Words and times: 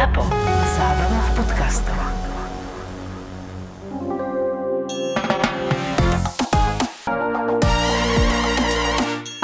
ZAPO. 0.00 0.24
Zábrná 0.80 1.20
v 1.20 1.30
podcastov. 1.36 1.98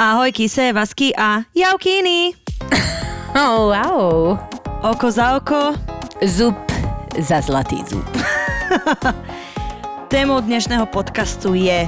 Ahoj, 0.01 0.33
kise, 0.33 0.73
vasky 0.73 1.13
a 1.13 1.45
jaukíny. 1.53 2.33
Oh, 3.37 3.69
wow. 3.69 4.41
Oko 4.81 5.13
za 5.13 5.37
oko. 5.37 5.77
Zub 6.25 6.57
za 7.21 7.45
zlatý 7.45 7.85
zub. 7.85 8.09
Témou 10.09 10.41
dnešného 10.41 10.89
podcastu 10.89 11.53
je 11.53 11.85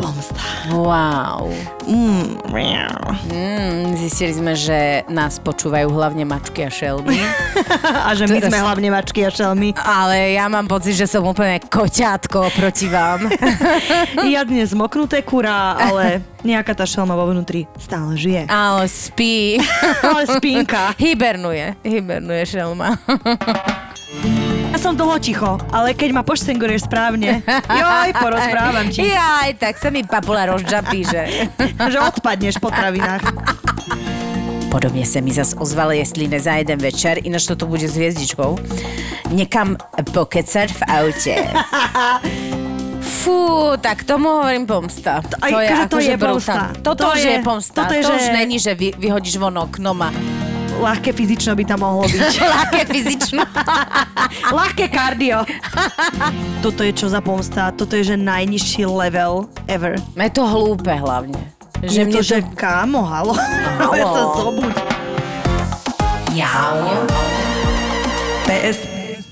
pomsta. 0.00 0.40
Wow. 0.72 1.52
Mm. 1.84 2.40
Mm, 3.28 3.94
zistili 4.00 4.32
sme, 4.32 4.56
že 4.56 5.04
nás 5.12 5.36
počúvajú 5.36 5.92
hlavne 5.92 6.24
mačky 6.24 6.64
a 6.64 6.70
šelmy. 6.72 7.20
a 8.08 8.16
že 8.16 8.24
my 8.24 8.40
Teraz- 8.40 8.48
sme 8.48 8.58
hlavne 8.64 8.88
mačky 8.88 9.20
a 9.28 9.30
šelmy. 9.30 9.76
Ale 9.76 10.34
ja 10.34 10.48
mám 10.48 10.64
pocit, 10.64 10.96
že 10.96 11.04
som 11.04 11.22
úplne 11.28 11.60
koťátko 11.60 12.48
proti 12.56 12.88
vám. 12.88 13.28
Ja 14.30 14.46
dnes 14.46 14.70
zmoknuté 14.72 15.26
kurá, 15.26 15.74
ale 15.74 16.22
nejaká 16.46 16.72
tá 16.72 16.86
šelma 16.86 17.18
vo 17.18 17.26
vnútri 17.28 17.66
stále 17.76 18.14
žije. 18.14 18.46
Ale 18.46 18.86
spí. 18.86 19.58
Ale 20.06 20.22
spínka. 20.30 20.94
Hibernuje. 20.96 21.74
Hibernuje 21.82 22.42
šelma. 22.46 22.94
Som 24.80 24.96
dlho 24.96 25.20
ticho, 25.20 25.60
ale 25.70 25.92
keď 25.92 26.10
ma 26.10 26.22
pošcenguješ 26.24 26.88
správne, 26.88 27.44
joj, 27.68 28.08
porozprávam 28.16 28.88
ti, 28.88 29.04
Jaj, 29.04 29.60
tak 29.60 29.76
sa 29.76 29.92
mi 29.92 30.00
papula 30.02 30.48
rozžapí, 30.48 31.04
že... 31.04 31.52
že 31.92 31.98
odpadneš 32.00 32.56
po 32.56 32.72
travinách. 32.72 33.20
Podobne 34.68 35.04
sa 35.04 35.20
mi 35.20 35.30
zas 35.30 35.52
ozval, 35.52 35.92
jestli 35.92 36.24
nezajeden 36.26 36.80
večer, 36.80 37.20
ináč 37.20 37.44
toto 37.44 37.68
bude 37.68 37.84
s 37.84 37.92
hviezdičkou, 37.92 38.56
nekam 39.28 39.76
pokecať 39.92 40.68
v 40.72 40.80
aute. 40.88 41.36
Fú, 43.20 43.76
tak 43.76 44.08
tomu 44.08 44.40
hovorím 44.40 44.64
pomsta. 44.64 45.20
aj 45.38 45.52
akože 45.84 45.86
to 45.86 45.98
je 46.00 46.16
pomsta. 46.16 46.72
Toto 46.80 47.04
To 47.04 47.20
je- 47.20 47.36
je 47.36 47.38
pomsta. 47.44 47.84
toto 47.84 47.92
je, 47.92 48.00
to 48.00 48.10
už 48.10 48.24
že- 48.24 48.32
není, 48.32 48.56
že 48.56 48.72
vy, 48.72 48.96
vyhodíš 48.96 49.36
von 49.36 49.60
oknom 49.60 49.98
a 50.00 50.08
Ľahké 50.80 51.12
fyzično 51.12 51.52
by 51.52 51.64
tam 51.68 51.84
mohlo 51.84 52.08
byť. 52.08 52.40
ľahké 52.56 52.82
fyzično. 52.88 53.44
Ľahké 54.58 54.88
kardio. 54.88 55.44
Toto 56.64 56.80
je 56.80 56.92
čo 56.96 57.12
za 57.12 57.20
pomsta? 57.20 57.68
Toto 57.76 58.00
je 58.00 58.14
že 58.14 58.16
najnižší 58.16 58.88
level 58.88 59.44
ever. 59.68 60.00
Je 60.16 60.32
to 60.32 60.48
hlúpe 60.48 60.88
hlavne. 60.88 61.36
Že 61.84 62.00
je 62.00 62.04
mne 62.08 62.16
to, 62.16 62.24
to... 62.24 62.28
že 62.32 62.38
kámo, 62.56 63.04
halo. 63.04 63.36
Ale 63.84 64.04
sa 64.04 64.22
zobuď. 64.36 64.74
Jau. 66.32 67.04
PS. 68.48 68.78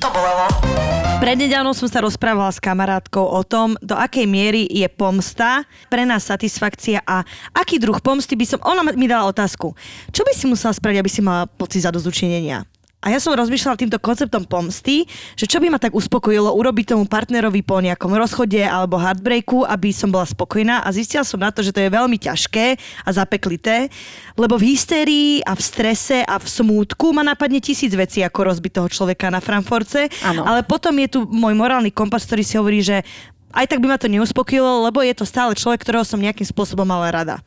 To 0.01 0.09
bolelo. 0.13 0.88
Prednedávno 1.19 1.75
som 1.75 1.91
sa 1.91 1.99
rozprávala 1.99 2.55
s 2.55 2.63
kamarátkou 2.63 3.27
o 3.27 3.43
tom, 3.43 3.75
do 3.83 3.99
akej 3.99 4.23
miery 4.23 4.71
je 4.71 4.87
pomsta 4.87 5.67
pre 5.91 6.07
nás 6.07 6.23
satisfakcia 6.23 7.03
a 7.03 7.27
aký 7.59 7.83
druh 7.83 7.99
pomsty 7.99 8.39
by 8.39 8.47
som... 8.47 8.63
Ona 8.63 8.87
mi 8.95 9.11
dala 9.11 9.27
otázku. 9.27 9.75
Čo 10.15 10.23
by 10.23 10.31
si 10.31 10.47
musela 10.47 10.71
spraviť, 10.71 10.99
aby 11.03 11.11
si 11.11 11.19
mala 11.19 11.51
pocit 11.51 11.83
zadozučinenia? 11.83 12.63
A 12.99 13.15
ja 13.15 13.23
som 13.23 13.31
rozmýšľala 13.31 13.79
týmto 13.79 14.03
konceptom 14.03 14.43
pomsty, 14.43 15.07
že 15.39 15.47
čo 15.47 15.63
by 15.63 15.71
ma 15.71 15.79
tak 15.79 15.95
uspokojilo 15.95 16.51
urobiť 16.51 16.99
tomu 16.99 17.07
partnerovi 17.07 17.63
po 17.63 17.79
nejakom 17.79 18.11
rozchode 18.11 18.59
alebo 18.59 18.99
heartbreaku, 18.99 19.63
aby 19.63 19.95
som 19.95 20.11
bola 20.11 20.27
spokojná 20.27 20.83
a 20.83 20.91
zistila 20.91 21.23
som 21.23 21.39
na 21.39 21.55
to, 21.55 21.63
že 21.63 21.71
to 21.71 21.79
je 21.79 21.95
veľmi 21.95 22.19
ťažké 22.19 22.75
a 23.07 23.11
zapeklité, 23.15 23.87
lebo 24.35 24.59
v 24.59 24.75
hystérii 24.75 25.47
a 25.47 25.55
v 25.55 25.63
strese 25.63 26.27
a 26.27 26.43
v 26.43 26.47
smútku 26.51 27.15
ma 27.15 27.23
napadne 27.23 27.63
tisíc 27.63 27.95
vecí, 27.95 28.19
ako 28.27 28.51
rozbiť 28.51 28.83
toho 28.83 28.89
človeka 28.91 29.31
na 29.31 29.39
Frankfurtce, 29.39 30.11
Áno. 30.27 30.43
ale 30.43 30.67
potom 30.67 30.91
je 30.99 31.07
tu 31.07 31.19
môj 31.31 31.55
morálny 31.55 31.95
kompas, 31.95 32.27
ktorý 32.27 32.43
si 32.43 32.59
hovorí, 32.59 32.83
že 32.83 33.07
aj 33.55 33.71
tak 33.71 33.79
by 33.79 33.95
ma 33.95 33.99
to 34.03 34.11
neuspokojilo, 34.11 34.91
lebo 34.91 35.07
je 35.07 35.15
to 35.15 35.23
stále 35.23 35.55
človek, 35.55 35.87
ktorého 35.87 36.03
som 36.03 36.19
nejakým 36.19 36.51
spôsobom 36.51 36.83
mala 36.83 37.15
rada. 37.15 37.39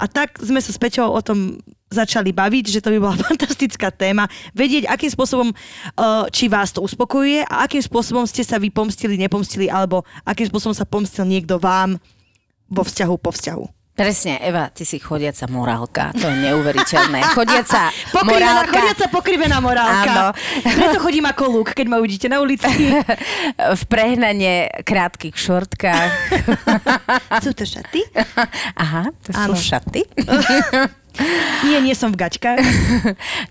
A 0.00 0.08
tak 0.08 0.40
sme 0.40 0.58
sa 0.58 0.70
s 0.72 0.78
Peťou 0.80 1.12
o 1.12 1.20
tom 1.20 1.60
začali 1.92 2.32
baviť, 2.32 2.64
že 2.72 2.80
to 2.80 2.90
by 2.96 2.98
bola 2.98 3.16
fantastická 3.28 3.92
téma. 3.92 4.26
Vedieť, 4.56 4.88
akým 4.88 5.12
spôsobom, 5.12 5.52
uh, 5.52 6.26
či 6.32 6.48
vás 6.48 6.72
to 6.72 6.80
uspokojuje 6.80 7.44
a 7.44 7.68
akým 7.68 7.84
spôsobom 7.84 8.24
ste 8.24 8.42
sa 8.42 8.56
vy 8.56 8.72
pomstili, 8.72 9.20
nepomstili, 9.20 9.68
alebo 9.68 10.02
akým 10.24 10.48
spôsobom 10.48 10.74
sa 10.74 10.88
pomstil 10.88 11.28
niekto 11.28 11.60
vám 11.60 12.00
vo 12.72 12.82
vzťahu 12.82 13.14
po 13.20 13.30
vzťahu. 13.30 13.81
Presne, 13.92 14.40
Eva, 14.40 14.72
ty 14.72 14.88
si 14.88 14.96
chodiaca 14.96 15.44
morálka. 15.52 16.16
To 16.16 16.24
je 16.24 16.36
neuveriteľné. 16.48 17.28
Chodiaca 17.36 17.92
Pokrivená, 18.08 18.64
morálka. 18.64 18.72
chodiaca 18.72 19.06
pokrivená 19.12 19.56
morálka. 19.60 20.12
Áno. 20.16 20.26
Preto 20.64 20.96
chodím 20.96 21.28
ako 21.28 21.42
lúk, 21.52 21.76
keď 21.76 21.86
ma 21.92 22.00
uvidíte 22.00 22.24
na 22.32 22.40
ulici. 22.40 22.72
v 23.80 23.82
prehnane 23.92 24.72
krátkých 24.80 25.36
šortkách. 25.36 26.10
Sú 27.44 27.52
to 27.52 27.68
šaty? 27.68 28.00
Aha, 28.80 29.12
to 29.28 29.36
Áno. 29.36 29.52
sú 29.52 29.60
šaty. 29.60 30.08
Nie, 31.68 31.84
nie 31.84 31.92
som 31.92 32.08
v 32.08 32.16
gačkách. 32.16 32.64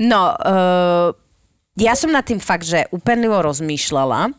No, 0.02 0.34
uh, 0.34 1.14
ja 1.78 1.94
som 1.94 2.10
nad 2.10 2.26
tým 2.26 2.42
fakt, 2.42 2.66
že 2.66 2.90
úplnivo 2.90 3.38
rozmýšľala, 3.46 4.34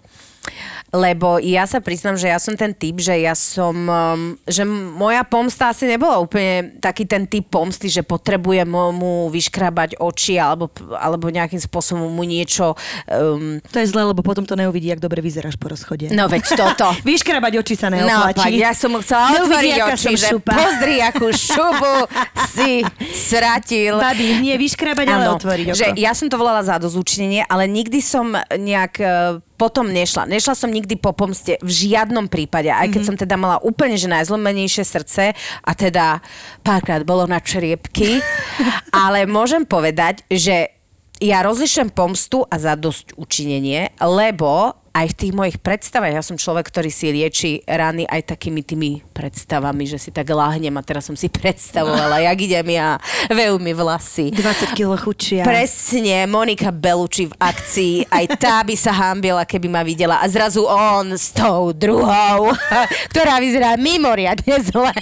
lebo 0.92 1.40
ja 1.40 1.64
sa 1.64 1.80
priznam, 1.80 2.20
že 2.20 2.28
ja 2.28 2.36
som 2.36 2.52
ten 2.52 2.76
typ, 2.76 3.00
že 3.00 3.16
ja 3.16 3.32
som, 3.32 3.72
um, 3.72 4.36
že 4.44 4.60
moja 4.68 5.24
pomsta 5.24 5.72
asi 5.72 5.88
nebola 5.88 6.20
úplne 6.20 6.76
taký 6.84 7.08
ten 7.08 7.24
typ 7.24 7.48
pomsty, 7.48 7.88
že 7.88 8.04
potrebujem 8.04 8.68
mu 8.68 9.32
vyškrabať 9.32 9.96
oči 9.96 10.36
alebo, 10.36 10.68
alebo 11.00 11.32
nejakým 11.32 11.56
spôsobom 11.64 12.12
mu 12.12 12.24
niečo... 12.28 12.76
Um, 13.08 13.64
To 13.72 13.80
je 13.80 13.88
zle, 13.88 14.04
lebo 14.04 14.20
potom 14.20 14.44
to 14.44 14.52
neuvidí, 14.52 14.92
jak 14.92 15.00
dobre 15.00 15.24
vyzeráš 15.24 15.56
po 15.56 15.72
rozchode. 15.72 16.12
no 16.12 16.28
veď 16.28 16.60
toto. 16.60 16.92
Vyškrabať 17.08 17.52
oči 17.64 17.74
sa 17.74 17.88
Naopak, 17.88 18.36
neoplatí. 18.36 18.60
ja 18.60 18.76
som 18.76 18.92
chcela 19.00 19.32
otvoriť 19.32 19.76
oči, 19.96 20.12
že 20.20 20.28
šupa. 20.36 20.52
pozri, 20.60 21.00
akú 21.00 21.32
šubu 21.32 21.96
si 22.52 22.84
sratil. 23.16 23.96
Babi, 23.96 24.44
nie 24.44 24.60
vyškrabať, 24.60 25.06
ale 25.08 25.24
otvoriť 25.40 25.66
oko. 25.72 25.78
že 25.80 25.86
ja 25.96 26.12
som 26.12 26.28
to 26.28 26.36
volala 26.36 26.60
za 26.60 26.76
dozúčnenie, 26.76 27.48
ale 27.48 27.64
nikdy 27.64 28.04
som 28.04 28.36
nejak 28.52 28.94
e, 29.00 29.08
potom 29.62 29.94
nešla. 29.94 30.26
Nešla 30.26 30.58
som 30.58 30.74
nikdy 30.74 30.98
po 30.98 31.14
pomste 31.14 31.54
v 31.62 31.70
žiadnom 31.70 32.26
prípade, 32.26 32.66
aj 32.66 32.90
keď 32.90 33.02
som 33.06 33.14
teda 33.14 33.38
mala 33.38 33.62
úplne 33.62 33.94
že 33.94 34.10
najzlomenejšie 34.10 34.82
srdce 34.82 35.38
a 35.38 35.70
teda 35.78 36.18
párkrát 36.66 37.06
bolo 37.06 37.30
na 37.30 37.38
čriepky, 37.38 38.18
ale 39.06 39.22
môžem 39.30 39.62
povedať, 39.62 40.26
že 40.26 40.74
ja 41.22 41.46
rozlišujem 41.46 41.94
pomstu 41.94 42.42
a 42.50 42.58
zadosť 42.58 43.14
učinenie, 43.14 43.94
lebo 44.02 44.81
aj 44.92 45.06
v 45.08 45.18
tých 45.18 45.32
mojich 45.32 45.58
predstavách, 45.58 46.12
ja 46.12 46.22
som 46.22 46.36
človek, 46.36 46.68
ktorý 46.68 46.92
si 46.92 47.08
lieči 47.08 47.64
rany 47.64 48.04
aj 48.04 48.36
takými 48.36 48.60
tými 48.60 49.00
predstavami, 49.16 49.88
že 49.88 49.96
si 49.96 50.12
tak 50.12 50.28
láhnem 50.28 50.72
a 50.76 50.84
teraz 50.84 51.08
som 51.08 51.16
si 51.16 51.32
predstavovala, 51.40 52.20
jak 52.20 52.38
idem 52.44 52.76
ja, 52.76 53.00
vejú 53.32 53.56
mi 53.56 53.72
vlasy. 53.72 54.28
20 54.28 54.76
kg 54.76 54.92
chudšia. 55.00 55.42
Presne, 55.48 56.28
Monika 56.28 56.68
Beluči 56.68 57.32
v 57.32 57.34
akcii, 57.40 57.94
aj 58.12 58.24
tá 58.36 58.60
by 58.60 58.76
sa 58.76 58.92
hambila, 58.92 59.48
keby 59.48 59.68
ma 59.72 59.80
videla. 59.80 60.20
A 60.20 60.28
zrazu 60.28 60.68
on 60.68 61.16
s 61.16 61.32
tou 61.32 61.72
druhou, 61.72 62.52
ktorá 63.10 63.40
vyzerá 63.40 63.80
mimoriadne 63.80 64.60
zle. 64.60 64.92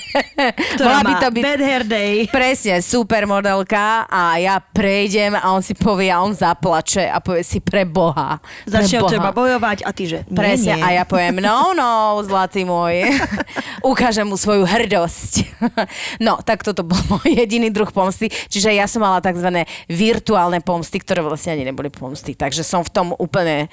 ktorá 0.78 1.02
Bola 1.02 1.02
by 1.02 1.14
to 1.18 1.28
byť 1.34 1.42
bad 1.42 1.62
hair 1.62 1.84
day. 1.84 2.30
presne 2.30 2.78
supermodelka 2.78 4.06
a 4.06 4.38
ja 4.38 4.62
prejdem 4.62 5.34
a 5.34 5.50
on 5.50 5.60
si 5.66 5.74
povie 5.74 6.14
a 6.14 6.22
on 6.22 6.30
zaplače 6.30 7.10
a 7.10 7.18
povie 7.18 7.42
si 7.42 7.58
pre 7.58 7.82
Boha. 7.82 8.38
Začne 8.70 9.02
teba 9.10 9.34
bojovať 9.34 9.79
a 9.84 9.90
ty, 9.94 10.08
že 10.08 10.18
nie, 10.28 10.36
Presne, 10.36 10.78
nie. 10.78 10.84
a 10.84 10.88
ja 11.00 11.04
poviem, 11.08 11.40
no, 11.40 11.72
no, 11.72 12.18
zlatý 12.24 12.64
môj. 12.64 13.08
Ukážem 13.90 14.28
mu 14.28 14.36
svoju 14.36 14.64
hrdosť. 14.64 15.32
no, 16.26 16.38
tak 16.40 16.62
toto 16.62 16.84
bol 16.84 17.00
môj 17.08 17.32
jediný 17.32 17.72
druh 17.72 17.88
pomsty. 17.90 18.28
Čiže 18.28 18.76
ja 18.76 18.84
som 18.84 19.02
mala 19.04 19.24
tzv. 19.24 19.64
virtuálne 19.88 20.60
pomsty, 20.60 21.00
ktoré 21.00 21.24
vlastne 21.24 21.56
ani 21.56 21.68
neboli 21.68 21.88
pomsty. 21.88 22.36
Takže 22.36 22.64
som 22.64 22.84
v 22.84 22.92
tom 22.92 23.06
úplne 23.16 23.72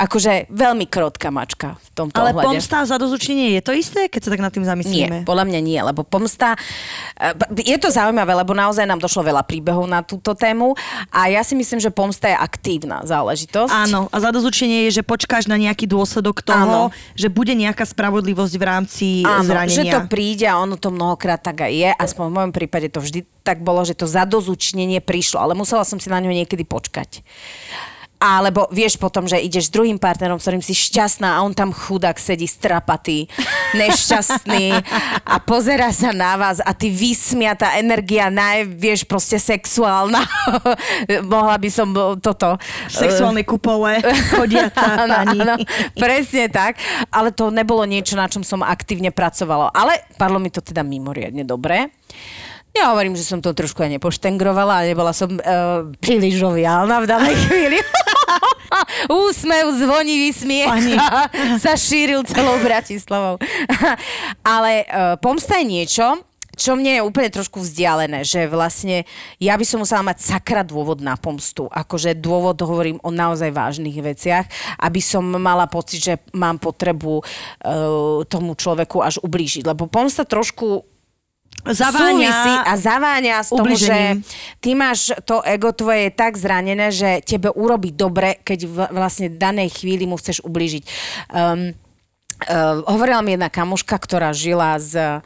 akože 0.00 0.48
veľmi 0.48 0.88
krotka 0.88 1.28
mačka 1.28 1.76
v 1.76 1.88
tomto 1.92 2.16
Ale 2.16 2.32
ohľade. 2.32 2.56
pomsta 2.56 2.80
a 2.80 2.88
zadozučenie 2.88 3.52
je 3.54 3.62
to 3.62 3.72
isté, 3.72 4.08
keď 4.08 4.20
sa 4.24 4.30
tak 4.32 4.40
nad 4.40 4.48
tým 4.48 4.64
Nie, 4.64 4.70
zamyslíme? 4.72 5.16
podľa 5.28 5.44
mňa 5.44 5.60
nie, 5.60 5.76
lebo 5.76 6.00
pomsta... 6.00 6.56
eh, 7.20 7.36
Je 7.60 7.76
to 7.76 7.92
zaujímavé, 7.92 8.32
lebo 8.32 8.56
naozaj 8.56 8.88
nám 8.88 8.96
došlo 8.96 9.20
veľa 9.22 9.44
príbehov 9.44 9.84
na 9.84 10.00
túto 10.00 10.32
tému 10.32 10.72
a 11.12 11.28
ja 11.28 11.44
si 11.44 11.52
myslím, 11.52 11.76
že 11.76 11.92
pomsta 11.92 12.26
je 12.26 12.36
aktívna 12.36 13.04
záležitosť. 13.04 13.68
Áno, 13.68 14.08
a 14.08 14.16
zadozučenie 14.16 14.88
je, 14.88 14.98
že 14.98 15.02
počkáš 15.04 15.44
na 15.44 15.60
nejaký 15.60 15.84
dôsledok 15.84 16.40
toho, 16.40 16.88
Áno. 16.88 16.96
že 17.12 17.28
bude 17.28 17.52
nejaká 17.52 17.84
spravodlivosť 17.84 18.54
v 18.56 18.64
rámci 18.64 19.06
Áno, 19.20 19.44
zranenia. 19.44 19.76
že 19.76 19.84
to 19.84 20.00
príde 20.08 20.48
a 20.48 20.56
ono 20.56 20.80
to 20.80 20.88
mnohokrát 20.88 21.44
tak 21.44 21.68
aj 21.68 21.72
je. 21.72 21.90
Aspoň 21.92 22.24
v 22.24 22.34
mojom 22.40 22.52
prípade 22.54 22.88
to 22.88 23.04
vždy 23.04 23.28
tak 23.44 23.60
bolo, 23.60 23.84
že 23.84 23.92
to 23.92 24.04
zadozučnenie 24.04 25.00
prišlo, 25.00 25.40
ale 25.40 25.52
musela 25.52 25.84
som 25.84 26.00
si 26.00 26.08
na 26.08 26.20
ňo 26.20 26.32
niekedy 26.32 26.64
počkať. 26.64 27.20
Alebo 28.20 28.68
vieš 28.68 29.00
potom, 29.00 29.24
že 29.24 29.40
ideš 29.40 29.72
s 29.72 29.74
druhým 29.74 29.96
partnerom, 29.96 30.36
s 30.36 30.44
ktorým 30.44 30.60
si 30.60 30.76
šťastná 30.76 31.40
a 31.40 31.42
on 31.42 31.56
tam 31.56 31.72
chudák 31.72 32.20
sedí 32.20 32.44
strapatý, 32.44 33.24
nešťastný 33.72 34.76
a 35.24 35.40
pozera 35.40 35.88
sa 35.88 36.12
na 36.12 36.36
vás 36.36 36.60
a 36.60 36.76
ty 36.76 36.92
vysmiatá 36.92 37.80
energia, 37.80 38.28
naj, 38.28 38.68
vieš, 38.76 39.08
proste 39.08 39.40
sexuálna. 39.40 40.20
Mohla 41.32 41.56
by 41.56 41.70
som 41.72 41.88
toto... 42.20 42.60
Sexuálne 42.92 43.40
kupole, 43.48 44.04
chodiaca 44.36 45.08
pani. 45.08 45.40
Áno, 45.40 45.54
presne 45.96 46.52
tak. 46.52 46.76
Ale 47.08 47.32
to 47.32 47.48
nebolo 47.48 47.88
niečo, 47.88 48.20
na 48.20 48.28
čom 48.28 48.44
som 48.44 48.60
aktívne 48.60 49.10
pracovala. 49.14 49.72
Ale 49.72 49.96
padlo 50.20 50.36
mi 50.36 50.52
to 50.52 50.60
teda 50.60 50.84
mimoriadne 50.84 51.46
dobre. 51.48 51.88
Ja 52.70 52.94
hovorím, 52.94 53.18
že 53.18 53.26
som 53.26 53.42
to 53.42 53.50
trošku 53.50 53.82
aj 53.82 53.98
nepoštengrovala 53.98 54.82
a 54.82 54.86
nebola 54.86 55.10
som 55.10 55.26
uh, 55.34 55.90
príliš 55.98 56.38
žoviálna 56.38 57.02
v 57.02 57.06
danej 57.06 57.36
chvíli. 57.50 57.78
Úsmev, 59.24 59.66
zvonivý 59.76 60.30
smiech 60.34 60.70
Pani. 60.70 60.96
sa 61.64 61.74
šíril 61.76 62.22
celou 62.26 62.58
Bratislavou. 62.62 63.36
Ale 64.58 64.84
uh, 64.86 65.16
pomsta 65.18 65.58
je 65.60 65.66
niečo, 65.66 66.06
čo 66.60 66.76
mne 66.76 67.00
je 67.00 67.06
úplne 67.06 67.32
trošku 67.32 67.64
vzdialené, 67.64 68.20
že 68.20 68.44
vlastne 68.44 69.08
ja 69.40 69.56
by 69.56 69.64
som 69.64 69.80
musela 69.80 70.04
mať 70.04 70.20
sakra 70.20 70.60
dôvod 70.60 71.00
na 71.00 71.16
pomstu. 71.16 71.72
Akože 71.72 72.20
dôvod 72.20 72.60
hovorím 72.60 73.00
o 73.00 73.08
naozaj 73.08 73.48
vážnych 73.48 73.96
veciach, 73.96 74.44
aby 74.76 75.00
som 75.00 75.24
mala 75.24 75.64
pocit, 75.72 76.04
že 76.04 76.14
mám 76.36 76.60
potrebu 76.60 77.24
uh, 77.24 77.24
tomu 78.28 78.52
človeku 78.52 79.00
až 79.00 79.24
ublížiť. 79.24 79.64
Lebo 79.64 79.88
pomsta 79.88 80.28
trošku 80.28 80.84
zaváňa 81.60 82.64
a 82.64 82.72
zaváňa 82.76 83.36
z 83.44 83.50
toho, 83.52 83.74
že 83.76 83.98
ty 84.64 84.72
máš 84.72 85.12
to 85.28 85.44
ego 85.44 85.76
tvoje 85.76 86.08
je 86.08 86.12
tak 86.16 86.40
zranené, 86.40 86.88
že 86.88 87.20
tebe 87.20 87.52
urobí 87.52 87.92
dobre, 87.92 88.40
keď 88.40 88.60
v, 88.64 88.76
vlastne 88.96 89.28
danej 89.28 89.76
chvíli 89.76 90.08
mu 90.08 90.16
chceš 90.16 90.40
ublížiť. 90.40 90.82
Um, 91.28 91.76
uh, 92.48 92.80
hovorila 92.88 93.20
mi 93.20 93.36
jedna 93.36 93.52
kamuška, 93.52 93.92
ktorá 94.00 94.32
žila 94.32 94.80
z 94.80 95.20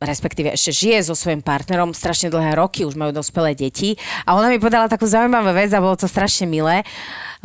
respektíve 0.00 0.48
ešte 0.56 0.72
žije 0.72 1.12
so 1.12 1.14
svojím 1.14 1.44
partnerom 1.44 1.92
strašne 1.92 2.32
dlhé 2.32 2.56
roky, 2.56 2.88
už 2.88 2.96
majú 2.96 3.12
dospelé 3.12 3.52
deti. 3.52 4.00
A 4.24 4.32
ona 4.32 4.48
mi 4.48 4.56
povedala 4.56 4.88
takú 4.88 5.04
zaujímavú 5.04 5.52
vec 5.52 5.68
a 5.76 5.84
bolo 5.84 5.92
to 5.92 6.08
strašne 6.08 6.48
milé, 6.48 6.80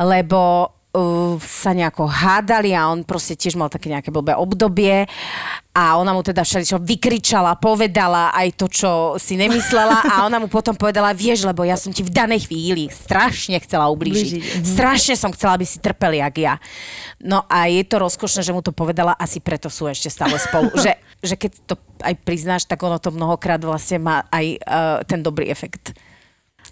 lebo 0.00 0.72
uh, 0.96 1.36
sa 1.44 1.76
nejako 1.76 2.08
hádali 2.08 2.72
a 2.72 2.88
on 2.88 3.04
proste 3.04 3.36
tiež 3.36 3.60
mal 3.60 3.68
také 3.68 3.92
nejaké 3.92 4.08
blbé 4.08 4.32
obdobie 4.32 5.04
a 5.76 6.00
ona 6.00 6.16
mu 6.16 6.24
teda 6.24 6.40
všeličo 6.40 6.80
vykričala, 6.80 7.60
povedala 7.60 8.32
aj 8.32 8.48
to, 8.56 8.66
čo 8.72 8.90
si 9.20 9.36
nemyslela 9.36 10.08
a 10.08 10.24
ona 10.24 10.40
mu 10.40 10.48
potom 10.48 10.72
povedala, 10.72 11.12
vieš, 11.12 11.44
lebo 11.44 11.68
ja 11.68 11.76
som 11.76 11.92
ti 11.92 12.00
v 12.00 12.08
danej 12.08 12.48
chvíli 12.48 12.88
strašne 12.88 13.60
chcela 13.60 13.92
ublížiť. 13.92 14.32
Mhm. 14.40 14.64
Strašne 14.64 15.14
som 15.20 15.36
chcela, 15.36 15.60
aby 15.60 15.68
si 15.68 15.76
trpeli, 15.76 16.24
jak 16.24 16.36
ja. 16.40 16.54
No 17.20 17.44
a 17.44 17.68
je 17.68 17.84
to 17.84 18.00
rozkošné, 18.00 18.40
že 18.40 18.56
mu 18.56 18.64
to 18.64 18.72
povedala, 18.72 19.12
asi 19.20 19.36
preto 19.44 19.68
sú 19.68 19.84
ešte 19.84 20.08
stále 20.08 20.40
spolu. 20.40 20.72
že, 20.80 20.96
že 21.20 21.36
keď 21.36 21.52
to 21.68 21.74
aj 22.00 22.14
priznáš, 22.24 22.64
tak 22.64 22.80
ono 22.80 22.96
to 22.96 23.12
mnohokrát 23.12 23.60
vlastne 23.60 24.00
má 24.00 24.24
aj 24.32 24.46
uh, 24.64 25.00
ten 25.04 25.20
dobrý 25.20 25.52
efekt. 25.52 25.92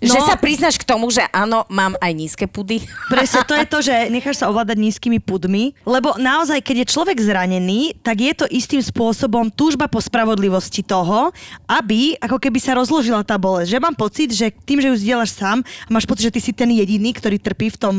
No, 0.02 0.10
že 0.10 0.18
sa 0.26 0.34
priznáš 0.34 0.80
k 0.80 0.88
tomu, 0.88 1.06
že 1.12 1.22
áno, 1.30 1.62
mám 1.70 1.94
aj 2.02 2.12
nízke 2.14 2.46
pudy. 2.50 2.82
Presne, 3.12 3.46
to 3.46 3.54
je 3.54 3.66
to, 3.66 3.78
že 3.84 3.94
necháš 4.10 4.42
sa 4.42 4.50
ovládať 4.50 4.78
nízkymi 4.80 5.22
pudmi, 5.22 5.76
lebo 5.86 6.16
naozaj, 6.18 6.62
keď 6.64 6.82
je 6.82 6.92
človek 6.94 7.18
zranený, 7.22 7.94
tak 8.02 8.22
je 8.22 8.32
to 8.34 8.46
istým 8.50 8.82
spôsobom 8.82 9.52
túžba 9.52 9.86
po 9.86 10.02
spravodlivosti 10.02 10.82
toho, 10.82 11.30
aby 11.70 12.18
ako 12.18 12.42
keby 12.42 12.58
sa 12.58 12.74
rozložila 12.74 13.22
tá 13.22 13.38
bolesť. 13.38 13.78
Že 13.78 13.82
mám 13.84 13.96
pocit, 13.96 14.30
že 14.34 14.50
tým, 14.64 14.82
že 14.82 14.90
ju 14.90 14.96
zdieľaš 14.98 15.30
sám 15.36 15.58
a 15.62 15.90
máš 15.90 16.08
pocit, 16.08 16.30
že 16.30 16.34
ty 16.34 16.40
si 16.42 16.52
ten 16.54 16.70
jediný, 16.70 17.14
ktorý 17.14 17.38
trpí 17.38 17.70
v 17.74 17.80
tom 17.80 17.96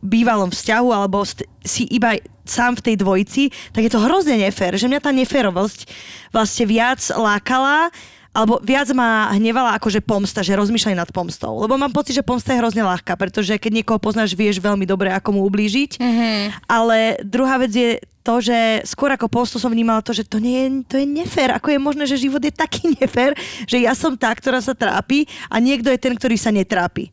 bývalom 0.00 0.48
vzťahu 0.52 0.88
alebo 0.92 1.24
si 1.64 1.84
iba 1.92 2.16
sám 2.50 2.74
v 2.80 2.84
tej 2.90 2.94
dvojici, 2.98 3.42
tak 3.70 3.86
je 3.86 3.92
to 3.92 4.02
hrozne 4.02 4.40
nefér, 4.40 4.74
že 4.74 4.90
mňa 4.90 5.00
tá 5.00 5.14
neférovosť 5.14 5.86
vlastne 6.34 6.64
viac 6.66 6.98
lákala 7.14 7.94
alebo 8.30 8.62
viac 8.62 8.86
ma 8.94 9.34
hnevala 9.34 9.74
akože 9.82 9.98
pomsta, 10.06 10.46
že 10.46 10.54
rozmýšľaj 10.54 10.96
nad 10.96 11.10
pomstou. 11.10 11.58
Lebo 11.58 11.74
mám 11.74 11.90
pocit, 11.90 12.14
že 12.14 12.22
pomsta 12.22 12.54
je 12.54 12.62
hrozne 12.62 12.86
ľahká, 12.86 13.18
pretože 13.18 13.58
keď 13.58 13.82
niekoho 13.82 13.98
poznáš, 13.98 14.38
vieš 14.38 14.62
veľmi 14.62 14.86
dobre, 14.86 15.10
ako 15.10 15.34
mu 15.34 15.40
ublížiť. 15.50 15.98
Mm-hmm. 15.98 16.38
Ale 16.70 17.18
druhá 17.26 17.58
vec 17.58 17.74
je 17.74 17.90
to, 18.22 18.38
že 18.38 18.86
skôr 18.86 19.10
ako 19.10 19.26
pomstu 19.26 19.58
som 19.58 19.72
vnímala 19.74 20.04
to, 20.04 20.14
že 20.14 20.28
to, 20.28 20.38
nie 20.38 20.62
je, 20.62 20.68
to 20.86 20.94
je 21.02 21.06
nefér. 21.10 21.58
Ako 21.58 21.74
je 21.74 21.80
možné, 21.82 22.04
že 22.06 22.22
život 22.22 22.38
je 22.38 22.54
taký 22.54 22.92
nefér, 23.02 23.34
že 23.66 23.82
ja 23.82 23.98
som 23.98 24.14
tá, 24.14 24.30
ktorá 24.30 24.62
sa 24.62 24.78
trápi 24.78 25.26
a 25.50 25.58
niekto 25.58 25.90
je 25.90 25.98
ten, 25.98 26.14
ktorý 26.14 26.38
sa 26.38 26.54
netrápi. 26.54 27.10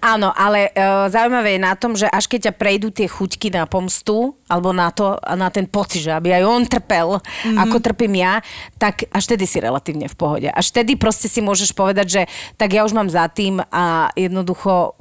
Áno, 0.00 0.32
ale 0.32 0.72
uh, 0.72 1.04
zaujímavé 1.12 1.56
je 1.56 1.60
na 1.60 1.74
tom, 1.76 1.92
že 1.92 2.08
až 2.08 2.24
keď 2.24 2.48
ťa 2.48 2.54
prejdú 2.56 2.88
tie 2.88 3.04
chuťky 3.04 3.52
na 3.52 3.68
pomstu, 3.68 4.32
alebo 4.46 4.70
na 4.70 4.94
to, 4.94 5.18
na 5.34 5.50
ten 5.50 5.66
pocit, 5.66 6.06
že 6.06 6.14
aby 6.14 6.38
aj 6.38 6.44
on 6.46 6.62
trpel, 6.66 7.18
mm-hmm. 7.18 7.58
ako 7.66 7.76
trpím 7.82 8.22
ja, 8.22 8.38
tak 8.78 9.10
až 9.10 9.34
tedy 9.34 9.44
si 9.44 9.58
relatívne 9.58 10.06
v 10.06 10.16
pohode. 10.16 10.48
Až 10.50 10.70
tedy 10.70 10.94
proste 10.94 11.26
si 11.26 11.42
môžeš 11.42 11.74
povedať, 11.74 12.06
že 12.06 12.22
tak 12.54 12.74
ja 12.74 12.86
už 12.86 12.94
mám 12.94 13.10
za 13.10 13.26
tým 13.26 13.58
a 13.58 14.14
jednoducho 14.14 14.94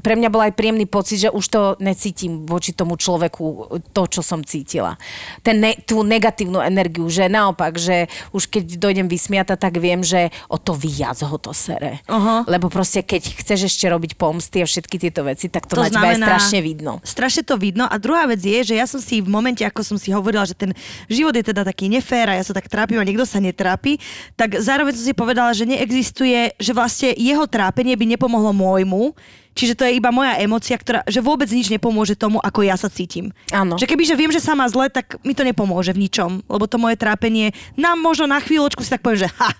pre 0.00 0.16
mňa 0.16 0.28
bol 0.32 0.42
aj 0.42 0.56
príjemný 0.56 0.88
pocit, 0.88 1.28
že 1.28 1.30
už 1.30 1.44
to 1.46 1.60
necítim 1.84 2.48
voči 2.48 2.72
tomu 2.72 2.96
človeku 2.96 3.78
to, 3.92 4.02
čo 4.08 4.24
som 4.24 4.40
cítila. 4.40 4.96
Ten 5.44 5.60
ne, 5.60 5.76
tú 5.84 6.00
negatívnu 6.00 6.58
energiu, 6.64 7.06
že 7.12 7.28
naopak, 7.28 7.76
že 7.76 8.08
už 8.32 8.48
keď 8.48 8.80
dojdem 8.80 9.06
vysmiata, 9.12 9.60
tak 9.60 9.76
viem, 9.76 10.00
že 10.00 10.32
o 10.48 10.56
to 10.56 10.72
viac 10.72 11.20
ho 11.20 11.36
to 11.36 11.52
sere. 11.52 12.00
Uh-huh. 12.08 12.48
Lebo 12.48 12.72
proste 12.72 13.04
keď 13.04 13.44
chceš 13.44 13.68
ešte 13.68 13.86
robiť 13.92 14.16
pomsty 14.16 14.64
a 14.64 14.66
všetky 14.66 14.96
tieto 14.96 15.26
veci, 15.26 15.52
tak 15.52 15.68
to, 15.68 15.76
to 15.76 15.84
na 15.84 15.90
teba 15.92 16.08
je 16.14 16.22
strašne 16.22 16.60
vidno. 16.64 16.92
Strašne 17.04 17.42
to 17.44 17.60
vidno 17.60 17.84
a 17.84 17.94
druhá 18.00 18.24
vec 18.24 18.40
je, 18.40 18.72
že 18.72 18.74
ja 18.78 18.85
som 18.86 19.02
si 19.02 19.20
v 19.20 19.28
momente, 19.28 19.62
ako 19.66 19.82
som 19.82 19.96
si 20.00 20.14
hovorila, 20.14 20.46
že 20.48 20.56
ten 20.56 20.72
život 21.10 21.34
je 21.34 21.44
teda 21.44 21.66
taký 21.66 21.90
nefér 21.92 22.32
a 22.32 22.38
ja 22.38 22.44
sa 22.46 22.56
tak 22.56 22.70
trápim 22.70 22.96
a 22.96 23.04
niekto 23.04 23.26
sa 23.28 23.42
netrápi, 23.42 23.98
tak 24.38 24.58
zároveň 24.62 24.96
som 24.96 25.04
si 25.10 25.14
povedala, 25.14 25.52
že 25.52 25.68
neexistuje, 25.68 26.56
že 26.56 26.72
vlastne 26.72 27.12
jeho 27.18 27.44
trápenie 27.44 27.98
by 27.98 28.16
nepomohlo 28.16 28.54
môjmu, 28.54 29.12
Čiže 29.56 29.72
to 29.72 29.88
je 29.88 29.96
iba 29.96 30.12
moja 30.12 30.36
emocia, 30.36 30.76
ktorá, 30.76 31.00
že 31.08 31.24
vôbec 31.24 31.48
nič 31.48 31.72
nepomôže 31.72 32.12
tomu, 32.12 32.36
ako 32.44 32.60
ja 32.60 32.76
sa 32.76 32.92
cítim. 32.92 33.32
Áno. 33.48 33.80
Že 33.80 33.88
keby, 33.88 34.04
že 34.04 34.12
viem, 34.12 34.28
že 34.28 34.44
sa 34.44 34.52
má 34.52 34.68
zle, 34.68 34.92
tak 34.92 35.16
mi 35.24 35.32
to 35.32 35.48
nepomôže 35.48 35.96
v 35.96 36.04
ničom. 36.04 36.44
Lebo 36.44 36.68
to 36.68 36.76
moje 36.76 37.00
trápenie, 37.00 37.56
nám 37.72 37.96
možno 37.96 38.28
na 38.28 38.36
chvíľočku 38.36 38.84
si 38.84 38.92
tak 38.92 39.00
poviem, 39.00 39.24
že 39.24 39.32
ha, 39.40 39.56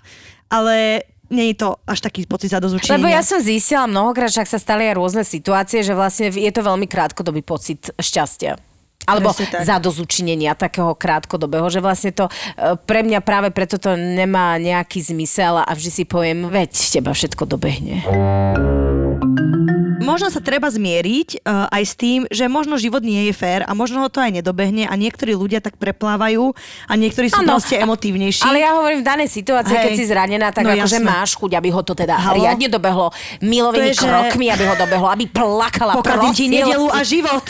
ale 0.53 1.01
nie 1.33 1.51
je 1.51 1.65
to 1.65 1.81
až 1.89 1.99
taký 2.05 2.23
pocit 2.29 2.53
zadozučenia. 2.53 3.01
Lebo 3.01 3.09
ja 3.11 3.25
som 3.25 3.41
zistila 3.41 3.89
mnohokrát, 3.89 4.31
že 4.31 4.45
sa 4.47 4.61
stali 4.61 4.87
aj 4.87 4.95
rôzne 4.95 5.23
situácie, 5.25 5.83
že 5.83 5.97
vlastne 5.97 6.31
je 6.31 6.51
to 6.53 6.61
veľmi 6.63 6.87
krátkodobý 6.87 7.43
pocit 7.43 7.91
šťastia. 7.97 8.55
Alebo 9.07 9.31
zadozučinenia 9.63 10.53
takého 10.53 10.91
krátkodobého, 10.91 11.71
že 11.71 11.79
vlastne 11.79 12.11
to 12.11 12.27
e, 12.27 12.75
pre 12.83 13.07
mňa 13.07 13.23
práve 13.23 13.55
preto 13.55 13.79
to 13.79 13.95
nemá 13.95 14.59
nejaký 14.59 14.99
zmysel 14.99 15.63
a 15.63 15.71
vždy 15.71 15.91
si 15.91 16.03
poviem, 16.03 16.51
veď 16.51 16.71
teba 16.99 17.15
všetko 17.15 17.47
dobehne 17.47 18.03
možno 20.07 20.31
sa 20.31 20.39
treba 20.39 20.71
zmieriť 20.71 21.43
uh, 21.43 21.67
aj 21.67 21.83
s 21.83 21.93
tým, 21.99 22.23
že 22.31 22.47
možno 22.47 22.79
život 22.79 23.03
nie 23.03 23.27
je 23.27 23.33
fér 23.35 23.67
a 23.67 23.75
možno 23.75 23.99
ho 23.99 24.07
to 24.07 24.23
aj 24.23 24.31
nedobehne 24.39 24.87
a 24.87 24.93
niektorí 24.95 25.35
ľudia 25.35 25.59
tak 25.59 25.75
preplávajú 25.75 26.55
a 26.87 26.93
niektorí 26.95 27.27
sú 27.27 27.43
ano, 27.43 27.59
proste 27.59 27.75
emotívnejší. 27.83 28.47
Ale 28.47 28.63
ja 28.63 28.71
hovorím 28.79 29.03
v 29.03 29.07
danej 29.11 29.29
situácii, 29.35 29.75
Hej. 29.75 29.83
keď 29.83 29.91
si 29.99 30.05
zranená, 30.07 30.47
tak 30.55 30.63
no, 30.63 30.71
akože 30.71 31.03
máš 31.03 31.35
chuť, 31.35 31.59
aby 31.59 31.69
ho 31.75 31.81
to 31.83 31.91
teda 31.91 32.15
Halo? 32.15 32.39
riadne 32.39 32.71
dobehlo 32.71 33.11
milovými 33.43 33.91
je, 33.91 33.99
krokmi, 33.99 34.47
že... 34.47 34.51
aby 34.55 34.63
ho 34.71 34.75
dobehlo, 34.79 35.07
aby 35.11 35.25
plakala. 35.27 35.99
Pokazím 35.99 36.31
ti 36.31 36.45
nedelu 36.47 36.87
a 36.87 37.03
život. 37.03 37.43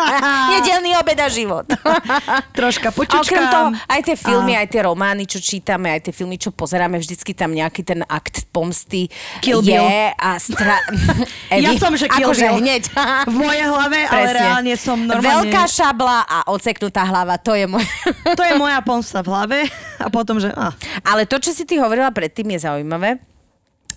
Nedelný 0.54 0.94
obed 1.00 1.18
a 1.18 1.28
život. 1.28 1.66
Troška 2.58 2.94
počučkám. 2.94 3.26
Okrem 3.26 3.44
toho, 3.50 3.66
aj 3.90 4.00
tie 4.06 4.16
filmy, 4.16 4.52
a... 4.54 4.62
aj 4.62 4.68
tie 4.70 4.80
romány, 4.86 5.24
čo 5.26 5.42
čítame, 5.42 5.90
aj 5.90 6.10
tie 6.10 6.12
filmy, 6.14 6.38
čo 6.38 6.54
pozeráme, 6.54 7.00
vždycky 7.02 7.34
tam 7.34 7.50
nejaký 7.50 7.82
ten 7.82 8.00
akt 8.06 8.46
pomsty 8.54 9.08
Kill 9.42 9.64
je 9.64 9.74
Bill. 9.74 9.88
a 10.14 10.30
stra... 10.38 10.78
ja 11.64 11.72
som 11.80 11.95
že 11.96 12.06
Kill 12.06 12.28
akože 12.30 12.46
hneď. 12.60 12.82
v 13.26 13.34
mojej 13.36 13.64
hlave, 13.66 13.98
Presne. 14.06 14.16
ale 14.16 14.28
reálne 14.36 14.74
som 14.76 14.98
normálne... 15.00 15.48
Veľká 15.48 15.64
šabla 15.66 16.18
a 16.24 16.38
oceknutá 16.52 17.02
hlava, 17.08 17.40
to 17.40 17.56
je 17.56 17.64
môj... 17.64 17.84
to 18.38 18.42
je 18.44 18.54
moja 18.54 18.78
pomsta 18.84 19.20
v 19.24 19.28
hlave 19.32 19.58
a 20.00 20.08
potom, 20.12 20.38
že... 20.38 20.52
Ah. 20.54 20.72
Ale 21.02 21.24
to, 21.24 21.40
čo 21.40 21.50
si 21.50 21.64
ty 21.64 21.80
hovorila 21.80 22.12
predtým, 22.12 22.46
je 22.56 22.64
zaujímavé, 22.64 23.20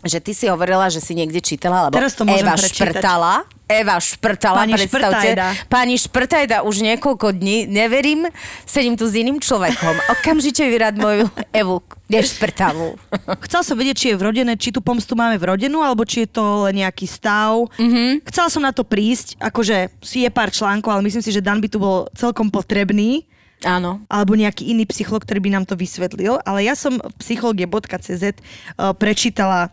že 0.03 0.23
ty 0.23 0.31
si 0.31 0.47
hovorila, 0.47 0.87
že 0.87 1.03
si 1.03 1.11
niekde 1.11 1.43
čítala, 1.43 1.87
lebo 1.87 1.95
Teraz 1.95 2.15
to 2.15 2.23
Eva 2.23 2.55
prečítať. 2.55 2.75
šprtala. 2.75 3.33
Eva 3.69 4.01
šprtala, 4.01 4.65
Pani 4.65 4.73
predstavte. 4.73 5.13
Šprtajda. 5.13 5.45
Pani 5.69 5.95
Šprtajda 6.01 6.57
už 6.65 6.75
niekoľko 6.81 7.37
dní, 7.37 7.69
neverím, 7.69 8.25
sedím 8.65 8.97
tu 8.97 9.05
s 9.05 9.13
iným 9.13 9.37
človekom. 9.37 9.93
Okamžite 10.17 10.65
vyrad 10.65 10.97
moju 10.97 11.29
Evu 11.53 11.77
nešprtavú. 12.09 12.97
Chcela 13.45 13.61
som 13.61 13.77
vedieť, 13.77 13.95
či 13.95 14.07
je 14.09 14.17
vrodené, 14.17 14.57
či 14.57 14.73
tú 14.73 14.81
pomstu 14.81 15.13
máme 15.13 15.37
vrodenú, 15.37 15.85
alebo 15.85 16.01
či 16.01 16.25
je 16.25 16.33
to 16.33 16.65
len 16.65 16.81
nejaký 16.81 17.05
stav. 17.05 17.69
Mm-hmm. 17.77 18.25
Chcela 18.25 18.49
som 18.49 18.65
na 18.65 18.73
to 18.73 18.81
prísť, 18.81 19.37
akože 19.37 19.93
si 20.01 20.25
je 20.25 20.29
pár 20.33 20.49
článkov, 20.49 20.89
ale 20.89 21.05
myslím 21.05 21.21
si, 21.21 21.29
že 21.29 21.45
Dan 21.45 21.61
by 21.61 21.69
tu 21.69 21.77
bol 21.77 22.09
celkom 22.17 22.49
potrebný. 22.49 23.29
Áno. 23.67 23.99
Alebo 24.07 24.39
nejaký 24.39 24.71
iný 24.71 24.87
psycholog, 24.87 25.27
ktorý 25.27 25.43
by 25.43 25.51
nám 25.51 25.65
to 25.67 25.75
vysvetlil. 25.75 26.39
Ale 26.47 26.63
ja 26.63 26.79
som 26.79 26.95
v 26.95 27.13
psychologie.cz 27.19 28.23
uh, 28.23 28.95
prečítala 28.95 29.67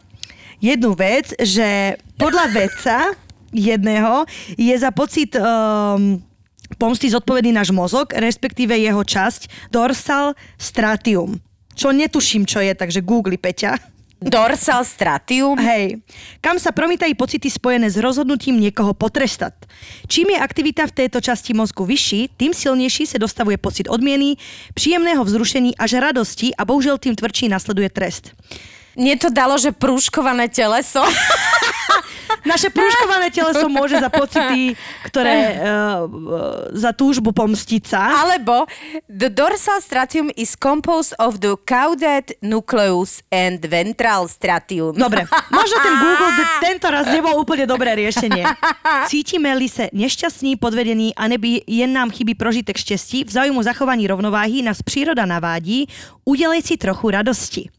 jednu 0.60 0.96
vec, 0.96 1.32
že 1.40 2.00
podľa 2.16 2.52
vedca 2.58 3.16
jedného 3.54 4.26
je 4.58 4.74
za 4.76 4.90
pocit 4.90 5.32
um, 5.38 6.20
pomsty 6.76 7.08
zodpovedný 7.08 7.54
náš 7.54 7.70
mozog, 7.70 8.10
respektíve 8.10 8.74
jeho 8.74 9.00
časť 9.00 9.70
dorsal 9.70 10.34
stratium. 10.58 11.38
Čo 11.76 11.92
netuším, 11.92 12.48
čo 12.48 12.58
je, 12.64 12.72
takže 12.72 13.04
googli 13.04 13.36
Peťa. 13.36 13.96
Dorsal 14.16 14.80
stratium? 14.88 15.60
Hej. 15.60 16.00
Kam 16.40 16.56
sa 16.56 16.72
promítajú 16.72 17.12
pocity 17.20 17.52
spojené 17.52 17.92
s 17.92 18.00
rozhodnutím 18.00 18.56
niekoho 18.56 18.96
potrestať. 18.96 19.68
Čím 20.08 20.32
je 20.32 20.38
aktivita 20.40 20.88
v 20.88 20.96
tejto 21.04 21.20
časti 21.20 21.52
mozgu 21.52 21.84
vyšší, 21.84 22.32
tým 22.40 22.56
silnejší 22.56 23.04
sa 23.04 23.20
dostavuje 23.20 23.60
pocit 23.60 23.92
odmieny, 23.92 24.40
príjemného 24.72 25.20
vzrušení 25.20 25.76
až 25.76 26.00
radosti 26.00 26.56
a 26.56 26.64
bohužiaľ 26.64 26.96
tým 26.96 27.12
tvrdší 27.12 27.52
nasleduje 27.52 27.92
trest. 27.92 28.32
Mne 28.96 29.14
to 29.20 29.28
dalo, 29.28 29.60
že 29.60 29.76
prúškované 29.76 30.48
teleso. 30.48 31.04
Naše 32.46 32.70
prúškované 32.70 33.34
teleso 33.34 33.66
môže 33.66 33.98
za 33.98 34.06
pocity, 34.06 34.78
ktoré 35.10 35.58
uh, 35.58 36.06
za 36.70 36.94
túžbu 36.94 37.34
pomstiť 37.34 37.82
sa. 37.82 38.22
Alebo 38.22 38.70
the 39.10 39.26
dorsal 39.26 39.82
stratium 39.82 40.30
is 40.38 40.54
composed 40.54 41.10
of 41.18 41.42
the 41.42 41.58
caudate 41.66 42.38
nucleus 42.38 43.22
and 43.34 43.58
ventral 43.66 44.30
stratium. 44.30 44.94
Dobre, 44.94 45.26
možno 45.50 45.76
ten 45.82 45.94
Google 45.98 46.30
tento 46.66 46.86
raz 46.86 47.10
nebol 47.10 47.34
úplne 47.34 47.66
dobré 47.66 47.98
riešenie. 47.98 48.46
Cítime-li 49.10 49.66
sa 49.66 49.90
nešťastní, 49.90 50.54
podvedení 50.62 51.18
a 51.18 51.26
neby 51.26 51.66
jen 51.66 51.90
nám 51.90 52.14
chybí 52.14 52.38
prožitek 52.38 52.78
šťastí, 52.78 53.26
v 53.26 53.30
záujmu 53.30 53.58
zachovaní 53.66 54.06
rovnováhy 54.06 54.62
nás 54.62 54.86
príroda 54.86 55.26
navádí, 55.26 55.90
udelej 56.22 56.62
si 56.62 56.74
trochu 56.78 57.10
radosti. 57.10 57.74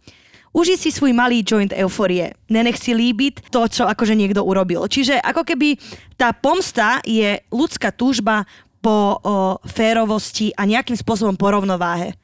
Uži 0.58 0.74
si 0.74 0.90
svoj 0.90 1.14
malý 1.14 1.46
joint 1.46 1.70
euforie. 1.70 2.34
Nenech 2.50 2.82
si 2.82 2.98
líbiť 2.98 3.54
to, 3.54 3.70
čo 3.70 3.86
akože 3.86 4.18
niekto 4.18 4.42
urobil. 4.42 4.90
Čiže 4.90 5.22
ako 5.22 5.46
keby 5.46 5.78
tá 6.18 6.34
pomsta 6.34 6.98
je 7.06 7.38
ľudská 7.54 7.94
túžba 7.94 8.42
po 8.82 8.90
o, 8.90 9.62
férovosti 9.70 10.50
a 10.58 10.66
nejakým 10.66 10.98
spôsobom 10.98 11.38
po 11.38 11.54
rovnováhe. 11.54 12.18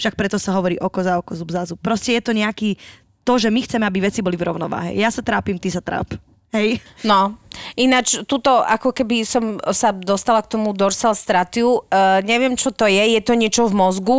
Však 0.00 0.16
preto 0.16 0.40
sa 0.40 0.56
hovorí 0.56 0.80
oko 0.80 1.00
za 1.04 1.20
oko, 1.20 1.36
zub 1.36 1.52
za 1.52 1.68
zub. 1.68 1.76
Proste 1.84 2.16
je 2.16 2.24
to 2.24 2.32
nejaký 2.32 2.80
to, 3.20 3.36
že 3.36 3.52
my 3.52 3.60
chceme, 3.60 3.84
aby 3.84 4.08
veci 4.08 4.24
boli 4.24 4.40
v 4.40 4.48
rovnováhe. 4.48 4.96
Ja 4.96 5.12
sa 5.12 5.20
trápim, 5.20 5.60
ty 5.60 5.68
sa 5.68 5.84
tráp. 5.84 6.08
Hej. 6.56 6.80
No, 7.04 7.36
ináč 7.74 8.22
tuto 8.24 8.62
ako 8.62 8.94
keby 8.94 9.26
som 9.26 9.58
sa 9.72 9.90
dostala 9.94 10.42
k 10.42 10.54
tomu 10.54 10.72
dorsal 10.76 11.16
stratiu, 11.16 11.82
uh, 11.88 12.20
neviem 12.22 12.54
čo 12.58 12.70
to 12.70 12.86
je, 12.86 13.18
je 13.18 13.20
to 13.22 13.34
niečo 13.34 13.66
v 13.70 13.74
mozgu 13.74 14.18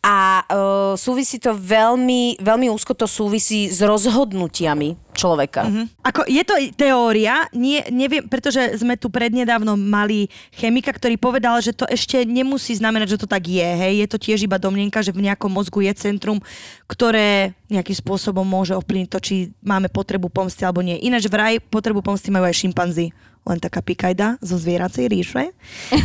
a 0.00 0.48
uh, 0.48 0.96
súvisí 0.96 1.36
to 1.36 1.52
veľmi, 1.52 2.40
veľmi 2.40 2.72
úzko 2.72 2.96
to 2.96 3.04
súvisí 3.04 3.68
s 3.68 3.84
rozhodnutiami 3.84 4.96
človeka. 5.12 5.68
Mm-hmm. 5.68 5.86
Ako 6.00 6.20
je 6.24 6.42
to 6.48 6.54
teória, 6.72 7.44
nie, 7.52 7.84
neviem, 7.92 8.24
pretože 8.24 8.80
sme 8.80 8.96
tu 8.96 9.12
prednedávno 9.12 9.76
mali 9.76 10.32
chemika, 10.56 10.88
ktorý 10.88 11.20
povedal, 11.20 11.60
že 11.60 11.76
to 11.76 11.84
ešte 11.84 12.24
nemusí 12.24 12.72
znamenať, 12.72 13.12
že 13.12 13.20
to 13.20 13.28
tak 13.28 13.44
je. 13.44 13.60
Hej. 13.60 13.92
Je 14.00 14.08
to 14.08 14.16
tiež 14.16 14.40
iba 14.48 14.56
domnenka, 14.56 15.04
že 15.04 15.12
v 15.12 15.28
nejakom 15.28 15.52
mozgu 15.52 15.84
je 15.84 15.92
centrum, 15.92 16.40
ktoré 16.88 17.52
nejakým 17.68 18.00
spôsobom 18.00 18.42
môže 18.42 18.72
ovplyvniť 18.72 19.10
to, 19.12 19.18
či 19.20 19.34
máme 19.60 19.92
potrebu 19.92 20.32
pomsty 20.32 20.64
alebo 20.64 20.80
nie. 20.80 20.96
Ináč 21.04 21.28
vraj 21.28 21.60
potrebu 21.60 22.00
pomsty 22.00 22.32
majú 22.32 22.48
aj 22.48 22.49
šimpanzi 22.52 23.10
len 23.46 23.58
taká 23.58 23.80
pikajda 23.80 24.36
zo 24.44 24.60
zvieracej 24.60 25.08
ríše. 25.08 25.50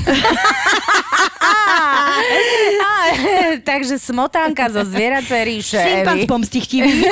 Takže 3.69 3.99
smotánka 3.99 4.71
zo 4.71 4.81
zvieracej 4.87 5.41
ríše. 5.45 5.77
Šimpanz 5.77 6.23
pomstichtivý. 6.25 7.05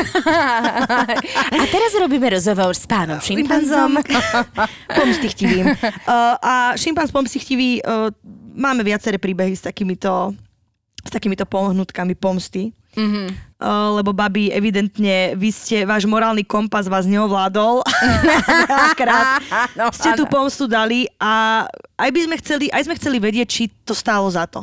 a 1.61 1.63
teraz 1.69 1.91
robíme 1.99 2.29
rozhovor 2.33 2.73
s 2.73 2.87
pánom 2.87 3.19
šimpanzom. 3.19 3.99
pomstichtivým. 4.99 5.69
Uh, 5.69 6.35
a 6.39 6.73
šimpanz 6.79 7.11
pomstichtivý, 7.11 7.83
uh, 7.83 8.09
máme 8.55 8.81
viaceré 8.81 9.19
príbehy 9.19 9.53
s 9.53 9.61
takýmito, 9.67 10.33
s 11.03 11.09
takýmito 11.11 11.43
pohnutkami 11.43 12.15
pomsty. 12.15 12.71
Mm-hmm. 12.93 13.57
Uh, 13.57 13.97
lebo 13.97 14.13
babi, 14.13 14.53
evidentne, 14.53 15.33
vy 15.33 15.49
ste, 15.49 15.81
váš 15.81 16.05
morálny 16.05 16.45
kompas 16.45 16.85
vás 16.85 17.09
neovládol. 17.09 17.81
no, 19.79 19.89
ste 19.89 20.13
tú 20.13 20.29
pomstu 20.29 20.69
dali 20.69 21.09
a 21.17 21.65
aj 21.97 22.09
by 22.13 22.19
sme 22.29 22.35
chceli, 22.37 22.65
aj 22.69 22.85
sme 22.85 22.97
chceli 22.99 23.17
vedieť, 23.17 23.47
či 23.49 23.63
to 23.81 23.97
stálo 23.97 24.29
za 24.29 24.45
to. 24.45 24.61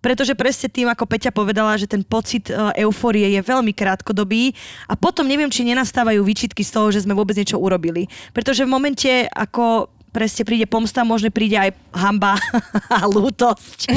Pretože 0.00 0.32
presne 0.32 0.72
tým, 0.72 0.88
ako 0.88 1.04
Peťa 1.04 1.28
povedala, 1.30 1.76
že 1.76 1.84
ten 1.84 2.00
pocit 2.00 2.48
uh, 2.48 2.72
eufórie 2.72 3.36
je 3.36 3.40
veľmi 3.44 3.76
krátkodobý 3.76 4.56
a 4.88 4.96
potom 4.96 5.28
neviem, 5.28 5.52
či 5.52 5.62
nenastávajú 5.62 6.24
výčitky 6.24 6.64
z 6.64 6.72
toho, 6.72 6.88
že 6.88 7.04
sme 7.04 7.12
vôbec 7.12 7.36
niečo 7.36 7.60
urobili. 7.60 8.08
Pretože 8.32 8.64
v 8.64 8.72
momente, 8.72 9.28
ako 9.28 9.92
presne 10.10 10.42
príde 10.44 10.66
pomsta, 10.66 11.06
možno 11.06 11.30
príde 11.30 11.56
aj 11.56 11.70
hamba 11.94 12.36
a 13.00 13.06
lútosť. 13.06 13.90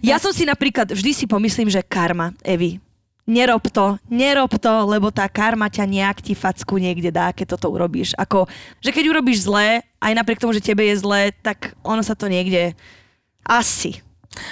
Ja 0.00 0.16
som 0.20 0.32
si 0.32 0.48
napríklad, 0.48 0.90
vždy 0.90 1.12
si 1.14 1.24
pomyslím, 1.28 1.68
že 1.68 1.84
karma, 1.84 2.32
Evi, 2.42 2.80
nerob 3.28 3.68
to, 3.68 4.00
nerob 4.08 4.56
to, 4.56 4.74
lebo 4.88 5.12
tá 5.12 5.28
karma 5.28 5.68
ťa 5.68 5.84
nejak 5.84 6.24
ti 6.24 6.32
facku 6.32 6.80
niekde 6.80 7.12
dá, 7.12 7.28
keď 7.30 7.54
toto 7.54 7.68
urobíš. 7.68 8.16
Ako, 8.16 8.48
že 8.80 8.90
keď 8.90 9.12
urobíš 9.12 9.44
zlé, 9.44 9.84
aj 10.00 10.12
napriek 10.16 10.40
tomu, 10.40 10.56
že 10.56 10.64
tebe 10.64 10.88
je 10.88 10.96
zlé, 10.96 11.36
tak 11.44 11.76
ono 11.84 12.00
sa 12.00 12.16
to 12.16 12.26
niekde 12.26 12.72
asi 13.44 14.00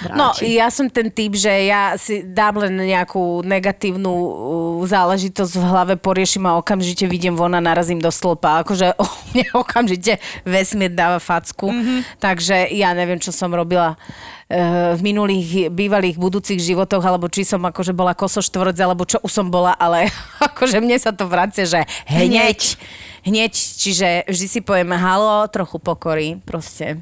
Vráti. 0.03 0.17
No, 0.17 0.27
ja 0.45 0.67
som 0.69 0.87
ten 0.87 1.09
typ, 1.09 1.33
že 1.33 1.49
ja 1.67 1.97
si 1.97 2.21
dám 2.21 2.61
len 2.61 2.77
nejakú 2.77 3.41
negatívnu 3.41 4.13
uh, 4.13 4.85
záležitosť 4.85 5.53
v 5.57 5.65
hlave, 5.65 5.93
poriešim 5.97 6.45
a 6.45 6.59
okamžite 6.59 7.09
vidím 7.09 7.33
von 7.33 7.57
a 7.57 7.61
narazím 7.61 7.97
do 7.97 8.13
stĺpa. 8.13 8.61
Akože 8.61 8.93
oh, 9.01 9.13
mne 9.33 9.47
okamžite 9.57 10.21
vesmír 10.45 10.93
dáva 10.93 11.17
facku. 11.17 11.73
Mm-hmm. 11.73 11.99
Takže 12.21 12.69
ja 12.73 12.93
neviem, 12.93 13.17
čo 13.17 13.33
som 13.33 13.49
robila 13.49 13.97
uh, 13.97 14.93
v 14.95 15.01
minulých, 15.01 15.73
bývalých, 15.73 16.17
budúcich 16.21 16.61
životoch, 16.61 17.01
alebo 17.01 17.27
či 17.27 17.43
som 17.43 17.61
akože 17.65 17.91
bola 17.91 18.13
kosoštvorec, 18.13 18.77
alebo 18.79 19.03
čo 19.03 19.17
už 19.23 19.31
som 19.31 19.47
bola, 19.49 19.73
ale 19.75 20.11
akože 20.53 20.79
mne 20.79 20.97
sa 21.01 21.11
to 21.11 21.25
vracia, 21.25 21.65
že 21.65 21.83
hneď, 22.07 22.77
hneď, 23.25 23.53
čiže 23.53 24.07
vždy 24.29 24.47
si 24.47 24.59
poviem 24.61 24.93
halo, 24.95 25.49
trochu 25.49 25.81
pokory, 25.81 26.39
proste. 26.45 27.01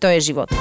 To 0.00 0.10
je 0.12 0.20
život. 0.20 0.52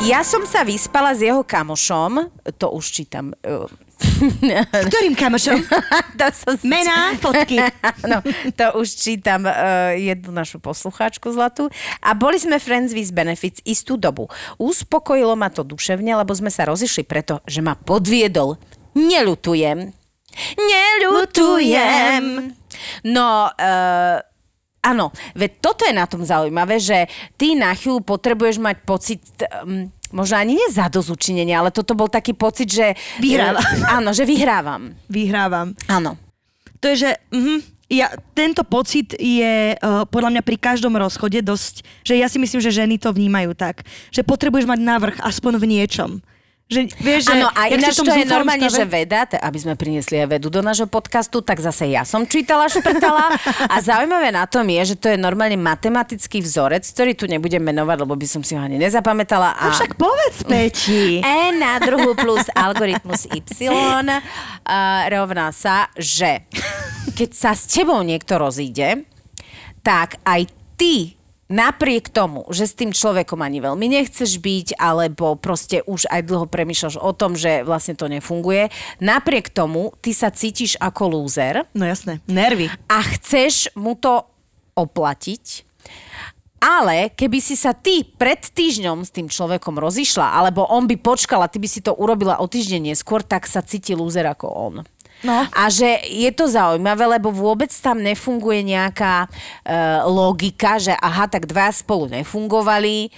Ja 0.00 0.24
som 0.24 0.48
sa 0.48 0.64
vyspala 0.64 1.12
s 1.12 1.20
jeho 1.20 1.44
kamošom, 1.44 2.32
to 2.56 2.72
už 2.72 2.84
čítam. 2.88 3.36
S 4.80 4.84
ktorým 4.88 5.12
kamošom? 5.12 5.60
to 6.20 6.26
som... 6.32 6.56
Mená, 6.64 7.12
fotky. 7.20 7.60
no, 8.10 8.24
to 8.56 8.80
už 8.80 8.96
čítam 8.96 9.44
uh, 9.44 9.92
jednu 9.92 10.32
našu 10.32 10.56
poslucháčku 10.56 11.28
zlatú. 11.28 11.68
A 12.00 12.16
boli 12.16 12.40
sme 12.40 12.56
friends 12.56 12.96
with 12.96 13.12
benefits 13.12 13.60
istú 13.68 14.00
dobu. 14.00 14.32
Uspokojilo 14.56 15.36
ma 15.36 15.52
to 15.52 15.68
duševne, 15.68 16.16
lebo 16.16 16.32
sme 16.32 16.48
sa 16.48 16.64
rozišli 16.64 17.04
preto, 17.04 17.44
že 17.44 17.60
ma 17.60 17.76
podviedol. 17.76 18.56
Nelutujem. 18.96 19.92
Nelutujem. 20.56 22.56
No, 23.04 23.52
uh, 23.52 24.16
Áno, 24.80 25.12
veď 25.36 25.50
toto 25.60 25.84
je 25.84 25.92
na 25.92 26.08
tom 26.08 26.24
zaujímavé, 26.24 26.80
že 26.80 27.04
ty 27.36 27.52
na 27.52 27.76
chvíľu 27.76 28.00
potrebuješ 28.00 28.56
mať 28.56 28.76
pocit, 28.88 29.20
um, 29.60 29.92
možno 30.08 30.40
ani 30.40 30.56
nie 30.56 30.68
zadozučinenie, 30.72 31.52
ale 31.52 31.68
toto 31.68 31.92
bol 31.92 32.08
taký 32.08 32.32
pocit, 32.32 32.72
že... 32.72 32.96
Vyhrávam. 33.20 33.60
áno, 34.00 34.16
že 34.16 34.24
vyhrávam. 34.24 34.96
Vyhrávam. 35.12 35.76
Áno. 35.84 36.16
To 36.80 36.88
je, 36.96 37.08
že... 37.08 37.10
Uh-huh. 37.28 37.60
Ja, 37.90 38.14
tento 38.38 38.62
pocit 38.62 39.18
je 39.18 39.74
uh, 39.74 40.06
podľa 40.06 40.38
mňa 40.38 40.42
pri 40.46 40.56
každom 40.62 40.94
rozchode 40.94 41.42
dosť, 41.42 41.82
že 42.06 42.14
ja 42.14 42.30
si 42.30 42.38
myslím, 42.38 42.62
že 42.62 42.70
ženy 42.70 43.02
to 43.02 43.10
vnímajú 43.10 43.50
tak, 43.58 43.82
že 44.14 44.22
potrebuješ 44.22 44.70
mať 44.70 44.78
návrh 44.78 45.16
aspoň 45.18 45.58
v 45.58 45.64
niečom. 45.66 46.10
Že, 46.70 46.86
vieš, 47.02 47.26
že, 47.26 47.34
Áno, 47.34 47.50
a 47.50 47.66
ináč 47.66 47.98
to 47.98 48.06
je 48.14 48.22
normálne, 48.22 48.70
stave... 48.70 48.78
že 48.78 48.84
veda, 48.86 49.26
t- 49.26 49.34
aby 49.34 49.58
sme 49.58 49.74
priniesli 49.74 50.22
aj 50.22 50.38
vedu 50.38 50.54
do 50.54 50.62
nášho 50.62 50.86
podcastu, 50.86 51.42
tak 51.42 51.58
zase 51.58 51.90
ja 51.90 52.06
som 52.06 52.22
čítala, 52.22 52.70
šprtala. 52.70 53.26
a 53.66 53.76
zaujímavé 53.82 54.30
na 54.30 54.46
tom 54.46 54.62
je, 54.70 54.94
že 54.94 54.96
to 54.96 55.10
je 55.10 55.18
normálne 55.18 55.58
matematický 55.58 56.38
vzorec, 56.38 56.86
ktorý 56.86 57.18
tu 57.18 57.26
nebudem 57.26 57.58
menovať, 57.58 58.06
lebo 58.06 58.14
by 58.14 58.26
som 58.30 58.46
si 58.46 58.54
ho 58.54 58.62
ani 58.62 58.78
nezapamätala. 58.78 59.58
A... 59.58 59.66
No 59.66 59.74
však 59.74 59.98
povedz, 59.98 60.46
Peti. 60.46 61.18
E 61.18 61.50
na 61.58 61.82
druhu 61.82 62.14
plus 62.14 62.46
algoritmus 62.54 63.26
Y 63.34 63.66
uh, 63.66 64.22
rovná 65.10 65.50
sa, 65.50 65.90
že 65.98 66.46
keď 67.18 67.30
sa 67.34 67.50
s 67.50 67.66
tebou 67.66 67.98
niekto 68.06 68.38
rozíde, 68.38 69.10
tak 69.82 70.22
aj 70.22 70.46
ty 70.78 71.19
napriek 71.50 72.08
tomu, 72.08 72.46
že 72.54 72.70
s 72.70 72.78
tým 72.78 72.94
človekom 72.94 73.42
ani 73.42 73.58
veľmi 73.58 73.90
nechceš 73.90 74.38
byť, 74.38 74.78
alebo 74.78 75.34
proste 75.34 75.82
už 75.84 76.06
aj 76.06 76.22
dlho 76.24 76.46
premýšľaš 76.46 76.96
o 77.02 77.10
tom, 77.10 77.34
že 77.34 77.66
vlastne 77.66 77.98
to 77.98 78.06
nefunguje, 78.06 78.70
napriek 79.02 79.50
tomu 79.50 79.92
ty 79.98 80.14
sa 80.14 80.30
cítiš 80.30 80.78
ako 80.78 81.18
lúzer. 81.18 81.66
No 81.74 81.84
jasné, 81.84 82.22
nervy. 82.30 82.70
A 82.86 83.02
chceš 83.02 83.68
mu 83.74 83.98
to 83.98 84.24
oplatiť, 84.78 85.66
ale 86.62 87.10
keby 87.16 87.40
si 87.42 87.56
sa 87.56 87.72
ty 87.72 88.04
pred 88.04 88.38
týždňom 88.38 89.02
s 89.02 89.10
tým 89.10 89.26
človekom 89.26 89.80
rozišla, 89.80 90.38
alebo 90.38 90.68
on 90.68 90.84
by 90.86 90.96
počkal 91.00 91.42
a 91.42 91.50
ty 91.50 91.58
by 91.58 91.68
si 91.68 91.80
to 91.82 91.96
urobila 91.96 92.38
o 92.38 92.46
týždeň 92.46 92.94
neskôr, 92.94 93.24
tak 93.24 93.48
sa 93.48 93.64
cíti 93.64 93.96
lúzer 93.96 94.28
ako 94.28 94.46
on. 94.46 94.74
No. 95.20 95.44
A 95.52 95.68
že 95.68 96.00
je 96.08 96.30
to 96.32 96.48
zaujímavé, 96.48 97.04
lebo 97.20 97.28
vôbec 97.28 97.68
tam 97.80 98.00
nefunguje 98.00 98.64
nejaká 98.64 99.28
uh, 99.28 100.08
logika, 100.08 100.80
že 100.80 100.96
aha, 100.96 101.28
tak 101.28 101.44
dva 101.44 101.68
spolu 101.68 102.08
nefungovali, 102.08 103.12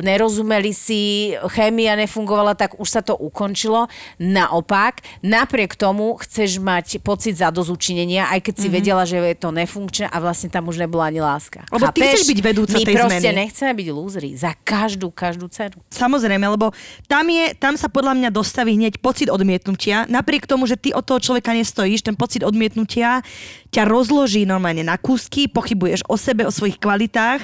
nerozumeli 0.00 0.70
si, 0.70 1.34
chémia 1.50 1.98
nefungovala, 1.98 2.54
tak 2.54 2.78
už 2.78 2.88
sa 2.88 3.02
to 3.02 3.18
ukončilo. 3.18 3.90
Naopak, 4.22 5.02
napriek 5.18 5.74
tomu 5.74 6.14
chceš 6.22 6.62
mať 6.62 7.02
pocit 7.02 7.34
zadozučinenia, 7.34 8.30
aj 8.30 8.40
keď 8.46 8.54
si 8.54 8.70
mm-hmm. 8.70 8.78
vedela, 8.78 9.02
že 9.02 9.18
je 9.18 9.38
to 9.38 9.50
nefunkčné 9.50 10.06
a 10.06 10.16
vlastne 10.22 10.46
tam 10.46 10.70
už 10.70 10.78
nebola 10.78 11.10
ani 11.10 11.18
láska. 11.18 11.66
Lebo 11.74 11.90
ty 11.90 12.06
chceš 12.06 12.30
byť 12.30 12.38
vedúca 12.38 12.76
My 12.78 12.86
tej 12.86 12.94
proste 12.94 13.18
zmeny. 13.26 13.38
nechceme 13.42 13.72
byť 13.74 13.88
lúzri 13.90 14.30
za 14.38 14.54
každú, 14.62 15.10
každú 15.10 15.50
cenu. 15.50 15.82
Samozrejme, 15.90 16.46
lebo 16.46 16.70
tam, 17.10 17.26
je, 17.26 17.50
tam 17.58 17.74
sa 17.74 17.90
podľa 17.90 18.14
mňa 18.14 18.30
dostaví 18.30 18.78
hneď 18.78 19.02
pocit 19.02 19.26
odmietnutia. 19.26 20.06
Napriek 20.06 20.46
tomu, 20.46 20.70
že 20.70 20.78
ty 20.78 20.94
od 20.94 21.02
toho 21.02 21.18
človeka 21.18 21.50
nestojíš, 21.50 22.06
ten 22.06 22.14
pocit 22.14 22.46
odmietnutia 22.46 23.26
ťa 23.74 23.82
rozloží 23.90 24.46
normálne 24.46 24.86
na 24.86 24.94
kúsky, 24.94 25.50
pochybuješ 25.50 26.06
o 26.06 26.14
sebe, 26.14 26.46
o 26.46 26.54
svojich 26.54 26.78
kvalitách. 26.78 27.42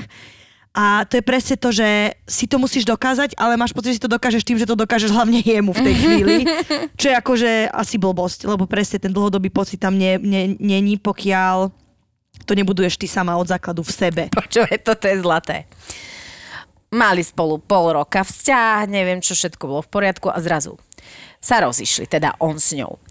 A 0.72 1.04
to 1.04 1.20
je 1.20 1.24
presne 1.24 1.60
to, 1.60 1.68
že 1.68 2.16
si 2.24 2.48
to 2.48 2.56
musíš 2.56 2.88
dokázať, 2.88 3.36
ale 3.36 3.60
máš 3.60 3.76
pocit, 3.76 3.92
že 3.92 4.00
si 4.00 4.04
to 4.08 4.08
dokážeš 4.08 4.40
tým, 4.40 4.56
že 4.56 4.64
to 4.64 4.72
dokážeš 4.72 5.12
hlavne 5.12 5.44
jemu 5.44 5.68
v 5.68 5.84
tej 5.84 5.94
chvíli. 6.00 6.36
Čo 7.00 7.12
je 7.12 7.16
akože 7.20 7.50
asi 7.68 8.00
blbosť, 8.00 8.48
lebo 8.48 8.64
presne 8.64 8.96
ten 8.96 9.12
dlhodobý 9.12 9.52
pocit 9.52 9.76
tam 9.76 10.00
nie, 10.00 10.16
nie, 10.16 10.56
není, 10.56 10.96
pokiaľ 10.96 11.68
to 12.48 12.52
nebuduješ 12.56 12.96
ty 12.96 13.04
sama 13.04 13.36
od 13.36 13.52
základu 13.52 13.84
v 13.84 13.92
sebe. 13.92 14.22
Počúvaj, 14.32 14.80
toto 14.80 15.04
je 15.04 15.20
zlaté. 15.20 15.68
Mali 16.88 17.20
spolu 17.20 17.60
pol 17.60 17.92
roka 17.92 18.24
vzťah, 18.24 18.88
neviem 18.88 19.20
čo 19.20 19.36
všetko 19.36 19.64
bolo 19.68 19.80
v 19.84 19.92
poriadku 19.92 20.32
a 20.32 20.40
zrazu 20.40 20.80
sa 21.42 21.58
rozišli, 21.58 22.06
teda 22.06 22.38
on 22.38 22.62
s 22.62 22.78
ňou. 22.78 23.02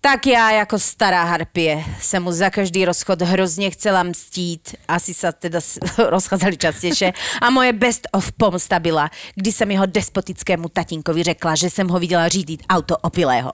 Tak 0.00 0.26
já 0.26 0.50
jako 0.50 0.78
stará 0.78 1.24
harpie 1.24 1.84
jsem 2.00 2.22
mu 2.22 2.32
za 2.32 2.50
každý 2.50 2.84
rozchod 2.84 3.22
hrozně 3.22 3.70
chcela 3.70 4.02
mstít. 4.02 4.74
Asi 4.88 5.14
sa 5.14 5.32
teda 5.32 5.58
rozchádzali 5.98 6.56
častejšie. 6.56 7.12
A 7.42 7.50
moje 7.50 7.72
best 7.72 8.06
of 8.12 8.32
pomsta 8.32 8.78
byla, 8.78 9.10
kdy 9.34 9.52
jsem 9.52 9.70
jeho 9.70 9.86
despotickému 9.86 10.68
tatínkovi 10.68 11.22
řekla, 11.22 11.54
že 11.54 11.70
jsem 11.70 11.88
ho 11.88 11.98
viděla 11.98 12.28
řídit 12.28 12.62
auto 12.70 12.96
opilého. 12.96 13.52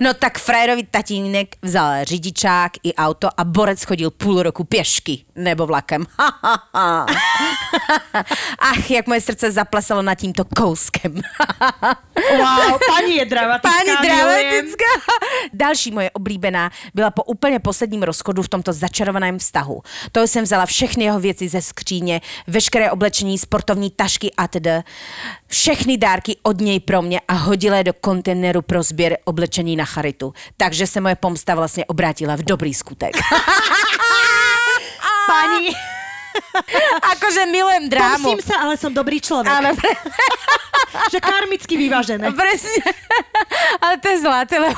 No 0.00 0.14
tak 0.14 0.38
frajerovi 0.38 0.82
tatínek 0.90 1.56
vzal 1.62 2.04
řidičák 2.04 2.72
i 2.82 2.94
auto 2.94 3.28
a 3.36 3.44
borec 3.44 3.84
chodil 3.84 4.10
půl 4.10 4.42
roku 4.42 4.64
pěšky 4.64 5.24
nebo 5.34 5.66
vlakem. 5.66 6.06
Ach, 8.58 8.90
jak 8.90 9.06
moje 9.06 9.20
srdce 9.20 9.52
zaplesalo 9.52 10.02
nad 10.02 10.14
tímto 10.14 10.44
kouskem. 10.44 11.14
Wow, 12.38 12.78
pani 12.96 13.14
je 13.14 13.24
dramatická. 13.24 13.70
Pani 13.78 14.08
milujem. 14.08 14.50
dramatická. 14.50 14.84
Další 15.52 15.90
moje 15.90 16.10
oblíbená 16.10 16.70
byla 16.94 17.10
po 17.10 17.22
úplně 17.22 17.58
posledním 17.58 18.02
rozchodu 18.02 18.42
v 18.42 18.48
tomto 18.48 18.72
začarovaném 18.72 19.38
vztahu. 19.38 19.82
To 20.12 20.26
jsem 20.26 20.44
vzala 20.44 20.66
všechny 20.66 21.04
jeho 21.04 21.20
věci 21.20 21.48
ze 21.48 21.62
skříně, 21.62 22.20
veškeré 22.46 22.90
oblečení, 22.90 23.38
sportovní 23.38 23.90
tašky 23.90 24.32
a 24.36 24.48
tedy 24.48 24.70
všechny 25.46 25.96
dárky 25.96 26.36
od 26.42 26.60
něj 26.60 26.80
pro 26.80 27.02
mě 27.02 27.20
a 27.28 27.32
hodila 27.32 27.76
je 27.76 27.84
do 27.84 27.92
kontejneru 27.92 28.62
pro 28.62 28.82
sběr 28.82 29.18
oblečení 29.24 29.76
na 29.78 29.86
charitu. 29.86 30.34
Takže 30.56 30.86
se 30.86 31.00
moje 31.00 31.14
pomsta 31.16 31.54
vlastně 31.54 31.84
obrátila 31.86 32.36
v 32.36 32.42
dobrý 32.42 32.74
skutek. 32.74 33.16
Pani, 35.28 35.70
akože 37.14 37.46
milujem 37.46 37.88
drámu. 37.88 38.24
pomstím 38.24 38.40
sa, 38.42 38.64
ale 38.64 38.74
som 38.76 38.92
dobrý 38.94 39.20
človek. 39.20 39.52
Áno, 39.52 39.76
pre... 39.76 39.90
Že 41.12 41.20
karmicky 41.20 41.76
vyvážené. 41.76 42.32
Presne. 42.32 42.80
Ale 43.80 44.00
to 44.00 44.08
je 44.08 44.18
zlaté, 44.24 44.56
lebo... 44.56 44.76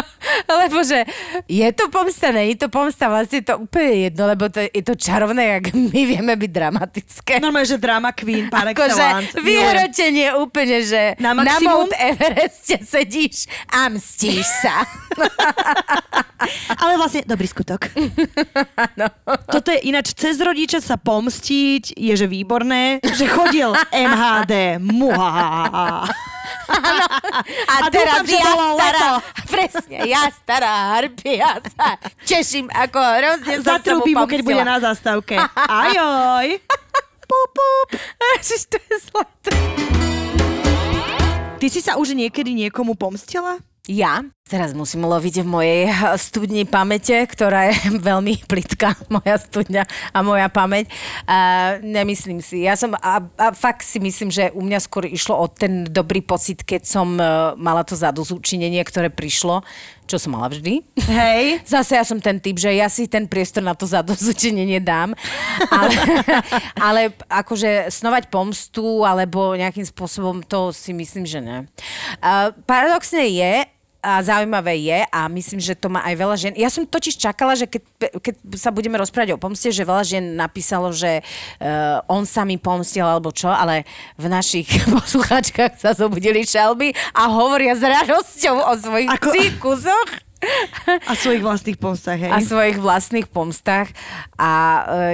Lebo 0.62 0.80
že 0.84 1.04
je 1.48 1.68
to 1.74 1.88
pomsta, 1.92 2.32
nie 2.32 2.54
je 2.54 2.66
to 2.66 2.68
pomsta, 2.72 3.08
vlastne 3.08 3.42
je 3.42 3.46
to 3.46 3.56
úplne 3.60 4.08
jedno, 4.08 4.24
lebo 4.30 4.48
to, 4.48 4.64
je 4.64 4.82
to 4.82 4.94
čarovné, 4.96 5.58
jak 5.58 5.64
my 5.92 6.00
vieme 6.06 6.34
byť 6.36 6.50
dramatické. 6.50 7.32
Normálne, 7.42 7.68
že 7.68 7.78
drama 7.78 8.10
queen 8.14 8.48
par 8.48 8.68
excellence. 8.70 9.34
Akože 9.34 9.44
vyhrotenie 9.44 10.28
úplne, 10.38 10.76
že 10.84 11.02
Na 11.20 11.32
na, 11.36 11.44
na 11.44 11.56
maximum? 11.56 11.88
Mount 11.88 11.94
Evereste 11.96 12.76
sedíš 12.84 13.48
a 13.68 13.88
mstíš 13.88 14.44
sa. 14.62 14.84
Ale 16.82 16.98
vlastne 16.98 17.22
dobrý 17.22 17.46
skutok. 17.46 17.86
Toto 19.46 19.68
je 19.70 19.80
ináč, 19.86 20.12
cez 20.18 20.42
rodiča 20.42 20.82
sa 20.82 20.98
pomstiť 20.98 21.94
je, 21.94 22.14
že 22.18 22.26
výborné, 22.26 22.98
že 23.14 23.30
chodil 23.30 23.70
MHD. 23.94 24.82
Muha. 24.82 26.02
A, 26.72 27.74
A 27.86 27.88
teraz 27.88 28.22
dúfam, 28.26 28.34
ja 28.34 28.52
stará, 28.52 28.66
leto. 28.76 29.10
Presne, 29.82 30.06
ja 30.06 30.22
stará 30.30 30.72
harpia 30.94 31.58
sa 31.74 31.98
teším, 32.22 32.66
ako 32.70 32.98
hrozne 32.98 33.54
sa 33.62 33.78
mu 33.98 34.04
keď 34.26 34.40
bude 34.46 34.62
na 34.62 34.78
zastávke. 34.78 35.34
Ajoj. 35.66 36.62
Pup, 37.26 37.48
pup. 37.56 37.88
Ježiš, 38.36 38.68
to 38.68 38.76
je 38.76 38.94
zlaté. 39.08 39.52
Ty 41.58 41.66
si 41.70 41.80
sa 41.80 41.94
už 41.96 42.14
niekedy 42.14 42.52
niekomu 42.52 42.98
pomstila? 42.98 43.58
Ja 43.90 44.22
teraz 44.52 44.76
musím 44.76 45.08
loviť 45.08 45.40
v 45.40 45.48
mojej 45.48 45.80
eh, 45.88 45.96
studni 46.20 46.68
pamäte, 46.68 47.16
ktorá 47.24 47.72
je 47.72 47.76
veľmi 48.12 48.44
plitká, 48.44 48.92
moja 49.16 49.40
studňa 49.40 49.88
a 50.12 50.18
moja 50.20 50.52
pamäť. 50.52 50.92
Uh, 51.24 51.80
nemyslím 51.80 52.44
si. 52.44 52.68
Ja 52.68 52.76
som, 52.76 52.92
a, 53.00 53.24
a 53.40 53.46
fakt 53.56 53.80
si 53.80 53.96
myslím, 53.96 54.28
že 54.28 54.52
u 54.52 54.60
mňa 54.60 54.78
skôr 54.84 55.08
išlo 55.08 55.40
o 55.40 55.46
ten 55.48 55.88
dobrý 55.88 56.20
pocit, 56.20 56.60
keď 56.68 56.84
som 56.84 57.16
uh, 57.16 57.56
mala 57.56 57.80
to 57.86 57.96
zadozúčinenie, 57.96 58.84
ktoré 58.84 59.08
prišlo, 59.08 59.64
čo 60.12 60.20
som 60.20 60.36
mala 60.36 60.52
vždy. 60.52 60.84
Hej. 61.08 61.44
Zase 61.72 61.96
ja 61.96 62.04
som 62.04 62.20
ten 62.20 62.36
typ, 62.36 62.60
že 62.60 62.68
ja 62.76 62.92
si 62.92 63.08
ten 63.08 63.24
priestor 63.24 63.64
na 63.64 63.72
to 63.72 63.88
zadozúčinenie 63.88 64.76
dám. 64.84 65.16
Ale, 65.72 65.96
ale 66.92 67.00
akože 67.32 67.88
snovať 67.88 68.28
pomstu 68.28 69.08
alebo 69.08 69.56
nejakým 69.56 69.88
spôsobom 69.88 70.44
to 70.44 70.68
si 70.76 70.92
myslím, 70.92 71.24
že 71.24 71.40
ne. 71.40 71.64
Uh, 72.20 72.52
paradoxne 72.68 73.24
je, 73.24 73.64
a 74.02 74.18
zaujímavé 74.18 74.82
je 74.82 75.00
a 75.06 75.30
myslím, 75.30 75.62
že 75.62 75.78
to 75.78 75.86
má 75.86 76.02
aj 76.02 76.14
veľa 76.18 76.36
žien. 76.36 76.54
Ja 76.58 76.66
som 76.66 76.82
totiž 76.82 77.14
čakala, 77.14 77.54
že 77.54 77.70
keď, 77.70 77.82
keď 78.18 78.34
sa 78.58 78.74
budeme 78.74 78.98
rozprávať 78.98 79.38
o 79.38 79.40
pomste, 79.40 79.70
že 79.70 79.86
veľa 79.86 80.02
žien 80.02 80.34
napísalo, 80.34 80.90
že 80.90 81.22
uh, 81.22 82.02
on 82.10 82.26
sa 82.26 82.42
mi 82.42 82.58
pomstil 82.58 83.06
alebo 83.06 83.30
čo, 83.30 83.46
ale 83.46 83.86
v 84.18 84.26
našich 84.26 84.66
poslucháčkach 84.98 85.78
sa 85.78 85.94
zobudili 85.94 86.42
šelby 86.42 86.90
a 87.14 87.30
hovoria 87.30 87.78
s 87.78 87.82
radosťou 87.86 88.56
o 88.58 88.72
svojich 88.74 89.10
Ako- 89.14 89.30
Ako... 89.30 90.30
A 91.10 91.12
svojich 91.14 91.42
vlastných 91.42 91.78
pomstách, 91.78 92.18
hej. 92.18 92.32
a 92.32 92.38
svojich 92.42 92.78
vlastných 92.78 93.28
pomstách. 93.30 93.94
A 94.34 94.50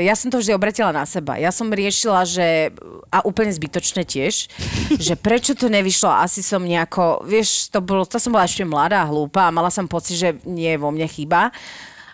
e, 0.01 0.09
ja 0.09 0.15
som 0.17 0.33
to 0.33 0.41
vždy 0.41 0.57
obratila 0.57 0.91
na 0.91 1.05
seba. 1.05 1.37
Ja 1.37 1.53
som 1.53 1.69
riešila, 1.69 2.25
že, 2.25 2.73
a 3.13 3.21
úplne 3.25 3.53
zbytočne 3.53 4.09
tiež, 4.09 4.49
že 5.07 5.15
prečo 5.21 5.53
to 5.53 5.69
nevyšlo, 5.69 6.09
asi 6.09 6.41
som 6.41 6.65
nejako, 6.65 7.25
vieš, 7.29 7.69
to, 7.69 7.85
bolo, 7.85 8.09
to 8.09 8.17
som 8.17 8.33
bola 8.33 8.49
ešte 8.49 8.65
mladá, 8.65 9.05
hlúpa 9.05 9.49
a 9.49 9.55
mala 9.55 9.69
som 9.69 9.85
pocit, 9.85 10.17
že 10.17 10.29
nie 10.49 10.77
je 10.77 10.81
vo 10.81 10.89
mne 10.89 11.07
chyba. 11.07 11.53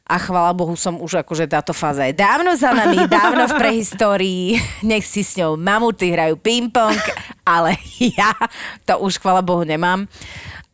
A 0.04 0.20
chvala 0.20 0.52
Bohu 0.52 0.76
som 0.76 1.00
už 1.00 1.24
akože 1.24 1.48
táto 1.48 1.72
fáza 1.72 2.04
je 2.04 2.12
dávno 2.12 2.52
za 2.60 2.76
nami, 2.76 3.08
dávno 3.08 3.48
v 3.48 3.56
prehistórii. 3.56 4.60
Nech 4.84 5.08
si 5.08 5.24
s 5.24 5.40
ňou 5.40 5.56
mamuty 5.56 6.12
hrajú 6.12 6.36
ping-pong, 6.36 7.00
ale 7.40 7.80
ja 8.20 8.36
to 8.84 9.00
už 9.00 9.16
chvala 9.16 9.40
Bohu 9.40 9.64
nemám. 9.64 10.04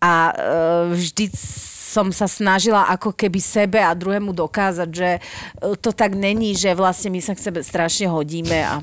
A 0.03 0.33
e, 0.33 0.35
vždy 0.98 1.24
som 1.90 2.14
sa 2.14 2.31
snažila 2.31 2.87
ako 2.87 3.11
keby 3.11 3.42
sebe 3.42 3.83
a 3.83 3.90
druhému 3.90 4.31
dokázať, 4.31 4.88
že 4.94 5.11
e, 5.18 5.20
to 5.83 5.90
tak 5.90 6.14
není, 6.14 6.55
že 6.55 6.79
vlastne 6.79 7.11
my 7.11 7.18
sa 7.18 7.35
k 7.35 7.50
sebe 7.50 7.66
strašne 7.66 8.07
hodíme 8.07 8.62
a 8.62 8.79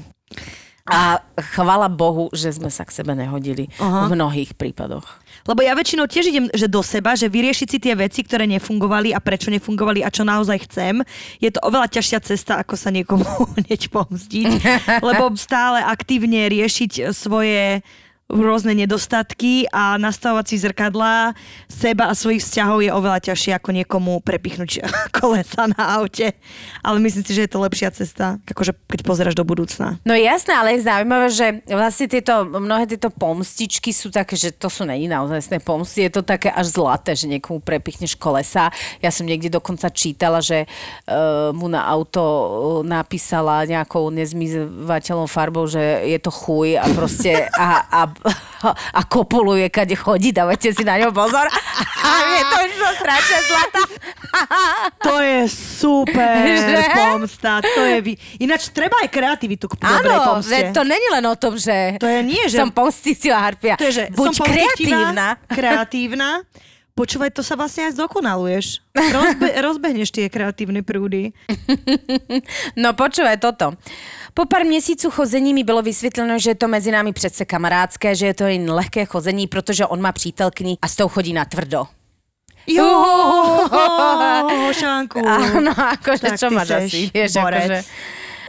a 0.88 1.20
chvala 1.52 1.92
Bohu, 1.92 2.32
že 2.32 2.48
sme 2.48 2.72
sa 2.72 2.88
k 2.88 2.96
sebe 2.96 3.12
nehodili 3.12 3.68
Aha. 3.76 4.08
v 4.08 4.16
mnohých 4.16 4.56
prípadoch. 4.56 5.20
Lebo 5.44 5.60
ja 5.60 5.76
väčšinou 5.76 6.08
tiež 6.08 6.32
idem 6.32 6.48
že 6.56 6.72
do 6.72 6.80
seba, 6.80 7.12
že 7.12 7.28
vyriešiť 7.28 7.68
si 7.68 7.78
tie 7.80 7.92
veci, 7.92 8.24
ktoré 8.24 8.48
nefungovali 8.48 9.12
a 9.12 9.20
prečo 9.20 9.52
nefungovali 9.52 10.00
a 10.00 10.08
čo 10.08 10.24
naozaj 10.24 10.64
chcem. 10.64 11.04
Je 11.44 11.52
to 11.52 11.60
oveľa 11.60 11.92
ťažšia 11.92 12.20
cesta, 12.24 12.64
ako 12.64 12.80
sa 12.80 12.88
niekomu 12.96 13.28
hneď 13.60 13.92
pomstiť. 13.92 14.52
Lebo 15.08 15.36
stále 15.36 15.84
aktívne 15.84 16.48
riešiť 16.48 17.12
svoje 17.12 17.84
rôzne 18.28 18.76
nedostatky 18.76 19.72
a 19.72 19.96
nastavovať 19.96 20.46
si 20.52 20.56
zrkadlá 20.60 21.32
seba 21.72 22.12
a 22.12 22.14
svojich 22.14 22.44
vzťahov 22.44 22.84
je 22.84 22.92
oveľa 22.92 23.20
ťažšie 23.32 23.56
ako 23.56 23.70
niekomu 23.72 24.20
prepichnúť 24.20 24.84
kolesa 25.18 25.72
na 25.72 26.04
aute. 26.04 26.36
Ale 26.84 27.00
myslím 27.00 27.24
si, 27.24 27.32
že 27.32 27.48
je 27.48 27.52
to 27.56 27.64
lepšia 27.64 27.90
cesta, 27.96 28.36
akože 28.44 28.76
keď 28.84 29.00
pozeráš 29.08 29.36
do 29.40 29.48
budúcna. 29.48 29.96
No 30.04 30.12
jasné, 30.12 30.60
ale 30.60 30.76
je 30.76 30.84
zaujímavé, 30.84 31.28
že 31.32 31.48
vlastne 31.72 32.08
tieto, 32.12 32.44
mnohé 32.44 32.84
tieto 32.84 33.08
pomstičky 33.08 33.96
sú 33.96 34.12
také, 34.12 34.36
že 34.36 34.52
to 34.52 34.68
sú 34.68 34.84
není 34.84 35.08
naozaj 35.08 35.48
pomsty, 35.64 36.12
je 36.12 36.20
to 36.20 36.22
také 36.28 36.52
až 36.52 36.76
zlaté, 36.76 37.16
že 37.16 37.32
niekomu 37.32 37.64
prepichneš 37.64 38.20
kolesa. 38.20 38.76
Ja 39.00 39.10
som 39.10 39.24
niekde 39.24 39.48
dokonca 39.48 39.88
čítala, 39.88 40.44
že 40.44 40.68
uh, 40.68 41.56
mu 41.56 41.72
na 41.72 41.88
auto 41.88 42.22
uh, 42.22 42.48
napísala 42.84 43.64
nejakou 43.64 44.12
nezmyvateľnou 44.12 45.32
farbou, 45.32 45.64
že 45.64 45.80
je 46.12 46.20
to 46.20 46.32
chuj 46.32 46.76
a 46.76 46.86
proste 46.92 47.48
a, 47.56 47.88
a 47.88 48.02
a 48.98 49.02
kopuluje, 49.04 49.68
kade 49.68 49.94
chodí, 49.94 50.32
dávajte 50.32 50.72
si 50.72 50.82
na 50.82 50.98
ňo 50.98 51.12
pozor. 51.12 51.46
A 52.00 52.10
je 52.28 52.42
to 52.44 52.56
už 52.60 52.72
strašne 52.96 53.38
zlata. 53.44 53.82
To 55.00 55.18
je 55.18 55.48
super 55.50 56.46
Že? 56.68 56.84
pomsta. 56.94 57.52
To 57.60 57.82
je 57.82 57.98
vy... 58.02 58.14
Ináč 58.40 58.70
treba 58.70 59.02
aj 59.02 59.10
kreativitu 59.10 59.66
k 59.66 59.80
dobrej 59.80 60.14
Áno, 60.14 60.26
pomste. 60.36 60.70
to 60.70 60.84
není 60.84 61.08
len 61.10 61.24
o 61.24 61.34
tom, 61.34 61.56
že, 61.56 61.96
To 61.96 62.06
je 62.06 62.22
nie, 62.22 62.44
že- 62.46 62.58
som 62.58 62.70
pomstícia 62.70 63.34
harpia. 63.34 63.74
To 63.76 63.86
je, 63.86 63.94
že 63.96 64.04
Buď 64.12 64.28
som 64.36 64.46
kreatívna. 64.46 65.42
kreatívna. 65.48 66.44
Počúvaj, 66.94 67.30
to 67.30 67.42
sa 67.42 67.54
vlastne 67.54 67.86
aj 67.86 67.94
zdokonaluješ. 67.94 68.82
Rozbe- 68.92 69.54
rozbehneš 69.56 70.10
tie 70.12 70.26
kreatívne 70.28 70.82
prúdy. 70.82 71.30
No 72.74 72.94
počúvaj 72.94 73.38
toto. 73.38 73.78
Po 74.38 74.46
pár 74.46 74.66
měsíců 74.66 75.12
chození 75.12 75.54
mi 75.54 75.64
bylo 75.64 75.82
vysvětleno, 75.82 76.40
že 76.40 76.50
je 76.50 76.56
to 76.56 76.68
mezi 76.68 76.92
námi 76.92 77.14
přece 77.14 77.46
kamarádské, 77.46 78.16
že 78.16 78.26
je 78.26 78.34
to 78.34 78.44
jen 78.44 78.72
lehké 78.72 79.06
chození, 79.06 79.48
protože 79.48 79.86
on 79.86 80.02
má 80.02 80.12
přítelkyni 80.12 80.78
a 80.82 80.88
s 80.88 80.96
tou 80.96 81.08
chodí 81.08 81.34
na 81.34 81.46
tvrdo. 81.46 81.88
Jo, 82.68 82.86
hošánku. 84.68 85.24
Áno, 85.28 85.74
akože 85.74 86.22
Tak 86.22 86.40
čo 86.40 86.52
máš 86.54 86.70
asi? 86.70 87.10
Vieš, 87.14 87.36
akože... 87.42 87.78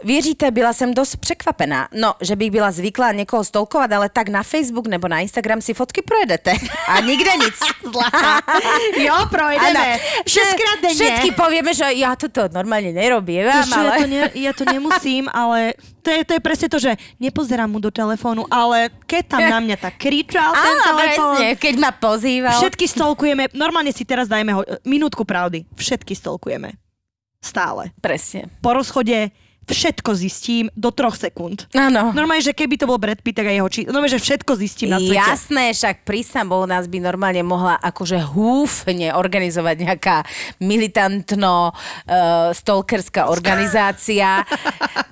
Věříte, 0.03 0.51
byla 0.51 0.73
jsem 0.73 0.93
dost 0.93 1.15
překvapená. 1.15 1.87
No, 1.93 2.13
že 2.21 2.35
bych 2.35 2.51
byla 2.51 2.71
zvyklá 2.71 3.11
někoho 3.11 3.43
stolkovat, 3.43 3.91
ale 3.91 4.09
tak 4.09 4.29
na 4.29 4.43
Facebook 4.43 4.87
nebo 4.87 5.07
na 5.07 5.19
Instagram 5.19 5.61
si 5.61 5.73
fotky 5.73 6.01
projedete. 6.01 6.53
A 6.87 6.99
nikde 6.99 7.31
nic. 7.37 7.55
Jo, 8.99 9.15
projdeme. 9.29 9.97
Šestkrát 10.27 10.77
denne. 10.81 10.95
Všetky 10.95 11.29
povieme, 11.31 11.71
že 11.73 11.85
ja 11.97 12.13
toto 12.19 12.47
normálne 12.51 12.91
nerobím, 12.91 13.47
Vieš 13.47 13.69
čo, 13.71 13.79
ale... 13.79 13.89
ja, 13.89 13.97
to 13.97 14.07
ne, 14.07 14.21
ja 14.35 14.51
to 14.53 14.63
nemusím, 14.65 15.23
ale 15.31 15.73
to 16.03 16.09
je, 16.11 16.21
to 16.25 16.31
je 16.37 16.41
presne 16.41 16.67
to, 16.69 16.77
že 16.79 16.91
nepozerám 17.21 17.69
mu 17.69 17.79
do 17.79 17.91
telefónu, 17.91 18.45
ale 18.51 18.91
keď 19.07 19.23
tam 19.25 19.41
na 19.45 19.59
mňa 19.61 19.77
tak 19.79 19.95
kričal 19.97 20.51
ten 20.53 20.75
Áno, 20.75 20.83
telefón, 20.93 21.35
presne, 21.37 21.47
keď 21.57 21.73
ma 21.79 21.91
pozýval. 21.95 22.57
všetky 22.59 22.85
stolkujeme, 22.89 23.43
normálne 23.55 23.91
si 23.93 24.03
teraz 24.03 24.27
dajme 24.27 24.51
ho, 24.53 24.61
minútku 24.83 25.23
pravdy, 25.23 25.65
všetky 25.77 26.13
stolkujeme. 26.15 26.75
Stále. 27.39 27.95
Presne. 28.03 28.51
Po 28.59 28.75
rozchode 28.75 29.31
všetko 29.69 30.11
zistím 30.17 30.67
do 30.73 30.89
troch 30.89 31.15
sekúnd. 31.15 31.69
Áno. 31.77 32.11
Normálne, 32.11 32.41
že 32.41 32.57
keby 32.57 32.75
to 32.81 32.89
bol 32.89 32.97
Brad 32.97 33.21
Pitt, 33.21 33.37
tak 33.37 33.47
aj 33.47 33.55
jeho 33.61 33.69
či... 33.69 33.79
Normálne, 33.85 34.17
že 34.17 34.21
všetko 34.21 34.51
zistím 34.57 34.89
na 34.91 34.99
svete. 34.99 35.21
Jasné, 35.21 35.65
však 35.77 35.95
prísam 36.03 36.49
bol 36.49 36.65
nás 36.65 36.89
by 36.89 36.97
normálne 36.97 37.45
mohla 37.45 37.77
akože 37.77 38.33
húfne 38.33 39.13
organizovať 39.13 39.75
nejaká 39.85 40.17
militantno 40.59 41.71
uh, 41.71 42.49
stalkerská 42.51 43.29
organizácia. 43.35 44.43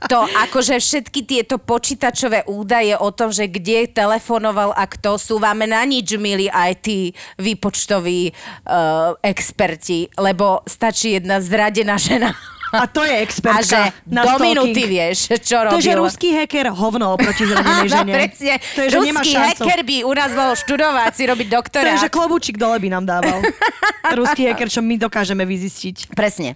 to 0.10 0.26
akože 0.26 0.82
všetky 0.82 1.24
tieto 1.24 1.62
počítačové 1.62 2.50
údaje 2.50 2.98
o 2.98 3.10
tom, 3.14 3.30
že 3.30 3.46
kde 3.46 3.86
telefonoval 3.90 4.74
a 4.74 4.84
kto 4.90 5.22
sú 5.22 5.38
vám 5.38 5.64
na 5.68 5.86
nič, 5.86 6.18
milí 6.18 6.50
tí 6.82 7.14
výpočtoví 7.38 8.32
uh, 8.32 9.18
experti, 9.22 10.10
lebo 10.18 10.62
stačí 10.66 11.18
jedna 11.18 11.42
zradená 11.42 11.98
žena. 11.98 12.57
A 12.70 12.84
to 12.86 13.00
je 13.02 13.12
A 13.12 13.22
expertka 13.22 13.64
že 13.64 13.80
na 14.06 14.22
do 14.22 14.34
stalking. 14.34 14.48
minúty 14.50 14.82
vieš, 14.84 15.18
čo 15.40 15.56
To 15.66 15.78
je, 15.78 15.86
že 15.86 15.94
ruský 15.96 16.30
hacker 16.34 16.68
hovno 16.70 17.12
oproti 17.12 17.48
zranenej 17.50 17.80
Áno, 17.82 17.94
žene. 17.94 18.14
presne. 18.14 18.54
To 18.76 18.80
je, 18.82 18.88
že 18.88 18.98
nemá 18.98 19.20
Ruský 19.20 19.32
šancu. 19.32 19.62
hacker 19.64 19.80
by 19.82 19.98
u 20.02 20.12
nás 20.12 20.32
mohol 20.32 20.54
študovať, 20.54 21.12
si 21.12 21.24
robiť 21.24 21.48
To 21.48 21.50
je, 21.50 21.58
doktorát. 21.58 21.96
že 21.98 22.08
klobúčik 22.08 22.56
dole 22.56 22.78
by 22.78 22.90
nám 22.90 23.04
dával. 23.06 23.40
Ruský 24.20 24.46
hacker, 24.46 24.68
čo 24.68 24.80
my 24.80 24.96
dokážeme 24.98 25.44
vyzistiť. 25.44 26.12
Presne. 26.12 26.56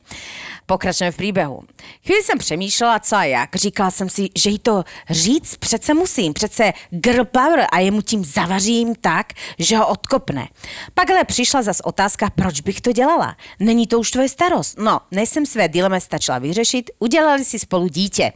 Pokračujeme 0.66 1.12
v 1.12 1.18
příběhu. 1.18 1.64
Chvíli 2.06 2.24
jsem 2.24 2.38
přemýšlela, 2.38 3.00
co 3.00 3.16
a 3.16 3.24
jak. 3.24 3.56
Říkala 3.56 3.92
jsem 3.92 4.10
si, 4.10 4.30
že 4.38 4.50
jí 4.50 4.60
to 4.60 4.84
říct 5.10 5.56
přece 5.56 5.94
musím. 5.94 6.34
Přece 6.34 6.74
girl 6.90 7.26
power 7.26 7.68
a 7.72 7.80
jemu 7.80 8.02
tím 8.02 8.26
zavařím 8.26 8.96
tak, 8.96 9.34
že 9.60 9.78
ho 9.78 9.88
odkopne. 9.88 10.48
Pak 10.94 11.12
ale 11.12 11.24
přišla 11.24 11.62
zas 11.62 11.80
otázka, 11.80 12.30
proč 12.30 12.62
bych 12.62 12.82
to 12.82 12.92
dělala. 12.92 13.36
Není 13.60 13.88
to 13.88 14.00
už 14.00 14.12
tvoje 14.12 14.30
starost. 14.30 14.80
No, 14.80 15.00
než 15.12 15.30
jsem 15.30 15.46
své 15.46 15.68
dilemy 15.68 16.02
stačila 16.02 16.40
vyřešit, 16.40 16.92
udělali 17.00 17.46
si 17.46 17.60
spolu 17.60 17.88
dítě. 17.88 18.32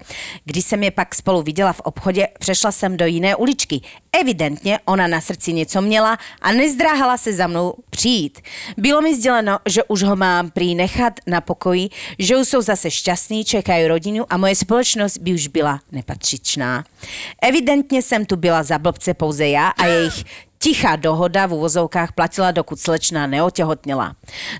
Když 0.45 0.65
jsem 0.65 0.83
je 0.83 0.91
pak 0.91 1.15
spolu 1.15 1.41
viděla 1.41 1.73
v 1.73 1.79
obchodě, 1.79 2.27
přešla 2.39 2.71
jsem 2.71 2.97
do 2.97 3.05
jiné 3.05 3.35
uličky. 3.35 3.81
Evidentně 4.21 4.79
ona 4.85 5.07
na 5.07 5.21
srdci 5.21 5.53
něco 5.53 5.81
měla 5.81 6.17
a 6.41 6.51
nezdráhala 6.51 7.17
se 7.17 7.33
za 7.33 7.47
mnou 7.47 7.73
přijít. 7.89 8.41
Bylo 8.77 9.01
mi 9.01 9.15
sděleno, 9.15 9.59
že 9.65 9.83
už 9.83 10.03
ho 10.03 10.15
mám 10.15 10.51
prý 10.51 10.75
nechat 10.75 11.13
na 11.27 11.41
pokoji, 11.41 11.89
že 12.25 12.37
už 12.37 12.47
jsou 12.47 12.61
zase 12.61 12.91
šťastní, 12.91 13.45
čekají 13.45 13.87
rodinu 13.87 14.25
a 14.29 14.37
moje 14.37 14.55
společnost 14.55 15.17
by 15.17 15.33
už 15.33 15.47
byla 15.47 15.79
nepatřičná. 15.91 16.83
Evidentně 17.41 18.01
jsem 18.01 18.25
tu 18.25 18.35
byla 18.35 18.63
za 18.63 18.79
blbce 18.79 19.13
pouze 19.13 19.47
já 19.47 19.67
a 19.67 19.85
jejich 19.85 20.23
Tichá 20.65 20.95
dohoda 20.95 21.45
v 21.45 21.53
uvozovkách 21.53 22.17
platila, 22.17 22.51
dokud 22.51 22.79
slečna 22.79 23.27
neotehotnila. 23.27 24.15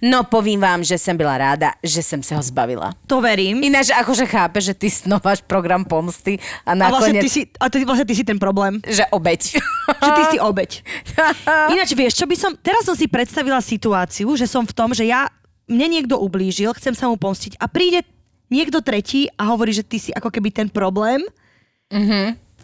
No 0.06 0.24
povím 0.24 0.62
vám, 0.62 0.84
že 0.84 0.98
jsem 0.98 1.18
byla 1.18 1.38
ráda, 1.38 1.72
že 1.84 2.04
jsem 2.04 2.24
se 2.24 2.36
ho 2.36 2.44
zbavila. 2.44 2.94
To 3.08 3.22
verím. 3.22 3.64
Ináč 3.64 3.90
akože 3.90 4.26
chápe, 4.26 4.62
že 4.62 4.74
ty 4.74 4.92
snováš 4.92 5.42
program 5.42 5.86
pomsty 5.86 6.38
a 6.66 6.72
A 6.72 6.94
vlastne 6.94 7.18
nakoniec, 7.18 7.24
ty 7.26 7.30
si, 7.30 7.42
a 7.58 7.66
ty, 7.74 7.86
vlastne 7.86 8.06
ty 8.06 8.16
si 8.16 8.22
ten 8.22 8.38
problém. 8.38 8.78
že 8.86 9.02
obeď. 9.10 9.58
Že 10.06 10.12
ty 10.12 10.24
si 10.30 10.38
obeď. 10.38 10.84
Ináč 11.74 11.98
vieš, 11.98 12.14
čo 12.22 12.30
by 12.30 12.36
som... 12.38 12.52
Teraz 12.62 12.86
som 12.86 12.94
si 12.94 13.10
predstavila 13.10 13.58
situáciu, 13.58 14.38
že 14.38 14.46
som 14.46 14.62
v 14.62 14.74
tom, 14.78 14.94
že 14.94 15.10
ja... 15.10 15.26
Mne 15.66 15.88
niekto 15.98 16.22
ublížil, 16.22 16.74
chcem 16.78 16.94
sa 16.94 17.10
mu 17.10 17.18
pomstiť 17.18 17.58
a 17.58 17.66
príde 17.66 18.06
niekto 18.54 18.82
tretí 18.86 19.26
a 19.34 19.50
hovorí, 19.50 19.74
že 19.74 19.82
ty 19.82 19.98
si 19.98 20.14
ako 20.14 20.30
keby 20.30 20.54
ten 20.54 20.68
problém. 20.70 21.26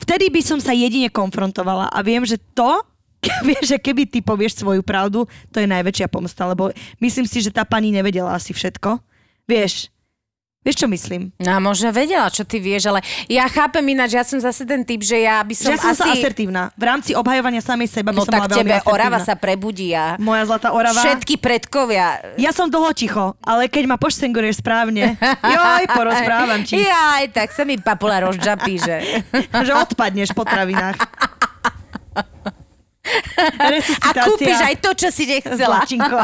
Vtedy 0.01 0.33
by 0.33 0.41
som 0.41 0.57
sa 0.57 0.73
jedine 0.73 1.09
konfrontovala 1.09 1.89
a 1.89 1.99
viem, 2.01 2.25
že 2.25 2.41
to, 2.57 2.81
vieš, 3.47 3.73
že 3.73 3.77
keby 3.77 4.09
ty 4.09 4.21
povieš 4.21 4.61
svoju 4.61 4.81
pravdu, 4.81 5.29
to 5.53 5.61
je 5.61 5.69
najväčšia 5.69 6.09
pomsta, 6.09 6.49
lebo 6.49 6.73
myslím 7.01 7.25
si, 7.29 7.41
že 7.41 7.53
tá 7.53 7.65
pani 7.65 7.93
nevedela 7.93 8.33
asi 8.33 8.53
všetko. 8.53 8.97
Vieš, 9.45 9.89
vieš 10.61 10.85
čo 10.85 10.87
myslím? 10.89 11.33
No 11.41 11.57
možno 11.57 11.89
vedela, 11.89 12.29
čo 12.29 12.45
ty 12.45 12.61
vieš, 12.61 12.93
ale 12.93 13.01
ja 13.25 13.49
chápem 13.49 13.81
ináč, 13.91 14.13
ja 14.13 14.21
som 14.21 14.37
zase 14.37 14.61
ten 14.65 14.85
typ, 14.85 15.01
že 15.01 15.25
ja 15.25 15.41
by 15.41 15.53
som 15.57 15.69
Že 15.69 15.73
ja 15.73 15.81
som 15.81 15.93
asi... 15.93 16.01
sa 16.01 16.05
asertívna. 16.13 16.61
V 16.77 16.83
rámci 16.85 17.11
obhajovania 17.17 17.61
samej 17.65 17.89
seba 17.89 18.13
by 18.13 18.21
No 18.21 18.25
som 18.25 18.33
tak 18.33 18.53
tebe 18.53 18.77
asertívna. 18.77 18.93
Orava 18.93 19.19
sa 19.21 19.33
prebudí 19.33 19.89
a 19.97 20.15
Moja 20.21 20.45
zlatá 20.45 20.69
Orava. 20.69 21.01
všetky 21.01 21.41
predkovia 21.41 22.21
Ja 22.37 22.53
som 22.53 22.69
dlho 22.69 22.93
ticho, 22.93 23.33
ale 23.41 23.67
keď 23.67 23.89
ma 23.89 23.97
pošcenguješ 23.97 24.61
správne, 24.61 25.17
joj, 25.57 25.83
porozprávam 25.91 26.61
ti, 26.61 26.77
Jaj, 26.77 27.33
tak 27.33 27.49
sa 27.51 27.65
mi 27.65 27.81
papula 27.81 28.21
rozžapí, 28.29 28.77
že... 28.77 29.25
že 29.67 29.71
odpadneš 29.73 30.31
po 30.37 30.45
travinách. 30.45 30.97
A 34.05 34.13
kúpiš 34.13 34.61
aj 34.61 34.75
to, 34.77 34.93
čo 34.93 35.09
si 35.09 35.25
nechcela. 35.25 35.81
Zlačinko. 35.81 36.17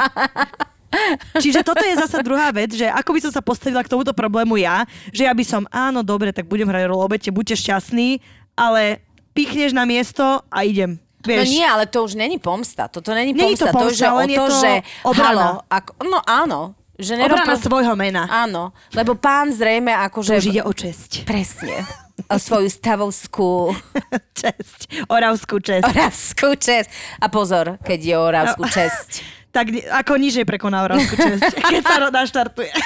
Čiže 1.36 1.62
toto 1.62 1.80
je 1.80 1.96
zasa 1.96 2.20
druhá 2.20 2.50
vec, 2.50 2.72
že 2.72 2.86
ako 2.86 3.12
by 3.12 3.20
som 3.20 3.32
sa 3.32 3.40
postavila 3.40 3.82
k 3.82 3.90
tomuto 3.90 4.12
problému 4.12 4.56
ja, 4.56 4.84
že 5.10 5.24
ja 5.24 5.34
by 5.34 5.44
som, 5.44 5.64
áno, 5.68 6.00
dobre, 6.02 6.32
tak 6.32 6.46
budem 6.46 6.66
hrať 6.66 6.84
rolu 6.86 7.04
obete, 7.04 7.28
buďte 7.28 7.56
šťastní, 7.58 8.24
ale 8.54 9.04
pichneš 9.32 9.72
na 9.72 9.84
miesto 9.84 10.24
a 10.46 10.60
idem. 10.62 10.96
No 11.20 11.34
Vieš, 11.34 11.50
nie, 11.50 11.62
ale 11.62 11.84
to 11.86 12.02
už 12.02 12.16
není 12.16 12.38
pomsta. 12.38 12.88
Toto 12.88 13.12
není 13.12 13.32
Není 13.32 13.54
to 13.54 13.68
pomsta. 13.68 13.68
to, 13.68 13.78
pomsta, 13.78 14.00
že 14.00 14.06
o 14.06 14.16
len 14.16 14.30
je 14.30 14.38
to, 14.38 14.46
to 14.46 14.56
že 14.56 14.72
halo, 15.14 15.48
ako, 15.68 15.90
no 16.06 16.20
áno. 16.24 16.60
Že 16.96 17.14
obrana 17.20 17.54
nerobí- 17.54 17.62
svojho 17.62 17.94
mena. 17.94 18.24
Áno, 18.26 18.72
lebo 18.90 19.14
pán 19.14 19.52
zrejme 19.52 19.92
akože... 19.92 20.34
To 20.34 20.40
už 20.40 20.50
ide 20.50 20.64
o 20.64 20.72
česť. 20.72 21.28
Presne. 21.28 21.84
O 22.26 22.40
svoju 22.40 22.66
stavovskú 22.68 23.70
česť. 24.42 25.06
Oravskú 25.06 25.60
česť. 25.60 25.86
oravskú 25.86 26.50
česť. 26.56 26.90
A 27.20 27.28
pozor, 27.28 27.78
keď 27.80 28.00
je 28.00 28.16
o 28.16 28.24
oravskú 28.24 28.64
No. 28.64 28.72
česť. 28.72 29.10
Tak 29.58 29.74
ako 29.74 30.22
nižej 30.22 30.46
prekoná 30.46 30.86
Oravskú 30.86 31.18
česť, 31.18 31.50
keď 31.74 31.82
sa 31.82 31.98
ro- 31.98 32.14
naštartuje. 32.14 32.70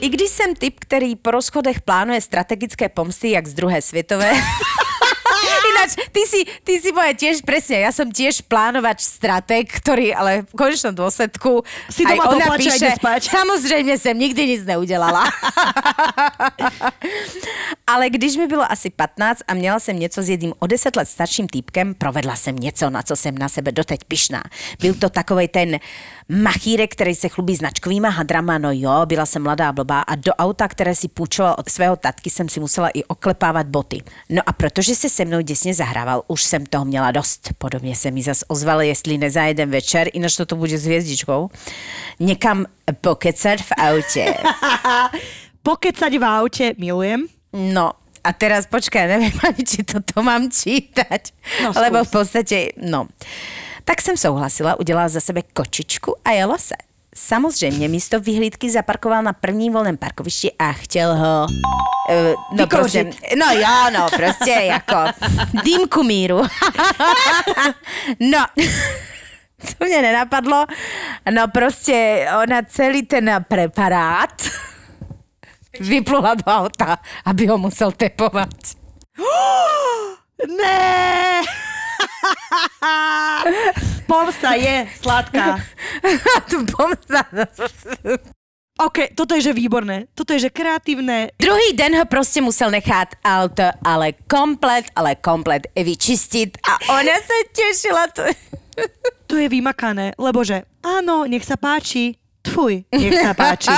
I 0.00 0.08
když 0.08 0.30
jsem 0.30 0.54
typ, 0.54 0.80
který 0.80 1.16
po 1.16 1.30
rozchodech 1.30 1.80
plánuje 1.80 2.20
strategické 2.20 2.88
pomsty, 2.88 3.30
jak 3.30 3.46
z 3.46 3.54
druhé 3.54 3.82
světové, 3.82 4.32
Ináč, 5.78 5.94
ty 6.10 6.22
si, 6.26 6.40
ty 6.66 6.82
si 6.82 6.90
moja 6.90 7.14
tiež, 7.14 7.38
presne, 7.46 7.86
ja 7.86 7.94
som 7.94 8.10
tiež 8.10 8.42
plánovač 8.50 8.98
strateg, 8.98 9.70
ktorý 9.70 10.10
ale 10.10 10.42
v 10.50 10.54
konečnom 10.58 10.90
dôsledku 10.90 11.62
Si 11.86 12.02
aj 12.02 12.18
ona 12.18 12.50
poplače 12.50 12.50
a 12.50 12.58
píše, 12.58 12.88
spať. 12.98 13.20
samozrejme 13.30 13.94
som 13.94 14.18
nikdy 14.18 14.58
nic 14.58 14.62
neudělala. 14.66 15.22
ale 17.94 18.10
když 18.10 18.42
mi 18.42 18.50
bylo 18.50 18.66
asi 18.66 18.90
15 18.90 19.46
a 19.46 19.54
měla 19.54 19.78
jsem 19.78 19.98
něco 19.98 20.22
s 20.22 20.28
jedním 20.28 20.54
o 20.58 20.66
10 20.66 20.96
let 20.96 21.08
starším 21.08 21.46
týpkem, 21.46 21.94
provedla 21.94 22.36
jsem 22.36 22.56
něco, 22.56 22.90
na 22.90 23.02
co 23.02 23.16
jsem 23.16 23.38
na 23.38 23.48
sebe 23.48 23.72
doteď 23.72 24.04
pyšná. 24.04 24.42
Byl 24.82 24.94
to 24.94 25.08
takovej 25.08 25.48
ten 25.48 25.78
machírek, 26.28 26.92
který 26.92 27.14
se 27.14 27.28
chlubí 27.28 27.56
značkovýma 27.56 28.08
hadrama, 28.08 28.58
no 28.58 28.68
jo, 28.72 29.06
byla 29.06 29.26
jsem 29.26 29.42
mladá 29.42 29.68
a 29.68 29.72
blbá 29.72 30.00
a 30.00 30.14
do 30.14 30.32
auta, 30.32 30.68
které 30.68 30.94
si 30.94 31.08
půjčoval 31.08 31.56
od 31.58 31.68
svého 31.68 31.96
tatky, 31.96 32.30
jsem 32.30 32.48
si 32.48 32.60
musela 32.60 32.88
i 32.88 33.04
oklepávat 33.04 33.66
boty. 33.66 34.02
No 34.30 34.42
a 34.46 34.52
protože 34.52 34.94
se 34.94 35.08
se 35.08 35.24
mnou 35.24 35.40
děsně 35.40 35.74
zahrával, 35.74 36.22
už 36.26 36.42
jsem 36.42 36.66
toho 36.66 36.84
měla 36.84 37.10
dost. 37.10 37.50
Podobně 37.58 37.96
se 37.96 38.10
mi 38.10 38.22
zas 38.22 38.44
ozval, 38.48 38.82
jestli 38.82 39.18
nezajedem 39.18 39.70
večer, 39.70 40.08
ináč 40.12 40.36
toto 40.36 40.56
bude 40.56 40.78
s 40.78 40.84
hvězdičkou, 40.84 41.50
někam 42.20 42.66
pokecat 43.00 43.60
v 43.60 43.72
autě. 43.78 44.34
Pokecať 45.62 46.12
v 46.18 46.24
aute 46.24 46.72
milujem. 46.78 47.26
No, 47.52 47.92
A 48.24 48.32
teraz 48.36 48.66
počkaj, 48.66 49.08
neviem 49.08 49.32
ani, 49.40 49.62
či 49.64 49.80
toto 49.86 50.20
mám 50.20 50.50
čítať. 50.52 51.32
No, 51.64 51.72
skús. 51.72 51.80
lebo 51.80 52.04
v 52.04 52.10
podstate, 52.10 52.56
no. 52.76 53.08
Tak 53.88 54.02
jsem 54.02 54.16
souhlasila, 54.16 54.80
udělala 54.80 55.08
za 55.08 55.20
sebe 55.20 55.42
kočičku 55.42 56.16
a 56.24 56.30
jelo 56.30 56.58
se. 56.58 56.74
Samozřejmě 57.14 57.88
místo 57.88 58.20
vyhlídky 58.20 58.70
zaparkoval 58.70 59.22
na 59.22 59.32
prvním 59.32 59.72
volném 59.72 59.96
parkovišti 59.96 60.52
a 60.58 60.72
chtěl 60.72 61.16
ho... 61.16 61.46
Uh, 61.46 62.56
no 62.58 62.66
prostě, 62.66 63.10
no 63.38 63.46
jo, 63.52 63.90
no 63.98 64.06
prostě 64.16 64.50
jako 64.50 64.96
dýmku 65.64 66.02
míru. 66.02 66.42
no, 68.20 68.46
to 69.78 69.84
mě 69.84 70.02
nenapadlo. 70.02 70.66
No 71.30 71.48
prostě 71.48 72.28
ona 72.42 72.62
celý 72.62 73.02
ten 73.02 73.44
preparát 73.48 74.42
vyplula 75.80 76.34
do 76.34 76.52
auta, 76.52 76.98
aby 77.24 77.46
ho 77.46 77.58
musel 77.58 77.92
tepovat. 77.92 78.48
Ne! 80.62 81.42
Pomsta 84.06 84.54
je 84.54 84.88
sladká. 85.00 85.60
pomsta. 86.76 87.24
OK, 88.78 89.10
toto 89.14 89.34
je 89.34 89.50
že 89.50 89.52
výborné. 89.52 90.06
Toto 90.14 90.32
je 90.32 90.48
že 90.48 90.50
kreatívne. 90.54 91.34
Druhý 91.34 91.72
den 91.74 91.98
ho 91.98 92.04
prostě 92.06 92.40
musel 92.40 92.70
nechat 92.70 93.08
auto, 93.24 93.62
ale 93.84 94.12
komplet, 94.30 94.84
ale 94.96 95.14
komplet 95.14 95.66
vyčistit 95.76 96.58
a 96.62 96.92
ona 96.92 97.16
se 97.18 97.36
těšila. 97.52 98.06
To... 98.06 98.22
To 99.26 99.36
je 99.36 99.48
vymakané, 99.48 100.14
lebo 100.18 100.44
že 100.44 100.62
áno, 100.80 101.26
nech 101.26 101.44
sa 101.44 101.58
páči. 101.58 102.16
Tfuj, 102.38 102.86
nech 102.94 103.18
sa 103.18 103.34
páči. 103.34 103.74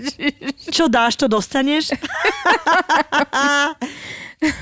Čo 0.74 0.88
dáš, 0.88 1.14
to 1.20 1.28
dostaneš. 1.28 1.94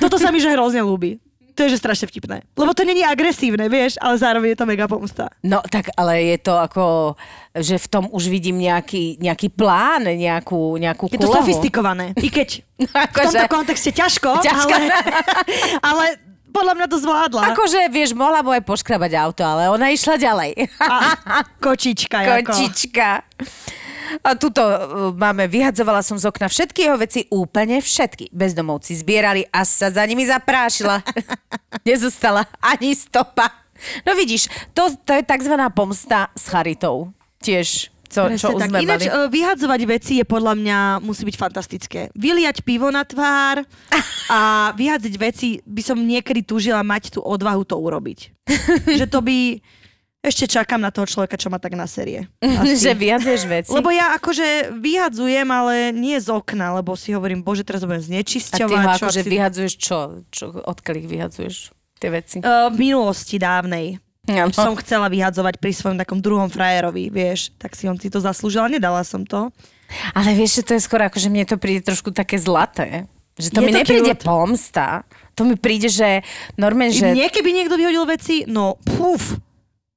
Toto 0.03 0.19
sa 0.19 0.35
mi 0.35 0.43
že 0.43 0.53
hrozne 0.53 0.83
ľúbi. 0.83 1.23
To 1.59 1.67
je 1.67 1.75
že 1.75 1.83
strašne 1.83 2.07
vtipné. 2.07 2.47
Lebo 2.55 2.71
to 2.71 2.87
není 2.87 3.03
agresívne, 3.03 3.67
vieš, 3.67 3.99
ale 3.99 4.15
zároveň 4.15 4.55
je 4.55 4.59
to 4.59 4.67
mega 4.67 4.87
pomsta. 4.87 5.27
No 5.43 5.59
tak 5.61 5.91
ale 5.93 6.23
je 6.25 6.39
to 6.39 6.55
ako, 6.55 7.19
že 7.53 7.75
v 7.77 7.87
tom 7.91 8.05
už 8.09 8.31
vidím 8.31 8.57
nejaký, 8.57 9.19
nejaký 9.19 9.51
plán, 9.51 10.07
nejakú, 10.07 10.79
nejakú 10.79 11.11
Je 11.11 11.19
to 11.19 11.27
kulohu. 11.27 11.43
sofistikované. 11.43 12.15
I 12.23 12.31
keď 12.31 12.63
v 12.79 12.87
Akože- 12.87 13.43
tomto 13.43 13.51
kontexte 13.51 13.91
ťažko, 13.91 14.39
Ťažko. 14.39 14.71
ale, 14.71 14.87
ale 15.91 16.05
podľa 16.49 16.75
mňa 16.75 16.87
to 16.87 16.97
zvládla. 16.97 17.43
Akože, 17.53 17.91
vieš, 17.91 18.15
mohla 18.15 18.39
mu 18.41 18.55
aj 18.55 18.63
poškrabať 18.63 19.13
auto, 19.19 19.43
ale 19.43 19.67
ona 19.67 19.91
išla 19.91 20.15
ďalej. 20.15 20.55
A, 20.79 21.43
kočička. 21.59 22.23
Kočička. 22.47 23.27
A 24.25 24.35
tuto 24.35 24.63
uh, 24.63 24.77
máme, 25.13 25.49
vyhadzovala 25.51 26.01
som 26.01 26.17
z 26.17 26.29
okna 26.29 26.49
všetky 26.49 26.89
jeho 26.89 26.97
veci, 26.97 27.29
úplne 27.29 27.81
všetky. 27.83 28.33
Bezdomovci 28.33 28.97
zbierali 28.97 29.45
a 29.53 29.65
sa 29.65 29.93
za 29.93 30.05
nimi 30.09 30.25
zaprášila. 30.25 31.05
Nezostala 31.89 32.49
ani 32.61 32.97
stopa. 32.97 33.69
No 34.03 34.15
vidíš, 34.19 34.51
to, 34.75 34.91
to 35.07 35.15
je 35.15 35.23
takzvaná 35.23 35.71
pomsta 35.71 36.33
s 36.35 36.51
charitou. 36.51 37.15
Tiež, 37.39 37.95
co, 38.09 38.21
čo 38.35 38.57
Presne 38.57 38.81
tak. 38.81 38.83
Ináč 38.83 39.05
e, 39.07 39.13
vyhadzovať 39.29 39.81
veci 39.85 40.13
je 40.19 40.25
podľa 40.25 40.55
mňa 40.57 40.79
musí 41.05 41.23
byť 41.29 41.37
fantastické. 41.37 42.01
Vyliať 42.17 42.65
pivo 42.65 42.89
na 42.89 43.05
tvár 43.05 43.63
a 44.35 44.73
vyhádzať 44.75 45.15
veci 45.21 45.49
by 45.63 45.83
som 45.85 46.01
niekedy 46.01 46.43
túžila 46.43 46.81
mať 46.81 47.15
tú 47.15 47.21
odvahu 47.21 47.63
to 47.69 47.77
urobiť. 47.77 48.19
že 48.99 49.07
to 49.07 49.21
by... 49.21 49.61
Ešte 50.29 50.45
čakám 50.47 50.77
na 50.79 50.93
toho 50.93 51.09
človeka, 51.09 51.35
čo 51.35 51.49
má 51.49 51.57
tak 51.57 51.73
na 51.73 51.89
série. 51.89 52.29
že 52.85 52.93
vyhadzuješ 52.93 53.43
veci. 53.49 53.73
Lebo 53.73 53.89
ja 53.89 54.13
akože 54.15 54.77
vyhadzujem, 54.77 55.49
ale 55.49 55.91
nie 55.91 56.21
z 56.21 56.29
okna, 56.29 56.77
lebo 56.77 56.93
si 56.95 57.17
hovorím, 57.17 57.41
bože, 57.41 57.65
teraz 57.65 57.83
budem 57.83 57.99
a 57.99 58.05
ty 58.05 58.09
znečisťovať. 58.21 58.71
ho 58.77 58.93
čo 58.95 59.07
akože 59.09 59.21
si- 59.25 59.31
vyhadzuješ 59.33 59.73
čo? 59.81 59.99
čo? 60.29 60.45
Odkiaľ 60.53 60.95
ich 61.01 61.09
vyhadzuješ? 61.09 61.57
Tie 61.99 62.11
veci? 62.13 62.37
E, 62.39 62.47
v 62.69 62.77
minulosti 62.77 63.41
dávnej. 63.41 63.97
Áno. 64.29 64.53
Som 64.53 64.77
chcela 64.77 65.09
vyhadzovať 65.09 65.57
pri 65.57 65.73
svojom 65.73 65.97
takom 65.97 66.21
druhom 66.21 66.53
frajerovi, 66.53 67.09
vieš, 67.09 67.49
tak 67.57 67.73
si 67.73 67.89
on 67.89 67.97
si 67.97 68.13
to 68.13 68.21
zaslúžil, 68.21 68.69
nedala 68.69 69.01
som 69.01 69.25
to. 69.25 69.49
Ale 70.13 70.37
vieš, 70.37 70.61
že 70.61 70.67
to 70.69 70.73
je 70.77 70.85
skôr 70.85 71.01
ako, 71.01 71.17
že 71.17 71.33
mne 71.33 71.49
to 71.49 71.57
príde 71.57 71.81
trošku 71.81 72.13
také 72.13 72.37
zlaté. 72.37 73.09
Že 73.41 73.49
to 73.49 73.59
Je 73.59 73.65
mi 73.65 73.73
to 73.73 73.79
nepríde 73.81 74.13
cute. 74.13 74.27
pomsta. 74.29 75.09
To 75.33 75.49
mi 75.49 75.57
príde, 75.57 75.89
že 75.89 76.21
normálne, 76.61 76.93
Že... 76.93 77.01
že... 77.01 77.09
Mne 77.17 77.29
keby 77.33 77.51
niekto 77.57 77.75
vyhodil 77.81 78.05
veci, 78.05 78.45
no 78.45 78.77
puf, 78.85 79.39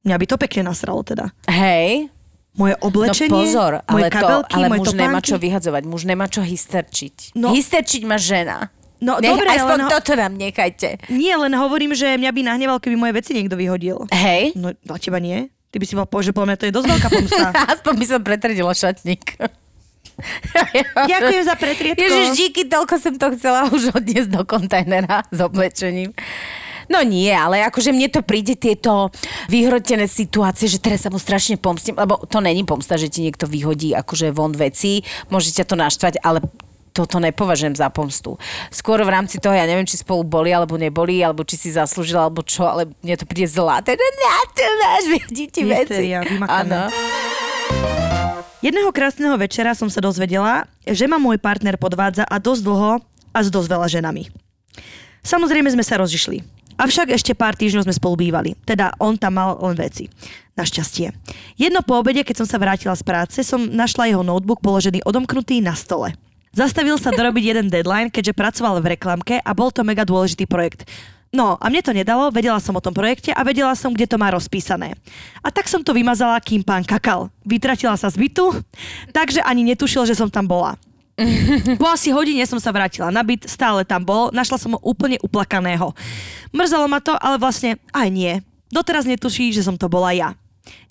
mňa 0.03 0.15
by 0.17 0.25
to 0.25 0.35
pekne 0.37 0.61
nasralo 0.69 1.01
teda. 1.01 1.29
Hej, 1.47 2.09
Moje 2.51 2.75
no 2.75 2.83
oblečenie, 2.83 3.31
pozor, 3.31 3.79
moje 3.87 4.03
ale, 4.03 4.11
to, 4.11 4.15
kabelky, 4.19 4.53
ale 4.59 4.67
moje 4.67 4.79
muž 4.83 4.91
nemá 4.91 5.19
topánky. 5.23 5.29
čo 5.31 5.35
vyhadzovať, 5.39 5.83
muž 5.87 6.01
nemá 6.03 6.25
čo 6.27 6.41
hysterčiť. 6.43 7.15
No. 7.39 7.55
Hysterčiť 7.55 8.03
má 8.03 8.19
žena. 8.19 8.67
No 8.99 9.23
Nech, 9.23 9.33
dobre, 9.33 9.47
aspoň 9.49 9.79
ale 9.79 9.87
no, 9.87 9.89
toto 9.89 10.11
nám 10.19 10.35
nechajte. 10.35 10.99
nie, 11.09 11.31
len 11.31 11.49
hovorím, 11.55 11.95
že 11.95 12.19
mňa 12.19 12.27
by 12.27 12.41
nahneval, 12.43 12.77
keby 12.83 12.99
moje 12.99 13.13
veci 13.17 13.31
niekto 13.33 13.55
vyhodil. 13.55 14.03
Hej, 14.11 14.53
No 14.59 14.75
na 14.75 14.95
teba 14.99 15.23
nie? 15.23 15.47
Ty 15.71 15.79
by 15.79 15.85
si 15.87 15.95
bol 15.95 16.03
povedal, 16.03 16.27
že 16.27 16.35
podľa 16.35 16.47
mňa 16.51 16.57
to 16.59 16.65
je 16.67 16.73
dosť 16.75 16.87
veľká 16.91 17.07
pomsta. 17.07 17.47
aspoň 17.79 17.93
by 17.95 18.05
som 18.05 18.19
pretredila 18.19 18.73
šatník. 18.75 19.23
Ďakujem 21.11 21.43
za 21.47 21.55
pretriedko. 21.55 22.03
Ježiš, 22.03 22.27
díky, 22.35 22.61
toľko 22.67 22.95
som 22.99 23.15
to 23.15 23.27
chcela 23.39 23.71
už 23.71 23.95
odniesť 23.95 24.29
do 24.29 24.43
kontajnera 24.43 25.23
s 25.31 25.39
oblečením. 25.39 26.11
No 26.91 26.99
nie, 27.07 27.31
ale 27.31 27.63
akože 27.63 27.95
mne 27.95 28.11
to 28.11 28.19
príde 28.19 28.59
tieto 28.59 29.07
vyhrotené 29.47 30.11
situácie, 30.11 30.67
že 30.67 30.83
teraz 30.83 31.07
sa 31.07 31.09
mu 31.09 31.15
strašne 31.15 31.55
pomstím, 31.55 31.95
lebo 31.95 32.19
to 32.27 32.43
není 32.43 32.67
pomsta, 32.67 32.99
že 32.99 33.07
ti 33.07 33.23
niekto 33.23 33.47
vyhodí 33.47 33.95
akože 33.95 34.35
von 34.35 34.51
veci, 34.51 34.99
môže 35.31 35.55
ťa 35.55 35.63
to 35.63 35.79
naštvať, 35.79 36.19
ale 36.19 36.43
toto 36.91 37.23
nepovažujem 37.23 37.79
za 37.79 37.87
pomstu. 37.87 38.35
Skôr 38.67 38.99
v 39.07 39.11
rámci 39.15 39.39
toho, 39.39 39.55
ja 39.55 39.63
neviem, 39.63 39.87
či 39.87 40.03
spolu 40.03 40.27
boli 40.27 40.51
alebo 40.51 40.75
neboli, 40.75 41.23
alebo 41.23 41.47
či 41.47 41.55
si 41.55 41.69
zaslúžila, 41.71 42.27
alebo 42.27 42.43
čo, 42.43 42.67
ale 42.67 42.91
mne 42.99 43.15
to 43.15 43.23
príde 43.23 43.47
zlaté. 43.47 43.95
Na 43.95 44.39
to 44.51 44.67
máš 44.83 45.05
ti 45.31 45.61
veci. 45.63 46.11
Áno. 46.43 46.91
Jedného 48.61 48.91
krásneho 48.93 49.33
večera 49.39 49.73
som 49.73 49.89
sa 49.89 50.03
dozvedela, 50.03 50.69
že 50.85 51.09
ma 51.09 51.17
môj 51.17 51.41
partner 51.41 51.79
podvádza 51.81 52.27
a 52.27 52.37
dosť 52.37 52.61
dlho 52.61 52.91
a 53.31 53.39
s 53.39 53.49
dosť 53.49 53.67
veľa 53.71 53.87
ženami. 53.87 54.29
Samozrejme 55.25 55.71
sme 55.71 55.81
sa 55.81 55.97
rozišli. 55.97 56.60
Avšak 56.79 57.11
ešte 57.11 57.35
pár 57.35 57.55
týždňov 57.55 57.87
sme 57.87 57.95
spolu 57.95 58.15
bývali. 58.27 58.55
Teda 58.63 58.95
on 59.01 59.15
tam 59.15 59.39
mal 59.39 59.57
len 59.59 59.75
veci. 59.75 60.07
Našťastie. 60.55 61.15
Jedno 61.55 61.81
po 61.81 61.99
obede, 61.99 62.21
keď 62.27 62.43
som 62.43 62.47
sa 62.47 62.59
vrátila 62.59 62.95
z 62.95 63.03
práce, 63.07 63.39
som 63.41 63.63
našla 63.63 64.11
jeho 64.11 64.23
notebook 64.23 64.59
položený 64.59 65.03
odomknutý 65.07 65.63
na 65.63 65.73
stole. 65.73 66.13
Zastavil 66.51 66.99
sa 66.99 67.15
dorobiť 67.15 67.43
jeden 67.55 67.67
deadline, 67.71 68.11
keďže 68.11 68.35
pracoval 68.35 68.83
v 68.83 68.99
reklamke 68.99 69.39
a 69.39 69.51
bol 69.55 69.71
to 69.71 69.87
mega 69.87 70.03
dôležitý 70.03 70.51
projekt. 70.51 70.83
No 71.31 71.55
a 71.55 71.71
mne 71.71 71.79
to 71.79 71.95
nedalo, 71.95 72.27
vedela 72.27 72.59
som 72.59 72.75
o 72.75 72.83
tom 72.83 72.91
projekte 72.91 73.31
a 73.31 73.39
vedela 73.47 73.71
som, 73.71 73.95
kde 73.95 74.03
to 74.03 74.19
má 74.19 74.27
rozpísané. 74.35 74.99
A 75.39 75.47
tak 75.47 75.71
som 75.71 75.79
to 75.79 75.95
vymazala, 75.95 76.35
kým 76.43 76.59
pán 76.59 76.83
kakal. 76.83 77.31
Vytratila 77.47 77.95
sa 77.95 78.11
z 78.11 78.19
bytu, 78.19 78.51
takže 79.15 79.39
ani 79.39 79.63
netušil, 79.63 80.03
že 80.03 80.19
som 80.19 80.27
tam 80.27 80.43
bola. 80.43 80.75
Po 81.81 81.87
asi 81.89 82.09
hodine 82.13 82.43
som 82.47 82.57
sa 82.57 82.73
vrátila 82.73 83.13
na 83.13 83.21
byt, 83.21 83.47
stále 83.47 83.85
tam 83.85 84.03
bol, 84.05 84.29
našla 84.33 84.57
som 84.57 84.75
ho 84.75 84.79
úplne 84.81 85.17
uplakaného. 85.21 85.93
Mrzalo 86.51 86.87
ma 86.89 86.99
to, 86.99 87.15
ale 87.17 87.37
vlastne 87.37 87.77
aj 87.93 88.07
nie. 88.11 88.33
Doteraz 88.71 89.03
netuší, 89.03 89.51
že 89.51 89.65
som 89.65 89.75
to 89.75 89.91
bola 89.91 90.15
ja. 90.15 90.29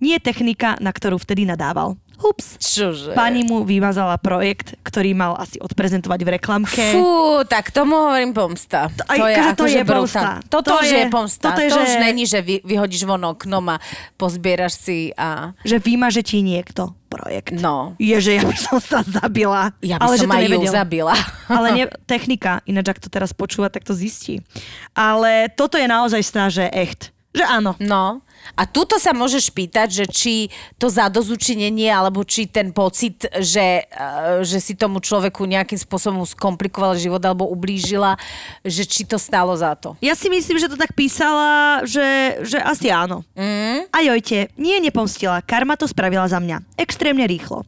Nie 0.03 0.21
technika, 0.21 0.77
na 0.83 0.93
ktorú 0.93 1.17
vtedy 1.17 1.47
nadával. 1.47 1.97
Hups. 2.21 2.61
Čože? 2.61 3.13
Pani 3.13 3.43
mu 3.43 3.65
vymazala 3.65 4.15
projekt, 4.17 4.77
ktorý 4.81 5.13
mal 5.13 5.35
asi 5.35 5.57
odprezentovať 5.57 6.21
v 6.21 6.29
reklamke. 6.31 6.85
Fú, 6.93 7.09
tak 7.43 7.73
tomu 7.73 7.97
hovorím 7.99 8.31
pomsta. 8.31 8.93
aj, 9.09 9.17
to 9.17 9.25
je, 9.25 9.35
akože 9.35 9.49
to 9.51 9.57
akože 9.57 9.73
je 9.73 9.85
brutál. 9.85 9.97
pomsta. 9.97 10.29
Toto 10.47 10.69
To 10.71 10.77
je- 10.79 10.93
je 10.93 11.05
pomsta. 11.09 11.45
toto 11.47 11.61
je, 11.61 11.69
to 11.69 11.75
že- 11.75 11.83
už 11.83 11.93
není, 11.99 12.23
že 12.25 12.39
vy, 12.39 12.61
vyhodíš 12.61 13.03
von 13.03 13.25
oknom 13.27 13.65
a 13.71 13.81
pozbieraš 14.15 14.77
si 14.77 14.99
a... 15.15 15.57
Že 15.63 15.77
vymaže 15.81 16.21
ti 16.21 16.41
niekto 16.41 16.93
projekt. 17.09 17.57
No. 17.57 17.97
Ježe, 17.97 18.37
ja 18.37 18.45
by 18.45 18.55
som 18.55 18.79
sa 18.79 19.01
zabila. 19.01 19.73
Ja 19.81 19.97
by 19.97 20.05
ale 20.05 20.15
som 20.15 20.21
že 20.21 20.27
to 20.27 20.37
aj 20.37 20.47
ju 20.47 20.71
zabila. 20.71 21.15
Ale 21.51 21.67
ne, 21.73 21.85
technika, 22.05 22.63
ináč 22.65 22.87
ak 22.89 23.01
to 23.01 23.09
teraz 23.09 23.33
počúva, 23.33 23.67
tak 23.67 23.83
to 23.83 23.91
zistí. 23.91 24.45
Ale 24.93 25.51
toto 25.51 25.75
je 25.75 25.89
naozaj 25.89 26.21
stá, 26.21 26.47
že 26.47 26.69
echt. 26.69 27.11
Že 27.31 27.45
áno. 27.47 27.73
No. 27.79 28.27
A 28.57 28.67
tuto 28.67 28.99
sa 28.99 29.15
môžeš 29.15 29.53
pýtať, 29.53 30.03
že 30.03 30.05
či 30.11 30.35
to 30.81 30.91
zadozučinenie, 30.91 31.87
alebo 31.93 32.27
či 32.27 32.51
ten 32.51 32.75
pocit, 32.75 33.29
že, 33.39 33.87
eh, 33.87 34.43
že 34.43 34.59
si 34.59 34.75
tomu 34.75 34.99
človeku 34.99 35.47
nejakým 35.47 35.79
spôsobom 35.79 36.27
skomplikovala 36.27 36.99
život 36.99 37.23
alebo 37.23 37.47
ublížila, 37.47 38.19
že 38.67 38.83
či 38.89 39.07
to 39.07 39.21
stálo 39.21 39.55
za 39.55 39.77
to. 39.79 39.95
Ja 40.03 40.19
si 40.19 40.27
myslím, 40.33 40.59
že 40.59 40.73
to 40.73 40.81
tak 40.81 40.97
písala, 40.97 41.85
že, 41.87 42.41
že 42.43 42.59
asi 42.59 42.91
áno. 42.91 43.23
Mm. 43.39 43.87
A 43.93 43.99
jojte, 44.03 44.51
nie 44.59 44.81
nepomstila, 44.83 45.45
karma 45.47 45.79
to 45.79 45.87
spravila 45.87 46.27
za 46.27 46.43
mňa. 46.43 46.81
Extrémne 46.81 47.29
rýchlo. 47.31 47.63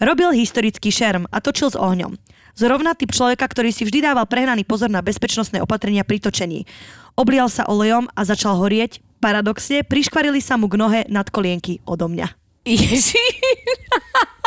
Robil 0.00 0.32
historický 0.32 0.88
šerm 0.88 1.28
a 1.28 1.44
točil 1.44 1.68
s 1.68 1.76
ohňom. 1.76 2.16
Zrovna 2.52 2.92
typ 2.92 3.12
človeka, 3.12 3.48
ktorý 3.48 3.72
si 3.72 3.88
vždy 3.88 4.04
dával 4.04 4.28
prehnaný 4.28 4.68
pozor 4.68 4.92
na 4.92 5.00
bezpečnostné 5.00 5.64
opatrenia 5.64 6.04
pri 6.04 6.20
točení. 6.20 6.68
Oblial 7.16 7.48
sa 7.48 7.64
olejom 7.68 8.08
a 8.12 8.20
začal 8.24 8.60
horieť. 8.60 9.00
Paradoxne, 9.22 9.86
priškvarili 9.86 10.42
sa 10.42 10.58
mu 10.58 10.66
k 10.66 10.76
nohe 10.76 11.00
nad 11.08 11.28
kolienky 11.30 11.80
odo 11.86 12.10
mňa. 12.10 12.28
Ježi. 12.66 13.22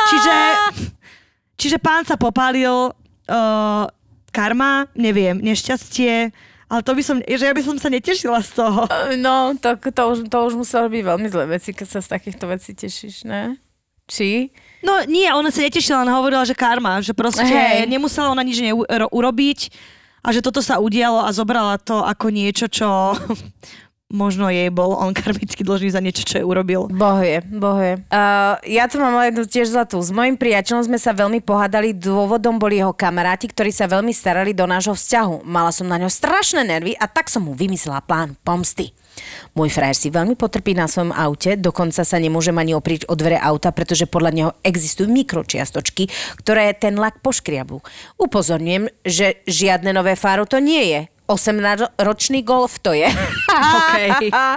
Čiže, 0.06 0.36
čiže 1.58 1.78
pán 1.82 2.06
sa 2.06 2.14
popálil 2.14 2.92
uh, 2.94 3.84
karma, 4.30 4.86
neviem, 4.94 5.40
nešťastie, 5.40 6.30
ale 6.66 6.80
to 6.82 6.92
by 6.94 7.02
som, 7.02 7.16
že 7.22 7.46
ja 7.46 7.54
by 7.54 7.62
som 7.62 7.76
sa 7.78 7.88
netešila 7.90 8.42
z 8.42 8.50
toho. 8.58 8.86
No, 9.18 9.54
to, 9.58 9.78
to, 9.78 10.02
už, 10.02 10.18
to 10.26 10.38
už 10.46 10.54
muselo 10.58 10.86
byť 10.90 11.02
veľmi 11.02 11.28
zlé 11.30 11.44
veci, 11.58 11.70
keď 11.70 11.86
sa 11.86 12.00
z 12.02 12.08
takýchto 12.10 12.44
vecí 12.50 12.74
tešíš, 12.74 13.26
ne? 13.26 13.58
Či? 14.06 14.54
No 14.86 15.02
nie, 15.10 15.26
ona 15.34 15.50
sa 15.50 15.66
netešila, 15.66 16.06
ona 16.06 16.14
hovorila, 16.14 16.46
že 16.46 16.54
karma, 16.54 17.02
že 17.02 17.10
proste 17.10 17.42
Hej. 17.42 17.90
nemusela 17.90 18.30
ona 18.30 18.46
nič 18.46 18.62
neu- 18.62 18.86
ro- 18.86 19.10
urobiť 19.10 19.74
a 20.22 20.30
že 20.30 20.42
toto 20.42 20.62
sa 20.62 20.78
udialo 20.78 21.26
a 21.26 21.30
zobrala 21.34 21.74
to 21.82 22.02
ako 22.06 22.30
niečo, 22.30 22.70
čo 22.70 22.86
možno 24.06 24.46
jej 24.46 24.70
bol 24.70 24.94
on 24.94 25.10
karmicky 25.10 25.66
dlžný 25.66 25.90
za 25.90 25.98
niečo, 25.98 26.22
čo 26.22 26.38
jej 26.38 26.46
urobil. 26.46 26.86
Bohuje, 26.86 27.42
bohuje. 27.50 28.06
Uh, 28.06 28.54
ja 28.62 28.86
tu 28.86 29.02
mám 29.02 29.18
jednu 29.26 29.42
tiež 29.42 29.74
zlatú. 29.74 29.98
S 29.98 30.14
mojim 30.14 30.38
priateľom 30.38 30.86
sme 30.86 30.98
sa 31.02 31.10
veľmi 31.10 31.42
pohádali, 31.42 31.90
dôvodom 31.90 32.62
boli 32.62 32.78
jeho 32.78 32.94
kamaráti, 32.94 33.50
ktorí 33.50 33.74
sa 33.74 33.90
veľmi 33.90 34.14
starali 34.14 34.54
do 34.54 34.62
nášho 34.70 34.94
vzťahu. 34.94 35.42
Mala 35.42 35.74
som 35.74 35.90
na 35.90 35.98
ňo 35.98 36.06
strašné 36.06 36.62
nervy 36.62 36.94
a 36.94 37.10
tak 37.10 37.26
som 37.26 37.42
mu 37.42 37.58
vymyslela 37.58 37.98
plán 38.06 38.38
pomsty. 38.46 38.94
Môj 39.56 39.72
frajer 39.72 39.96
si 39.96 40.08
veľmi 40.12 40.36
potrpí 40.38 40.76
na 40.76 40.86
svojom 40.86 41.10
aute, 41.10 41.56
dokonca 41.58 42.04
sa 42.04 42.16
nemôže 42.20 42.52
ani 42.52 42.76
oprieť 42.76 43.08
o 43.08 43.14
dvere 43.18 43.40
auta, 43.40 43.72
pretože 43.72 44.06
podľa 44.06 44.30
neho 44.30 44.50
existujú 44.62 45.08
mikročiastočky, 45.10 46.08
ktoré 46.40 46.76
ten 46.76 46.94
lak 47.00 47.24
poškriabu. 47.24 47.80
Upozorňujem, 48.20 48.92
že 49.02 49.40
žiadne 49.48 49.90
nové 49.96 50.14
fáro 50.14 50.44
to 50.44 50.60
nie 50.60 50.84
je. 50.92 51.00
18-ročný 51.26 52.46
golf 52.46 52.78
to 52.78 52.94
je. 52.94 53.06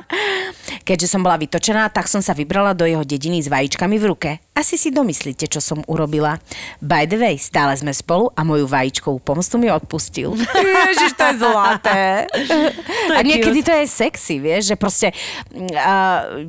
Keďže 0.88 1.08
som 1.10 1.22
bola 1.26 1.38
vytočená, 1.42 1.90
tak 1.90 2.06
som 2.06 2.22
sa 2.22 2.38
vybrala 2.38 2.78
do 2.78 2.86
jeho 2.86 3.02
dediny 3.02 3.42
s 3.42 3.50
vajíčkami 3.50 3.96
v 3.98 4.06
ruke. 4.06 4.30
Asi 4.54 4.78
si 4.78 4.94
domyslíte, 4.94 5.50
čo 5.50 5.62
som 5.62 5.82
urobila. 5.90 6.38
By 6.82 7.10
the 7.10 7.18
way, 7.18 7.36
stále 7.40 7.74
sme 7.78 7.94
spolu 7.96 8.30
a 8.34 8.42
moju 8.46 8.70
vajíčkovú 8.70 9.20
pomstu 9.22 9.58
mi 9.58 9.72
odpustil. 9.72 10.36
Ježiš, 10.90 11.14
to 11.18 11.24
je 11.30 11.36
zlaté. 11.42 12.28
To 12.30 13.12
je 13.14 13.18
a 13.18 13.20
niekedy 13.26 13.60
to 13.66 13.74
je 13.74 13.86
sexy, 13.90 14.38
vieš, 14.38 14.74
že 14.74 14.76
proste... 14.78 15.08
Uh, 15.54 16.46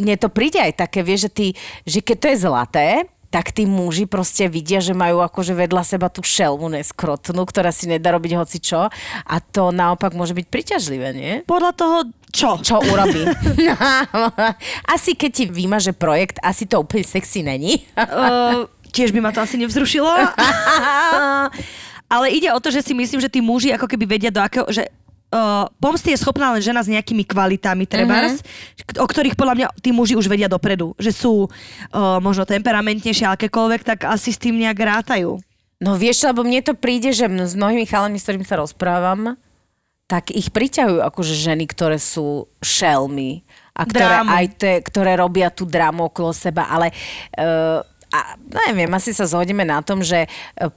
mne 0.00 0.16
to 0.16 0.32
príde 0.32 0.56
aj 0.56 0.80
také, 0.80 1.04
vieš, 1.04 1.28
že, 1.28 1.30
ty, 1.30 1.46
že 1.84 2.00
keď 2.00 2.16
to 2.16 2.26
je 2.32 2.36
zlaté, 2.40 2.86
tak 3.30 3.54
tí 3.54 3.62
muži 3.64 4.10
proste 4.10 4.50
vidia, 4.50 4.82
že 4.82 4.90
majú 4.90 5.22
akože 5.22 5.54
vedľa 5.54 5.82
seba 5.86 6.10
tú 6.10 6.26
šelmu 6.26 6.66
neskrotnú, 6.74 7.46
ktorá 7.46 7.70
si 7.70 7.86
nedá 7.86 8.10
robiť 8.10 8.32
hoci 8.34 8.58
čo 8.58 8.90
a 8.90 9.34
to 9.38 9.70
naopak 9.70 10.18
môže 10.18 10.34
byť 10.34 10.46
priťažlivé, 10.50 11.08
nie? 11.14 11.32
Podľa 11.46 11.72
toho, 11.78 11.96
čo? 12.34 12.58
Čo 12.58 12.82
urobí? 12.82 13.22
asi 14.94 15.14
keď 15.14 15.30
ti 15.30 15.44
vymaže 15.46 15.94
projekt, 15.94 16.42
asi 16.42 16.66
to 16.66 16.82
úplne 16.82 17.06
sexy 17.06 17.46
není. 17.46 17.86
Uh, 17.94 18.66
tiež 18.90 19.14
by 19.14 19.22
ma 19.22 19.30
to 19.30 19.40
asi 19.40 19.56
nevzrušilo. 19.56 20.10
Ale 22.10 22.26
ide 22.34 22.50
o 22.50 22.58
to, 22.58 22.74
že 22.74 22.82
si 22.82 22.90
myslím, 22.90 23.22
že 23.22 23.30
tí 23.30 23.38
muži 23.38 23.70
ako 23.70 23.86
keby 23.86 24.18
vedia 24.18 24.34
do 24.34 24.42
akého, 24.42 24.66
že 24.66 24.90
Uh, 25.30 25.70
pomsty 25.78 26.10
je 26.10 26.18
schopná 26.18 26.50
len 26.50 26.58
žena 26.58 26.82
s 26.82 26.90
nejakými 26.90 27.22
kvalitami, 27.22 27.86
trebárs, 27.86 28.42
mm-hmm. 28.42 28.98
o 28.98 29.06
ktorých 29.06 29.38
podľa 29.38 29.54
mňa 29.54 29.66
tí 29.78 29.94
muži 29.94 30.18
už 30.18 30.26
vedia 30.26 30.50
dopredu. 30.50 30.90
Že 30.98 31.12
sú 31.14 31.32
uh, 31.46 32.18
možno 32.18 32.42
temperamentnejšie, 32.42 33.30
akékoľvek, 33.30 33.86
tak 33.86 34.10
asi 34.10 34.34
s 34.34 34.42
tým 34.42 34.58
nejak 34.58 34.74
rátajú. 34.74 35.38
No 35.78 35.94
vieš, 35.94 36.26
lebo 36.26 36.42
mne 36.42 36.66
to 36.66 36.74
príde, 36.74 37.14
že 37.14 37.30
s 37.30 37.54
mnohými 37.54 37.86
chalami, 37.86 38.18
s 38.18 38.26
ktorými 38.26 38.42
sa 38.42 38.58
rozprávam, 38.58 39.38
tak 40.10 40.34
ich 40.34 40.50
priťahujú 40.50 40.98
akože 40.98 41.34
ženy, 41.38 41.70
ktoré 41.70 42.02
sú 42.02 42.50
šelmy 42.58 43.46
a 43.70 43.86
ktoré, 43.86 44.26
Drámu. 44.26 44.30
aj 44.34 44.46
te, 44.58 44.72
ktoré 44.82 45.14
robia 45.14 45.48
tú 45.54 45.62
drámu 45.62 46.10
okolo 46.10 46.34
seba, 46.34 46.66
ale 46.66 46.90
uh, 47.38 47.86
a 48.10 48.34
neviem, 48.66 48.90
asi 48.90 49.14
sa 49.14 49.22
zhodneme 49.26 49.62
na 49.62 49.78
tom, 49.86 50.02
že 50.02 50.26
e, 50.26 50.28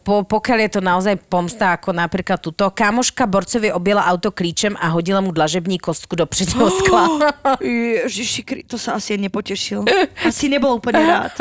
po, 0.05 0.21
pokiaľ 0.21 0.57
je 0.65 0.71
to 0.77 0.81
naozaj 0.85 1.15
pomsta, 1.25 1.73
ako 1.73 1.89
napríklad 1.89 2.37
túto, 2.37 2.69
kamoška 2.69 3.25
borcovi 3.25 3.73
objela 3.73 4.05
auto 4.05 4.29
klíčem 4.29 4.77
a 4.77 4.93
hodila 4.93 5.17
mu 5.17 5.33
dlažební 5.33 5.81
kostku 5.81 6.13
do 6.13 6.29
predného 6.29 6.69
skla. 6.85 7.33
Ježiši, 7.57 8.69
to 8.69 8.77
sa 8.77 9.01
asi 9.01 9.17
nepotešil. 9.17 9.81
Asi 10.21 10.45
nebol 10.45 10.77
úplne 10.77 11.01
rád. 11.09 11.33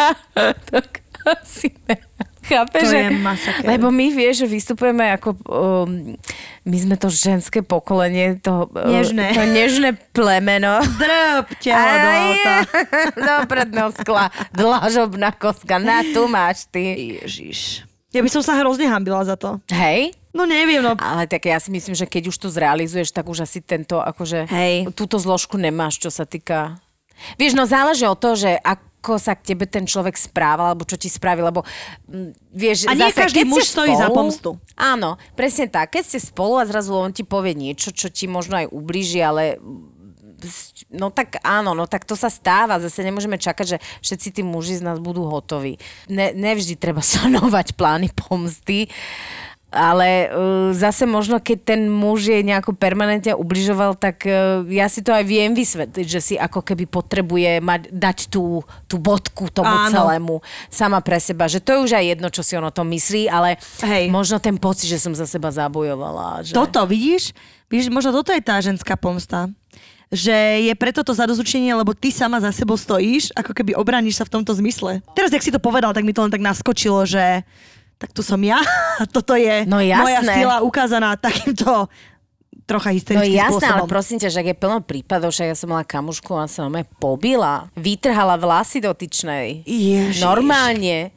tak 0.64 1.04
asi 1.28 1.76
ne. 1.84 2.00
Chápeš, 2.42 2.82
To 2.82 2.90
že... 2.90 2.98
je 2.98 3.10
masaker. 3.22 3.64
Lebo 3.64 3.94
my 3.94 4.06
vieš, 4.10 4.42
že 4.42 4.46
vystupujeme 4.50 5.14
ako... 5.14 5.28
Um, 5.46 6.18
my 6.62 6.76
sme 6.78 6.94
to 6.98 7.10
ženské 7.10 7.62
pokolenie, 7.62 8.38
to, 8.38 8.66
uh, 8.70 8.86
Nežné. 8.86 9.34
to 9.34 9.42
nežné 9.46 9.88
plemeno. 10.14 10.82
Drb 10.98 11.46
ťa 11.58 11.74
do 11.74 12.08
auta. 12.10 12.54
do 13.26 13.34
predného 13.46 13.90
skla. 13.94 14.30
Dlažobná 14.54 15.30
kostka. 15.34 15.78
Na, 15.78 16.02
tu 16.02 16.26
máš 16.26 16.66
ty. 16.70 17.18
Ježiš. 17.22 17.86
Ja 18.12 18.20
by 18.20 18.28
som 18.28 18.42
sa 18.44 18.58
hrozne 18.60 18.86
hambila 18.92 19.24
za 19.24 19.40
to. 19.40 19.56
Hej? 19.72 20.12
No 20.36 20.44
neviem, 20.44 20.84
no 20.84 20.96
Ale 21.00 21.24
tak 21.28 21.48
ja 21.48 21.56
si 21.56 21.72
myslím, 21.72 21.96
že 21.96 22.04
keď 22.04 22.28
už 22.28 22.36
to 22.36 22.48
zrealizuješ, 22.52 23.12
tak 23.12 23.24
už 23.28 23.44
asi 23.48 23.64
tento, 23.64 24.00
akože... 24.00 24.48
Hej. 24.52 24.92
Túto 24.92 25.16
zložku 25.16 25.56
nemáš, 25.56 25.96
čo 26.00 26.12
sa 26.12 26.28
týka... 26.28 26.76
Vieš, 27.40 27.56
no 27.56 27.64
záleží 27.64 28.04
od 28.04 28.18
toho, 28.20 28.34
že 28.36 28.58
ako 29.02 29.18
sa 29.18 29.34
k 29.34 29.50
tebe 29.50 29.66
ten 29.66 29.82
človek 29.82 30.14
správal, 30.14 30.70
alebo 30.70 30.86
čo 30.86 30.94
ti 30.94 31.10
spraví, 31.10 31.42
lebo 31.42 31.66
mm, 32.06 32.54
vieš, 32.54 32.86
A 32.86 32.94
nie 32.94 33.10
zase, 33.10 33.26
každý 33.26 33.42
muž 33.42 33.66
stojí 33.66 33.98
za 33.98 34.06
pomstu. 34.14 34.62
Áno, 34.78 35.18
presne 35.34 35.66
tak. 35.66 35.98
Keď 35.98 36.02
ste 36.06 36.18
spolu 36.22 36.62
a 36.62 36.64
zrazu 36.70 36.94
on 36.94 37.10
ti 37.10 37.26
povie 37.26 37.58
niečo, 37.58 37.90
čo 37.90 38.06
ti 38.14 38.30
možno 38.30 38.62
aj 38.62 38.70
ublíži, 38.70 39.18
ale 39.18 39.58
no 40.90 41.10
tak 41.10 41.38
áno, 41.42 41.74
no 41.74 41.90
tak 41.90 42.06
to 42.06 42.14
sa 42.14 42.30
stáva. 42.30 42.78
Zase 42.78 43.02
nemôžeme 43.02 43.42
čakať, 43.42 43.66
že 43.66 43.78
všetci 44.06 44.28
tí 44.38 44.42
muži 44.46 44.78
z 44.78 44.86
nás 44.86 45.02
budú 45.02 45.26
hotoví. 45.26 45.82
Ne, 46.06 46.30
nevždy 46.30 46.78
treba 46.78 47.02
sanovať 47.18 47.74
plány 47.74 48.14
pomsty, 48.14 48.86
ale 49.72 50.28
uh, 50.28 50.70
zase 50.76 51.08
možno, 51.08 51.40
keď 51.40 51.74
ten 51.74 51.80
muž 51.88 52.28
je 52.28 52.44
nejako 52.44 52.76
permanentne 52.76 53.32
ubližoval, 53.32 53.96
tak 53.96 54.28
uh, 54.28 54.62
ja 54.68 54.86
si 54.92 55.00
to 55.00 55.10
aj 55.10 55.24
viem 55.24 55.56
vysvetliť, 55.56 56.06
že 56.06 56.20
si 56.20 56.34
ako 56.36 56.60
keby 56.60 56.84
potrebuje 56.84 57.64
mať, 57.64 57.88
dať 57.88 58.18
tú, 58.28 58.60
tú 58.84 59.00
bodku 59.00 59.48
tomu 59.48 59.72
Áno. 59.72 59.90
celému 59.90 60.36
sama 60.68 61.00
pre 61.00 61.16
seba. 61.16 61.48
Že 61.48 61.64
to 61.64 61.68
je 61.72 61.82
už 61.88 61.92
aj 61.96 62.04
jedno, 62.04 62.28
čo 62.28 62.44
si 62.44 62.52
on 62.54 62.68
o 62.68 62.70
tom 62.70 62.92
myslí, 62.92 63.32
ale 63.32 63.56
Hej. 63.80 64.12
možno 64.12 64.36
ten 64.36 64.60
pocit, 64.60 64.92
že 64.92 65.00
som 65.00 65.16
za 65.16 65.24
seba 65.24 65.48
zabojovala. 65.48 66.44
Že... 66.44 66.52
Toto, 66.52 66.84
vidíš? 66.84 67.32
Vidíš, 67.72 67.88
možno 67.88 68.12
toto 68.12 68.36
je 68.36 68.44
tá 68.44 68.60
ženská 68.60 69.00
pomsta. 69.00 69.48
Že 70.12 70.68
je 70.68 70.74
preto 70.76 71.00
to 71.00 71.16
zadozučenie, 71.16 71.72
lebo 71.72 71.96
ty 71.96 72.12
sama 72.12 72.36
za 72.36 72.52
sebou 72.52 72.76
stojíš, 72.76 73.32
ako 73.32 73.56
keby 73.56 73.72
obraníš 73.72 74.20
sa 74.20 74.28
v 74.28 74.36
tomto 74.36 74.52
zmysle. 74.52 75.00
Teraz, 75.16 75.32
jak 75.32 75.40
si 75.40 75.48
to 75.48 75.56
povedal, 75.56 75.96
tak 75.96 76.04
mi 76.04 76.12
to 76.12 76.20
len 76.20 76.28
tak 76.28 76.44
naskočilo, 76.44 77.08
že 77.08 77.40
tak 78.02 78.10
tu 78.10 78.26
som 78.26 78.42
ja 78.42 78.58
toto 79.14 79.38
je 79.38 79.62
No 79.70 79.78
moja 79.78 80.20
sila 80.26 80.58
ukázaná 80.66 81.14
takýmto 81.14 81.86
trocha 82.66 82.90
No 82.90 82.96
hysterickým 82.98 83.38
jasné, 83.38 83.62
spôsobom. 83.62 83.78
ale 83.84 83.90
prosím 83.90 84.18
ťa, 84.22 84.28
že 84.30 84.38
ak 84.42 84.48
je 84.50 84.56
plno 84.58 84.78
prípadov, 84.82 85.30
že 85.34 85.46
ja 85.46 85.54
som 85.54 85.70
mala 85.70 85.86
kamušku 85.86 86.30
a 86.34 86.46
sa 86.46 86.66
mňa 86.66 86.86
pobila, 86.98 87.68
vytrhala 87.74 88.38
vlasy 88.38 88.78
dotyčnej. 88.82 89.66
Ježiš. 89.66 90.22
Normálne. 90.22 91.10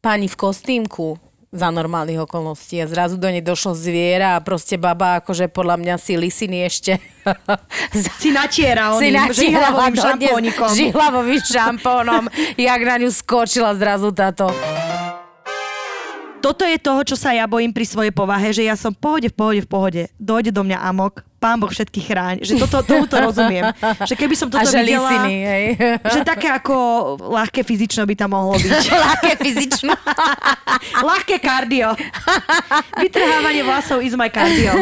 Pani 0.00 0.26
v 0.32 0.36
kostýmku 0.36 1.20
za 1.52 1.68
normálnych 1.68 2.24
okolností 2.24 2.80
a 2.80 2.88
zrazu 2.88 3.20
do 3.20 3.28
nej 3.28 3.44
došlo 3.44 3.76
zviera 3.76 4.38
a 4.38 4.40
proste 4.40 4.78
baba 4.80 5.20
akože 5.20 5.50
podľa 5.52 5.76
mňa 5.82 5.94
si 6.00 6.14
lisiny 6.16 6.64
ešte 6.64 6.96
Si 8.22 8.30
natiera 8.32 8.94
si 8.96 9.10
oným 9.12 9.18
natierala 9.28 9.34
žihlavovým 9.36 9.92
dodnes 9.92 10.06
šampónikom. 10.06 10.70
Žihlavovým 10.72 11.42
šampónom, 11.42 12.24
jak 12.54 12.80
na 12.86 12.96
ňu 13.02 13.10
skočila 13.12 13.74
zrazu 13.76 14.14
táto. 14.14 14.48
Toto 16.40 16.64
je 16.64 16.76
toho, 16.76 17.04
čo 17.04 17.14
sa 17.14 17.30
ja 17.30 17.44
bojím 17.44 17.68
pri 17.68 17.84
svojej 17.84 18.10
povahe, 18.10 18.48
že 18.48 18.64
ja 18.64 18.72
som 18.72 18.90
v 18.90 18.98
pohode, 18.98 19.28
v 19.28 19.36
pohode, 19.36 19.60
v 19.60 19.68
pohode. 19.68 20.02
Dojde 20.16 20.50
do 20.50 20.62
mňa 20.62 20.80
amok, 20.82 21.20
pán 21.36 21.56
Boh 21.56 21.68
všetkých 21.68 22.06
chráň. 22.06 22.36
Že 22.40 22.64
toto, 22.64 22.80
tomuto 22.82 23.12
rozumiem. 23.14 23.68
Že 24.02 24.14
keby 24.16 24.34
som 24.34 24.48
toto 24.48 24.64
a 24.64 24.66
že 24.66 24.80
videla... 24.80 25.04
lisiny, 25.04 25.34
hej. 25.38 25.64
Že 26.00 26.20
také 26.22 26.48
ako 26.48 26.74
ľahké 27.20 27.60
fyzično 27.60 28.02
by 28.02 28.14
tam 28.14 28.32
mohlo 28.32 28.56
byť. 28.56 28.72
Ľahké 29.04 29.32
fyzično. 29.36 29.92
ľahké 31.12 31.36
kardio. 31.38 31.92
Vytrhávanie 32.96 33.62
vlasov 33.62 34.00
is 34.00 34.16
my 34.16 34.28
cardio. 34.28 34.72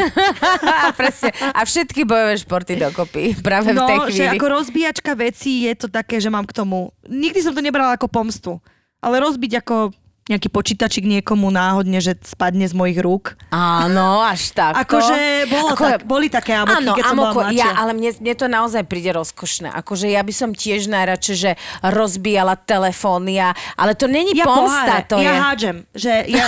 a, 0.63 0.95
presne. 0.99 1.35
a 1.35 1.61
všetky 1.63 2.03
bojové 2.03 2.39
športy 2.39 2.75
dokopy. 2.77 3.35
Práve 3.39 3.71
v 3.71 3.77
No, 3.77 3.87
tej 3.89 3.99
že 4.15 4.25
chvíli. 4.25 4.39
ako 4.39 4.47
rozbíjačka 4.53 5.13
vecí 5.15 5.67
je 5.67 5.75
to 5.75 5.87
také, 5.87 6.19
že 6.19 6.29
mám 6.29 6.47
k 6.47 6.55
tomu... 6.55 6.95
Nikdy 7.03 7.41
som 7.41 7.51
to 7.51 7.61
nebrala 7.61 7.95
ako 7.95 8.07
pomstu. 8.07 8.63
Ale 8.99 9.19
rozbiť 9.19 9.59
ako 9.59 9.91
nejaký 10.29 10.49
počítačik 10.53 11.09
niekomu 11.09 11.49
náhodne, 11.49 11.99
že 11.99 12.17
spadne 12.21 12.69
z 12.69 12.77
mojich 12.77 13.01
rúk. 13.01 13.35
Áno, 13.49 14.21
až 14.21 14.53
tak. 14.59 14.77
Akože 14.85 15.49
bolo 15.49 15.69
tak, 15.75 16.05
boli 16.05 16.29
také 16.29 16.53
amoky, 16.53 16.85
Áno, 16.85 16.93
keď 16.95 17.05
som 17.09 17.17
bola 17.17 17.31
amoko, 17.33 17.41
mladšia. 17.49 17.61
ja, 17.65 17.69
ale 17.75 17.91
mne, 17.97 18.11
mne 18.21 18.35
to 18.37 18.47
naozaj 18.47 18.83
príde 18.85 19.11
rozkošné. 19.17 19.73
Akože 19.73 20.07
ja 20.13 20.21
by 20.21 20.33
som 20.37 20.51
tiež 20.53 20.87
najradšej, 20.93 21.37
že 21.37 21.51
rozbíjala 21.81 22.61
telefóny, 22.61 23.41
a, 23.41 23.57
ale 23.75 23.97
to 23.97 24.05
není 24.05 24.37
ja 24.37 24.45
pomsta, 24.45 25.03
poháre, 25.03 25.09
to 25.09 25.17
ja 25.19 25.33
je. 25.33 25.41
hádžem. 25.41 25.77
Že, 25.97 26.13
ja, 26.29 26.47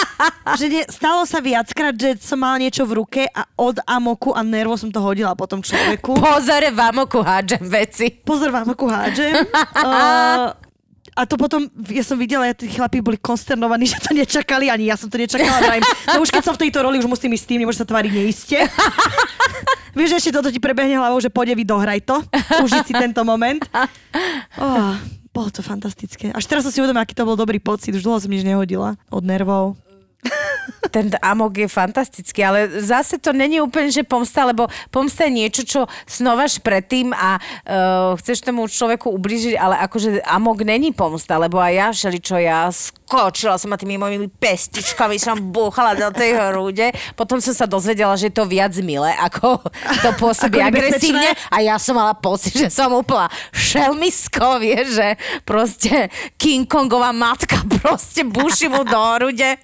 že 0.60 0.66
ne, 0.66 0.82
stalo 0.90 1.22
sa 1.22 1.38
viackrát, 1.38 1.94
že 1.94 2.18
som 2.18 2.42
mala 2.42 2.58
niečo 2.58 2.82
v 2.82 2.98
ruke 2.98 3.22
a 3.30 3.46
od 3.54 3.78
amoku 3.86 4.34
a 4.34 4.42
nervo 4.42 4.74
som 4.74 4.90
to 4.90 4.98
hodila 4.98 5.38
po 5.38 5.46
tom 5.46 5.62
človeku. 5.62 6.18
Pozor, 6.18 6.62
v 6.74 6.80
amoku 6.82 7.22
hádžem 7.22 7.62
veci. 7.62 8.10
Pozor, 8.10 8.50
vám 8.50 8.74
ako 8.74 8.86
hádžem. 8.90 9.46
Uh, 9.78 10.50
A 11.12 11.28
to 11.28 11.36
potom, 11.36 11.68
ja 11.92 12.00
som 12.00 12.16
videla, 12.16 12.48
ja 12.48 12.56
tí 12.56 12.72
chlapí 12.72 13.04
boli 13.04 13.20
konsternovaní, 13.20 13.84
že 13.92 14.00
to 14.00 14.16
nečakali, 14.16 14.72
ani 14.72 14.88
ja 14.88 14.96
som 14.96 15.12
to 15.12 15.20
nečakala. 15.20 15.60
Vrajím, 15.68 15.84
no 15.84 16.18
už 16.24 16.32
keď 16.32 16.42
som 16.48 16.54
v 16.56 16.68
tejto 16.68 16.78
roli, 16.80 16.96
už 16.96 17.08
musím 17.08 17.36
ísť 17.36 17.44
s 17.44 17.48
tým, 17.48 17.58
nemôžem 17.64 17.80
sa 17.84 17.88
tváriť 17.88 18.12
neiste. 18.12 18.58
Vieš, 19.98 20.24
ešte 20.24 20.32
toto 20.32 20.48
ti 20.48 20.56
prebehne 20.56 20.96
hlavou, 20.96 21.20
že 21.20 21.28
pôjde 21.28 21.52
vy 21.52 21.68
dohraj 21.68 22.00
to. 22.00 22.16
Uži 22.64 22.80
si 22.80 22.96
tento 22.96 23.20
moment. 23.28 23.60
Oh, 24.56 24.96
bolo 25.36 25.52
to 25.52 25.60
fantastické. 25.60 26.32
Až 26.32 26.48
teraz 26.48 26.64
som 26.64 26.72
si 26.72 26.80
uvedomila, 26.80 27.04
aký 27.04 27.12
to 27.12 27.28
bol 27.28 27.36
dobrý 27.36 27.60
pocit. 27.60 27.92
Už 27.92 28.00
dlho 28.00 28.16
som 28.16 28.32
nič 28.32 28.40
nehodila 28.40 28.96
od 29.12 29.20
nervov. 29.20 29.76
Ten 30.94 31.08
amok 31.24 31.64
je 31.64 31.68
fantastický, 31.68 32.44
ale 32.44 32.68
zase 32.84 33.16
to 33.16 33.32
není 33.32 33.58
úplne, 33.58 33.88
že 33.88 34.04
pomsta, 34.04 34.44
lebo 34.44 34.68
pomsta 34.92 35.24
je 35.24 35.32
niečo, 35.32 35.62
čo 35.64 35.80
snovaš 36.04 36.60
predtým 36.60 37.16
a 37.16 37.40
uh, 37.40 38.12
chceš 38.20 38.44
tomu 38.44 38.68
človeku 38.68 39.08
ubližiť, 39.08 39.56
ale 39.56 39.80
akože 39.88 40.20
amok 40.22 40.62
není 40.62 40.92
pomsta, 40.92 41.40
lebo 41.40 41.56
aj 41.58 41.72
ja 41.72 41.88
všeličo, 41.90 42.36
ja 42.38 42.68
skočila 43.12 43.60
som 43.60 43.68
a 43.68 43.76
tými 43.76 44.00
mojimi 44.00 44.24
pestičkami 44.32 45.20
som 45.20 45.36
búchala 45.52 45.92
do 45.92 46.08
tej 46.16 46.32
hrúde. 46.32 46.88
Potom 47.12 47.44
som 47.44 47.52
sa 47.52 47.68
dozvedela, 47.68 48.16
že 48.16 48.32
je 48.32 48.40
to 48.40 48.48
viac 48.48 48.72
milé, 48.80 49.12
ako 49.20 49.60
to 50.00 50.10
pôsobí 50.16 50.56
Ako 50.56 50.72
agresívne 50.72 51.28
a 51.52 51.60
ja 51.60 51.76
som 51.76 51.92
mala 51.92 52.16
pocit, 52.16 52.56
že 52.56 52.72
som 52.72 52.88
úplná 52.96 53.28
šelmisko, 53.52 54.56
vieš, 54.64 54.96
že 54.96 55.08
proste 55.44 56.08
King 56.40 56.64
Kongová 56.64 57.12
matka 57.12 57.60
proste 57.84 58.24
buši 58.24 58.72
mu 58.72 58.80
do 58.80 58.96
hrude. 58.96 59.60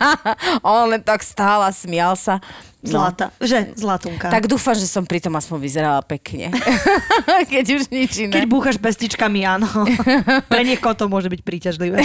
On 0.68 0.92
len 0.92 1.00
tak 1.00 1.24
stál 1.24 1.64
a 1.64 1.72
smial 1.72 2.20
sa. 2.20 2.44
No. 2.84 3.00
Zlata, 3.00 3.32
že 3.40 3.72
zlatunka. 3.80 4.28
Tak 4.28 4.44
dúfam, 4.44 4.76
že 4.76 4.84
som 4.84 5.08
pri 5.08 5.16
tom 5.16 5.32
aspoň 5.40 5.56
vyzerala 5.56 6.04
pekne. 6.04 6.52
Keď 7.52 7.66
už 7.80 7.82
nič 7.88 8.28
iné. 8.28 8.32
Keď 8.36 8.44
búchaš 8.44 8.76
pestičkami, 8.76 9.40
áno. 9.40 9.64
Pre 10.52 10.60
niekoho 10.60 10.92
to 10.92 11.08
môže 11.08 11.32
byť 11.32 11.40
príťažlivé. 11.40 12.04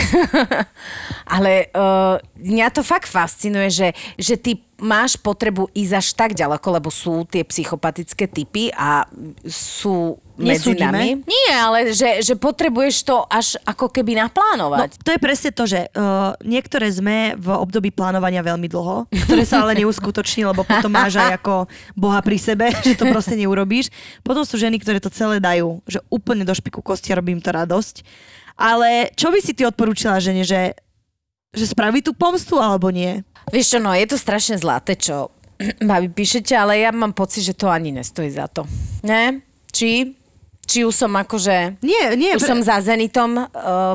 Ale 1.35 1.67
uh, 1.75 2.15
mňa 2.39 2.67
to 2.71 2.81
fakt 2.87 3.11
fascinuje, 3.11 3.67
že, 3.67 3.91
že 4.15 4.39
ty 4.39 4.55
máš 4.79 5.15
potrebu 5.15 5.67
ísť 5.71 5.93
až 5.93 6.07
tak 6.13 6.31
ďaleko, 6.33 6.67
lebo 6.71 6.89
sú 6.89 7.23
tie 7.23 7.43
psychopatické 7.43 8.25
typy 8.25 8.71
a 8.71 9.03
sú 9.45 10.15
medzi 10.35 10.71
Nesúdime. 10.71 10.87
nami. 10.87 11.09
Nie, 11.27 11.51
ale 11.53 11.79
že, 11.91 12.23
že 12.23 12.33
potrebuješ 12.33 13.03
to 13.03 13.27
až 13.27 13.59
ako 13.61 13.91
keby 13.91 14.15
No, 14.15 14.23
naplánovať. 14.25 14.95
to 15.03 15.11
je 15.11 15.19
presne 15.19 15.51
to, 15.51 15.67
že 15.67 15.91
uh, 15.91 16.31
niektoré 16.41 16.87
sme 16.87 17.35
v 17.35 17.47
období 17.51 17.91
plánovania 17.91 18.39
veľmi 18.39 18.65
dlho, 18.65 19.03
ktoré 19.27 19.43
sa 19.43 19.61
ale 19.61 19.75
neuskutoční, 19.75 20.47
lebo 20.47 20.63
potom 20.63 20.87
máš 20.89 21.19
aj 21.19 21.37
ako 21.37 21.67
boha 21.91 22.23
pri 22.23 22.39
sebe, 22.39 22.71
že 22.87 22.95
to 22.95 23.03
proste 23.05 23.35
neurobíš. 23.35 23.91
Potom 24.23 24.47
sú 24.47 24.55
ženy, 24.55 24.79
ktoré 24.79 25.03
to 25.03 25.11
celé 25.11 25.43
dajú, 25.43 25.83
že 25.83 25.99
úplne 26.07 26.47
do 26.47 26.55
špiku 26.55 26.79
kosti 26.79 27.11
a 27.11 27.19
robím 27.19 27.43
to 27.43 27.51
radosť. 27.51 28.07
Ale 28.55 29.11
čo 29.15 29.31
by 29.31 29.39
si 29.39 29.51
ty 29.51 29.63
odporúčila 29.63 30.19
žene, 30.19 30.43
že, 30.43 30.71
že 31.49 31.65
spraví 31.65 31.99
tú 31.99 32.13
pomstu 32.13 32.55
alebo 32.55 32.89
nie? 32.89 33.25
Vieš 33.49 33.75
čo, 33.75 33.79
no 33.79 33.89
je 33.91 34.05
to 34.05 34.15
strašne 34.15 34.55
zlaté, 34.55 34.93
čo 34.93 35.33
babi 35.81 36.07
píšete, 36.07 36.53
ale 36.53 36.79
ja 36.79 36.89
mám 36.89 37.11
pocit, 37.11 37.41
že 37.43 37.53
to 37.53 37.67
ani 37.67 37.89
nestojí 37.91 38.29
za 38.29 38.45
to. 38.45 38.69
Ne? 39.01 39.41
Či? 39.69 40.13
Či 40.63 40.85
už 40.85 40.93
som 40.93 41.09
akože... 41.09 41.81
Nie, 41.81 42.13
nie. 42.13 42.37
Už 42.37 42.45
pre- 42.45 42.49
som 42.53 42.61
za 42.61 42.77
Zenitom 42.77 43.41
uh, 43.41 43.47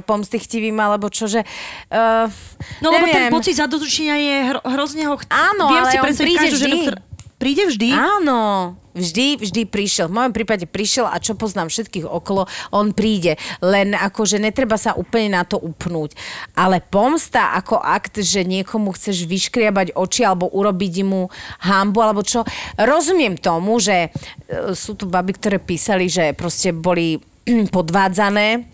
pomstychtivým, 0.02 0.74
alebo 0.74 1.06
čože... 1.06 1.46
Uh, 1.86 2.26
No 2.82 2.90
lebo 2.90 3.06
neviem. 3.06 3.14
ten 3.14 3.24
pocit 3.30 3.54
zadozučenia 3.54 4.18
je 4.18 4.34
hro, 4.50 4.60
hrozne 4.66 5.06
ho 5.06 5.14
chc- 5.14 5.30
Áno, 5.30 5.70
Viem 5.70 5.78
ale 5.78 5.90
si 5.94 5.96
on 5.96 6.06
príde 6.10 6.38
každú 6.42 6.56
ženu, 6.58 6.74
vždy. 6.74 6.86
ktorá... 6.90 6.98
Príde 7.44 7.68
vždy? 7.68 7.92
Áno, 7.92 8.72
vždy, 8.96 9.36
vždy 9.36 9.68
prišiel. 9.68 10.08
V 10.08 10.16
mojom 10.16 10.32
prípade 10.32 10.64
prišiel 10.64 11.04
a 11.04 11.20
čo 11.20 11.36
poznám 11.36 11.68
všetkých 11.68 12.08
okolo, 12.08 12.48
on 12.72 12.96
príde. 12.96 13.36
Len 13.60 13.92
akože 13.92 14.40
netreba 14.40 14.80
sa 14.80 14.96
úplne 14.96 15.36
na 15.36 15.44
to 15.44 15.60
upnúť. 15.60 16.16
Ale 16.56 16.80
pomsta 16.80 17.52
ako 17.52 17.76
akt, 17.84 18.24
že 18.24 18.48
niekomu 18.48 18.96
chceš 18.96 19.28
vyškriabať 19.28 19.92
oči 19.92 20.24
alebo 20.24 20.48
urobiť 20.48 21.04
mu 21.04 21.28
hambu 21.68 22.00
alebo 22.00 22.24
čo. 22.24 22.48
Rozumiem 22.80 23.36
tomu, 23.36 23.76
že 23.76 24.08
e, 24.08 24.72
sú 24.72 24.96
tu 24.96 25.04
baby, 25.04 25.36
ktoré 25.36 25.60
písali, 25.60 26.08
že 26.08 26.32
proste 26.32 26.72
boli 26.72 27.20
podvádzané 27.76 28.72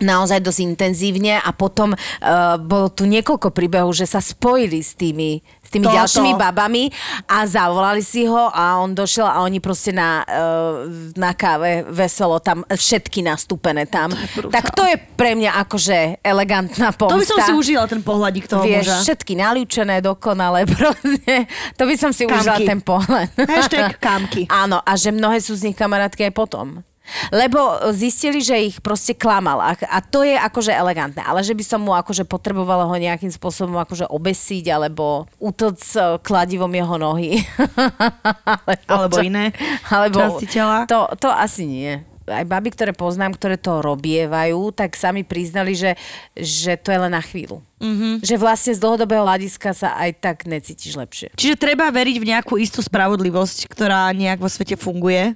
naozaj 0.00 0.40
dosť 0.40 0.60
intenzívne 0.64 1.38
a 1.38 1.50
potom 1.52 1.92
uh, 1.92 2.56
bolo 2.56 2.88
tu 2.88 3.04
niekoľko 3.04 3.52
príbehov, 3.52 3.92
že 3.92 4.08
sa 4.08 4.18
spojili 4.18 4.80
s 4.80 4.96
tými, 4.96 5.44
tými 5.70 5.86
Toto. 5.86 5.96
ďalšími 5.96 6.32
babami 6.34 6.90
a 7.24 7.46
zavolali 7.46 8.02
si 8.02 8.26
ho 8.26 8.50
a 8.50 8.82
on 8.82 8.90
došiel 8.90 9.24
a 9.24 9.40
oni 9.40 9.62
proste 9.62 9.94
na, 9.94 10.26
uh, 10.26 10.84
na 11.14 11.30
káve 11.32 11.86
veselo 11.86 12.42
tam, 12.42 12.66
všetky 12.66 13.22
nastúpené 13.22 13.86
tam. 13.86 14.10
brutál. 14.10 14.50
tak 14.50 14.74
to 14.74 14.82
je 14.82 14.98
pre 15.14 15.38
mňa 15.38 15.62
akože 15.62 16.20
elegantná 16.20 16.90
pomsta. 16.90 17.14
To 17.14 17.22
by 17.22 17.26
som 17.26 17.38
si 17.40 17.52
užila, 17.54 17.86
ten 17.86 18.02
pohľadík 18.02 18.50
toho 18.50 18.66
Vieš, 18.66 18.82
muža. 18.82 18.96
všetky 19.06 19.32
naliučené, 19.38 20.02
dokonale, 20.02 20.66
proste. 20.74 21.46
To 21.78 21.86
by 21.86 21.94
som 21.94 22.10
si 22.10 22.26
Kamky. 22.26 22.34
užila 22.42 22.58
ten 22.58 22.80
pohľad. 22.82 23.28
Hashtag 23.38 23.94
kamky. 24.02 24.50
Áno, 24.50 24.82
a 24.82 24.92
že 24.98 25.14
mnohé 25.14 25.38
sú 25.38 25.54
z 25.54 25.70
nich 25.70 25.78
kamarátky 25.78 26.26
aj 26.26 26.34
potom. 26.34 26.82
Lebo 27.30 27.92
zistili, 27.94 28.40
že 28.42 28.56
ich 28.58 28.76
proste 28.80 29.14
klamal 29.14 29.60
a, 29.60 29.72
a 29.76 29.98
to 30.02 30.22
je 30.26 30.34
akože 30.34 30.72
elegantné. 30.74 31.22
Ale 31.22 31.44
že 31.44 31.54
by 31.54 31.64
som 31.64 31.80
mu 31.82 31.92
akože 31.94 32.26
potrebovala 32.26 32.86
ho 32.86 32.94
nejakým 32.96 33.30
spôsobom 33.30 33.78
akože 33.82 34.08
obesiť 34.08 34.64
alebo 34.70 35.26
utoc 35.38 35.78
e, 35.78 36.18
kladivom 36.22 36.70
jeho 36.70 36.96
nohy. 36.98 37.32
Alebo 38.90 39.22
iné 39.22 39.54
alebo, 39.88 40.18
časti 40.18 40.46
tela. 40.50 40.86
To, 40.90 41.10
to 41.18 41.30
asi 41.30 41.66
nie. 41.66 41.92
Aj 42.30 42.46
baby, 42.46 42.70
ktoré 42.70 42.94
poznám, 42.94 43.34
ktoré 43.34 43.58
to 43.58 43.82
robievajú, 43.82 44.70
tak 44.70 44.94
sami 44.94 45.26
priznali, 45.26 45.74
že, 45.74 45.98
že 46.38 46.78
to 46.78 46.94
je 46.94 46.98
len 47.02 47.10
na 47.10 47.18
chvíľu. 47.18 47.58
Mm-hmm. 47.82 48.22
Že 48.22 48.34
vlastne 48.38 48.72
z 48.76 48.82
dlhodobého 48.82 49.26
hľadiska 49.26 49.74
sa 49.74 49.98
aj 49.98 50.10
tak 50.22 50.36
necítiš 50.46 50.94
lepšie. 50.94 51.28
Čiže 51.34 51.58
treba 51.58 51.90
veriť 51.90 52.16
v 52.22 52.28
nejakú 52.30 52.54
istú 52.60 52.84
spravodlivosť, 52.84 53.66
ktorá 53.66 54.14
nejak 54.14 54.38
vo 54.38 54.46
svete 54.46 54.78
funguje, 54.78 55.34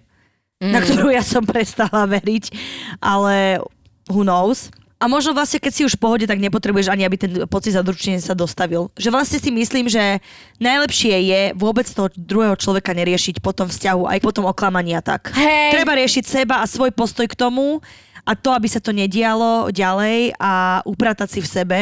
mm. 0.62 0.72
na 0.72 0.80
ktorú 0.82 1.08
ja 1.10 1.24
som 1.24 1.42
prestala 1.42 2.04
veriť, 2.06 2.54
ale 3.00 3.62
who 4.10 4.22
knows. 4.22 4.70
A 5.02 5.10
možno 5.10 5.36
vlastne, 5.36 5.60
keď 5.60 5.72
si 5.74 5.82
už 5.84 6.00
v 6.00 6.02
pohode, 6.06 6.24
tak 6.24 6.40
nepotrebuješ 6.40 6.88
ani, 6.88 7.04
aby 7.04 7.16
ten 7.20 7.32
pocit 7.44 7.76
zadručenia 7.76 8.24
sa 8.24 8.32
dostavil. 8.32 8.88
Že 8.96 9.12
vlastne 9.12 9.36
si 9.36 9.52
myslím, 9.52 9.84
že 9.84 10.22
najlepšie 10.62 11.14
je 11.28 11.40
vôbec 11.60 11.84
toho 11.84 12.08
druhého 12.16 12.56
človeka 12.56 12.96
neriešiť 12.96 13.44
po 13.44 13.52
tom 13.52 13.68
vzťahu, 13.68 14.08
aj 14.08 14.18
po 14.24 14.32
tom 14.32 14.48
oklamaní 14.48 14.96
a 14.96 15.04
tak. 15.04 15.28
Hej. 15.36 15.76
Treba 15.76 15.92
riešiť 15.98 16.24
seba 16.24 16.64
a 16.64 16.70
svoj 16.70 16.94
postoj 16.96 17.28
k 17.28 17.36
tomu 17.36 17.84
a 18.24 18.32
to, 18.32 18.56
aby 18.56 18.64
sa 18.64 18.80
to 18.80 18.96
nedialo 18.96 19.68
ďalej 19.68 20.40
a 20.40 20.80
upratať 20.88 21.28
si 21.36 21.40
v 21.44 21.48
sebe. 21.52 21.78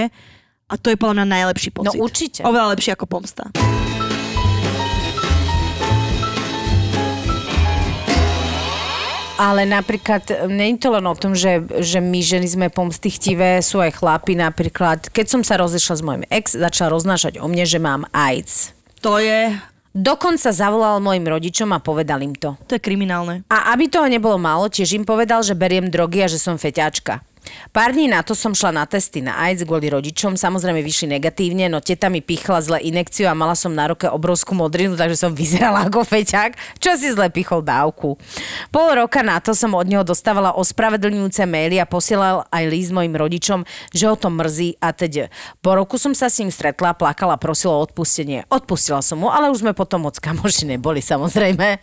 A 0.66 0.74
to 0.74 0.90
je 0.90 0.98
podľa 0.98 1.22
mňa 1.22 1.26
najlepší 1.46 1.70
pocit. 1.70 1.94
No 1.94 2.02
určite. 2.02 2.40
Oveľa 2.42 2.74
lepšie 2.74 2.96
ako 2.96 3.06
pomsta. 3.06 3.44
Ale 9.42 9.66
napríklad, 9.66 10.46
nie 10.46 10.78
je 10.78 10.86
to 10.86 10.94
len 10.94 11.02
o 11.02 11.18
tom, 11.18 11.34
že, 11.34 11.66
že 11.82 11.98
my 11.98 12.22
ženy 12.22 12.46
sme 12.46 12.66
pomstichtivé, 12.70 13.58
sú 13.58 13.82
aj 13.82 13.98
chlapi 13.98 14.38
napríklad. 14.38 15.10
Keď 15.10 15.26
som 15.26 15.42
sa 15.42 15.58
rozešla 15.58 15.94
s 15.98 16.02
mojim 16.06 16.24
ex, 16.30 16.54
začal 16.54 16.94
roznášať 16.94 17.42
o 17.42 17.50
mne, 17.50 17.66
že 17.66 17.82
mám 17.82 18.06
AIDS. 18.14 18.70
To 19.02 19.18
je, 19.18 19.58
Dokonca 19.92 20.56
zavolal 20.56 21.04
mojim 21.04 21.28
rodičom 21.28 21.68
a 21.76 21.82
povedal 21.82 22.24
im 22.24 22.32
to. 22.32 22.56
to 22.64 22.78
je 22.78 22.80
kriminálne. 22.80 23.44
A 23.52 23.76
aby 23.76 23.92
toho 23.92 24.08
nebolo 24.08 24.40
málo, 24.40 24.72
tiež 24.72 24.96
im 24.96 25.04
povedal, 25.04 25.44
že 25.44 25.52
beriem 25.52 25.92
drogy 25.92 26.24
a 26.24 26.32
že 26.32 26.40
som 26.40 26.56
feťačka. 26.56 27.20
Pár 27.72 27.90
dní 27.90 28.06
na 28.06 28.22
to 28.22 28.36
som 28.38 28.54
šla 28.54 28.70
na 28.70 28.84
testy 28.86 29.18
na 29.18 29.34
AIDS 29.34 29.66
kvôli 29.66 29.90
rodičom, 29.90 30.38
samozrejme 30.38 30.78
vyšli 30.78 31.18
negatívne, 31.18 31.66
no 31.66 31.82
teta 31.82 32.06
mi 32.06 32.22
pichla 32.22 32.62
zle 32.62 32.78
inekciu 32.78 33.26
a 33.26 33.34
mala 33.34 33.58
som 33.58 33.72
na 33.74 33.90
ruke 33.90 34.06
obrovskú 34.06 34.54
modrinu, 34.54 34.94
takže 34.94 35.18
som 35.18 35.32
vyzerala 35.42 35.88
ako 35.90 36.06
feťák, 36.06 36.78
čo 36.78 36.94
si 36.94 37.10
zle 37.10 37.32
pichol 37.34 37.64
dávku. 37.64 38.14
Pol 38.70 38.88
roka 38.94 39.24
na 39.26 39.42
to 39.42 39.56
som 39.56 39.74
od 39.74 39.88
neho 39.88 40.06
dostávala 40.06 40.54
ospravedlňujúce 40.54 41.42
maily 41.48 41.82
a 41.82 41.88
posielal 41.88 42.46
aj 42.52 42.64
list 42.70 42.90
mojim 42.94 43.16
rodičom, 43.16 43.66
že 43.90 44.06
ho 44.06 44.14
to 44.14 44.30
mrzí 44.30 44.78
a 44.78 44.94
teď. 44.94 45.32
Po 45.58 45.74
roku 45.74 45.98
som 45.98 46.14
sa 46.14 46.30
s 46.30 46.38
ním 46.38 46.52
stretla, 46.52 46.94
plakala, 46.94 47.34
prosila 47.40 47.74
o 47.78 47.82
odpustenie. 47.82 48.46
Odpustila 48.48 49.02
som 49.02 49.18
mu, 49.18 49.28
ale 49.28 49.50
už 49.50 49.66
sme 49.66 49.72
potom 49.74 50.06
moc 50.06 50.14
kamoši 50.16 50.76
neboli, 50.76 51.02
samozrejme. 51.02 51.80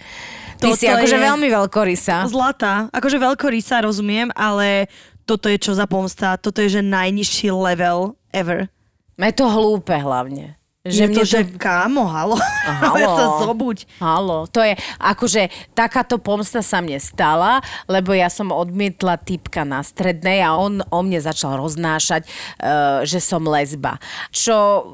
Ty 0.59 0.75
Toto 0.75 0.75
si 0.75 0.91
akože 0.91 1.15
je- 1.15 1.23
veľmi 1.23 1.47
veľkorysá. 1.47 2.27
Zlatá. 2.27 2.91
Akože 2.91 3.15
veľkorysá, 3.15 3.79
rozumiem, 3.79 4.27
ale 4.35 4.91
toto 5.29 5.45
je 5.45 5.61
čo 5.61 5.77
za 5.77 5.85
pomsta. 5.85 6.41
Toto 6.41 6.65
je, 6.65 6.81
že 6.81 6.81
najnižší 6.81 7.53
level 7.53 8.17
ever. 8.33 8.65
Je 9.21 9.33
to 9.37 9.45
hlúpe 9.45 9.93
hlavne. 9.93 10.58
Že 10.87 11.01
je 11.03 11.07
to, 11.11 11.23
že 11.27 11.39
kámo, 11.59 12.07
halo, 12.07 12.39
halo. 12.63 13.07
sa 13.19 13.25
zobuď. 13.43 13.83
Halo, 13.99 14.47
to 14.47 14.63
je, 14.63 14.79
akože 14.95 15.51
takáto 15.75 16.15
pomsta 16.23 16.63
sa 16.63 16.79
mne 16.79 16.95
stala, 17.03 17.59
lebo 17.83 18.15
ja 18.15 18.31
som 18.31 18.47
odmietla 18.47 19.19
typka 19.19 19.67
na 19.67 19.83
strednej 19.83 20.39
a 20.39 20.55
on 20.55 20.79
o 20.79 20.99
mne 21.03 21.19
začal 21.19 21.59
roznášať, 21.59 22.23
uh, 22.23 23.03
že 23.03 23.19
som 23.19 23.43
lesba. 23.43 23.99
Čo 24.31 24.87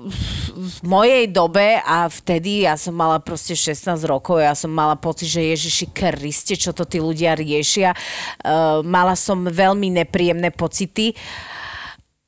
v 0.58 0.78
mojej 0.82 1.30
dobe 1.30 1.78
a 1.78 2.10
vtedy 2.10 2.66
ja 2.66 2.82
som 2.82 2.98
mala 2.98 3.22
proste 3.22 3.54
16 3.54 4.10
rokov, 4.10 4.42
ja 4.42 4.58
som 4.58 4.74
mala 4.74 4.98
pocit, 4.98 5.30
že 5.30 5.54
Ježiši 5.54 5.94
Kriste, 5.94 6.58
čo 6.58 6.74
to 6.74 6.90
tí 6.90 6.98
ľudia 6.98 7.38
riešia. 7.38 7.94
Uh, 8.42 8.82
mala 8.82 9.14
som 9.14 9.46
veľmi 9.46 9.94
nepríjemné 10.02 10.50
pocity. 10.50 11.14
Uh, 11.14 11.55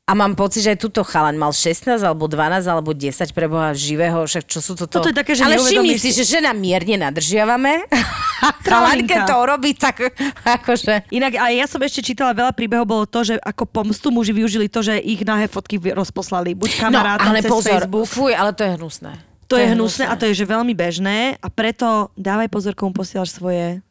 a 0.08 0.16
mám 0.16 0.40
pocit, 0.40 0.64
že 0.64 0.72
aj 0.72 0.80
túto 0.80 1.04
chalan 1.04 1.36
mal 1.36 1.52
16 1.52 2.00
alebo 2.00 2.32
12 2.32 2.64
alebo 2.64 2.96
10 2.96 3.28
preboha 3.36 3.76
živého, 3.76 4.24
však 4.24 4.48
čo 4.48 4.64
sú 4.64 4.80
toto? 4.80 5.04
Toto 5.04 5.12
je 5.12 5.18
také, 5.20 5.36
že 5.36 5.44
Ale 5.44 5.60
všimni 5.60 6.00
si, 6.00 6.16
že 6.16 6.24
žena 6.24 6.56
mierne 6.56 6.96
nadržiavame. 6.96 7.92
chalan, 8.72 9.04
keď 9.04 9.28
to 9.28 9.36
urobí, 9.36 9.76
tak 9.76 10.16
akože... 10.48 11.12
Inak 11.12 11.36
aj 11.36 11.52
ja 11.52 11.68
som 11.68 11.84
ešte 11.84 12.00
čítala 12.00 12.32
veľa 12.32 12.56
príbehov, 12.56 12.88
bolo 12.88 13.04
to, 13.04 13.28
že 13.28 13.36
ako 13.44 13.68
pomstu 13.68 14.08
muži 14.08 14.32
využili 14.32 14.72
to, 14.72 14.80
že 14.80 14.96
ich 14.96 15.28
nahé 15.28 15.52
fotky 15.52 15.76
rozposlali. 15.76 16.56
Buď 16.56 16.88
kamarátom 16.88 17.28
no, 17.28 17.32
ale 17.36 17.44
cez 17.44 17.52
pozor, 17.52 17.84
Facebook. 17.84 18.08
Fuj, 18.08 18.32
ale 18.32 18.56
to 18.56 18.64
je 18.64 18.72
hnusné. 18.80 19.12
To, 19.52 19.56
to 19.56 19.56
je 19.60 19.68
hnusné, 19.76 19.76
hnusné 19.76 20.04
a 20.08 20.14
to 20.16 20.24
je 20.32 20.34
že 20.40 20.46
veľmi 20.48 20.72
bežné 20.72 21.36
a 21.44 21.48
preto 21.52 22.16
dávaj 22.16 22.48
pozor, 22.48 22.80
komu 22.80 22.96
posielaš 22.96 23.36
svoje 23.36 23.84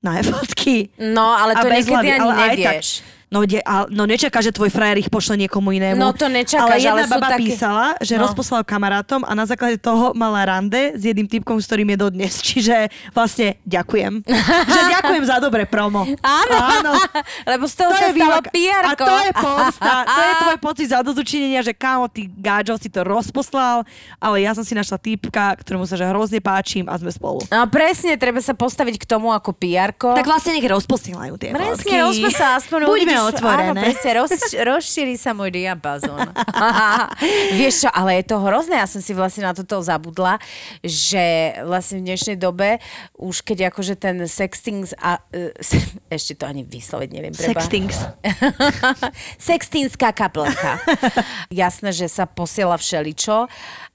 nahé 0.00 0.24
fotky. 0.24 0.88
No, 0.96 1.36
ale 1.36 1.52
to 1.60 1.68
niekedy 1.68 2.16
ani 2.16 2.32
nevieš. 2.56 3.04
Tak, 3.04 3.21
No, 3.32 3.48
de, 3.48 3.64
a, 3.64 3.88
no 3.88 4.04
nečaká, 4.04 4.44
že 4.44 4.52
tvoj 4.52 4.68
frajer 4.68 5.00
ich 5.00 5.08
pošle 5.08 5.40
niekomu 5.40 5.72
inému. 5.72 5.96
No 5.96 6.12
to 6.12 6.28
nečaká, 6.28 6.68
ale 6.68 6.76
jedna 6.76 7.08
ale 7.08 7.16
baba 7.16 7.28
také... 7.32 7.40
písala, 7.40 7.96
že 8.04 8.20
no. 8.20 8.28
rozposlal 8.28 8.60
kamarátom 8.60 9.24
a 9.24 9.32
na 9.32 9.48
základe 9.48 9.80
toho 9.80 10.12
mala 10.12 10.44
rande 10.44 10.92
s 10.92 11.00
jedným 11.00 11.24
typkom, 11.24 11.56
s 11.56 11.64
ktorým 11.64 11.96
je 11.96 11.98
dodnes. 11.98 12.32
Čiže 12.52 12.92
vlastne 13.16 13.56
ďakujem. 13.64 14.20
že 14.68 14.80
ďakujem 15.00 15.24
za 15.24 15.40
dobré 15.40 15.64
promo. 15.64 16.04
Áno, 16.20 16.56
Áno. 16.60 16.92
lebo 17.56 17.64
z 17.64 17.74
toho 17.80 17.88
to 17.88 17.96
sa 17.96 18.12
je 18.12 18.20
stalo 18.20 18.44
pr 18.44 18.82
A 18.84 18.92
to 18.92 19.14
je 19.24 19.32
pomsta. 19.32 19.92
To 20.04 20.20
je 20.20 20.32
tvoj 20.44 20.58
pocit 20.60 20.88
za 20.92 21.00
dozučinenia, 21.00 21.64
že 21.64 21.72
kámo, 21.72 22.12
ty 22.12 22.28
gáčo 22.28 22.76
si 22.76 22.92
to 22.92 23.00
rozposlal, 23.00 23.80
ale 24.20 24.44
ja 24.44 24.52
som 24.52 24.60
si 24.60 24.76
našla 24.76 25.00
typka, 25.00 25.56
ktorému 25.56 25.88
sa 25.88 25.96
že 25.96 26.04
hrozne 26.04 26.44
páčim 26.44 26.84
a 26.84 27.00
sme 27.00 27.08
spolu. 27.08 27.40
No 27.48 27.64
presne, 27.72 28.20
treba 28.20 28.44
sa 28.44 28.52
postaviť 28.52 29.00
k 29.00 29.04
tomu 29.08 29.32
ako 29.32 29.56
pr 29.56 29.96
Tak 29.96 30.28
vlastne 30.28 30.60
nech 30.60 30.68
rozposielajú 30.68 31.40
tie 31.40 31.56
Presne, 31.56 32.12
rozposielajú, 32.12 32.60
aspoň 32.60 32.78
Buďme 32.84 33.21
otvorené. 33.28 33.72
Áno, 33.72 33.82
presne, 33.82 34.10
roz, 34.18 34.30
rozšíri 34.70 35.14
sa 35.20 35.36
môj 35.36 35.54
diapazón. 35.54 36.32
Vieš 37.58 37.86
čo, 37.86 37.88
ale 37.92 38.22
je 38.22 38.24
to 38.28 38.36
hrozné, 38.40 38.80
ja 38.80 38.88
som 38.88 38.98
si 38.98 39.12
vlastne 39.12 39.46
na 39.46 39.52
toto 39.52 39.78
zabudla, 39.82 40.40
že 40.82 41.56
vlastne 41.62 42.02
v 42.02 42.12
dnešnej 42.12 42.36
dobe 42.40 42.82
už 43.18 43.44
keď 43.46 43.70
akože 43.70 43.94
ten 43.98 44.16
sextings 44.26 44.96
a... 44.98 45.22
Uh, 45.30 45.54
ešte 46.16 46.38
to 46.38 46.44
ani 46.44 46.66
vysloviť 46.66 47.10
neviem. 47.12 47.34
Sextings. 47.34 47.96
Sextinská 49.40 50.12
kaplnka. 50.12 50.82
Jasné, 51.48 51.90
že 51.94 52.06
sa 52.10 52.28
posiela 52.28 52.76
všeličo 52.76 53.48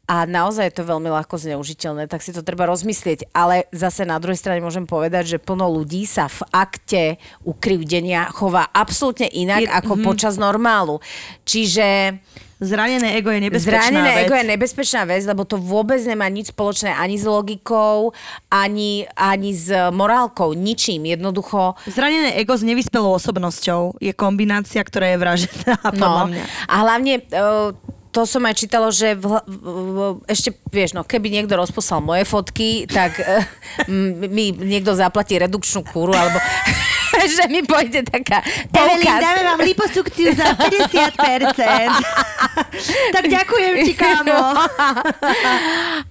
a 0.08 0.24
naozaj 0.24 0.72
je 0.72 0.78
to 0.80 0.88
veľmi 0.88 1.12
ľahko 1.12 1.36
zneužiteľné, 1.36 2.08
tak 2.08 2.24
si 2.24 2.32
to 2.32 2.40
treba 2.40 2.64
rozmyslieť. 2.64 3.28
Ale 3.36 3.68
zase 3.76 4.08
na 4.08 4.16
druhej 4.24 4.40
strane 4.40 4.64
môžem 4.64 4.88
povedať, 4.88 5.36
že 5.36 5.44
plno 5.44 5.68
ľudí 5.68 6.08
sa 6.08 6.32
v 6.32 6.48
akte 6.56 7.04
ukrivdenia 7.44 8.32
chová 8.32 8.72
absolútne 8.72 9.28
inak 9.28 9.68
je, 9.68 9.70
ako 9.70 9.94
mm-hmm. 10.00 10.08
počas 10.08 10.40
normálu. 10.40 11.04
Čiže... 11.44 12.18
Zranené 12.58 13.22
ego 13.22 13.30
je 13.30 13.38
nebezpečná 13.38 13.86
Zranené 13.86 14.12
vec. 14.18 14.26
ego 14.26 14.34
je 14.34 14.46
nebezpečná 14.50 15.02
vec, 15.06 15.22
lebo 15.30 15.46
to 15.46 15.62
vôbec 15.62 16.02
nemá 16.02 16.26
nič 16.26 16.50
spoločné 16.50 16.90
ani 16.90 17.14
s 17.14 17.30
logikou, 17.30 18.18
ani, 18.50 19.06
ani 19.14 19.54
s 19.54 19.70
morálkou, 19.94 20.58
ničím. 20.58 21.06
Jednoducho... 21.06 21.78
Zranené 21.86 22.34
ego 22.34 22.58
s 22.58 22.66
nevyspelou 22.66 23.14
osobnosťou 23.14 24.02
je 24.02 24.10
kombinácia, 24.10 24.82
ktorá 24.82 25.14
je 25.14 25.18
vražená, 25.22 25.78
no, 26.02 26.34
mňa. 26.34 26.44
A 26.66 26.76
hlavne 26.82 27.14
uh, 27.30 27.78
to 28.12 28.26
som 28.26 28.44
aj 28.48 28.56
čítalo, 28.56 28.88
že 28.90 29.14
v, 29.14 29.42
v, 29.46 29.58
v, 29.68 30.00
ešte, 30.28 30.56
vieš, 30.72 30.96
no, 30.96 31.04
keby 31.04 31.30
niekto 31.30 31.54
rozposlal 31.60 32.02
moje 32.02 32.24
fotky, 32.24 32.88
tak 32.88 33.18
uh, 33.22 33.44
mi 34.28 34.52
niekto 34.52 34.96
zaplatí 34.98 35.38
redukčnú 35.38 35.86
kúru, 35.88 36.16
alebo 36.16 36.40
že 37.38 37.44
mi 37.50 37.62
pôjde 37.64 38.04
taká 38.08 38.44
Evelyn, 38.72 39.20
dáme 39.20 39.42
vám 39.44 39.60
liposukciu 39.66 40.32
za 40.36 40.54
50%. 40.72 42.38
tak 43.16 43.26
ďakujem 43.28 43.74
ti, 43.86 43.94
kámo. 43.98 44.38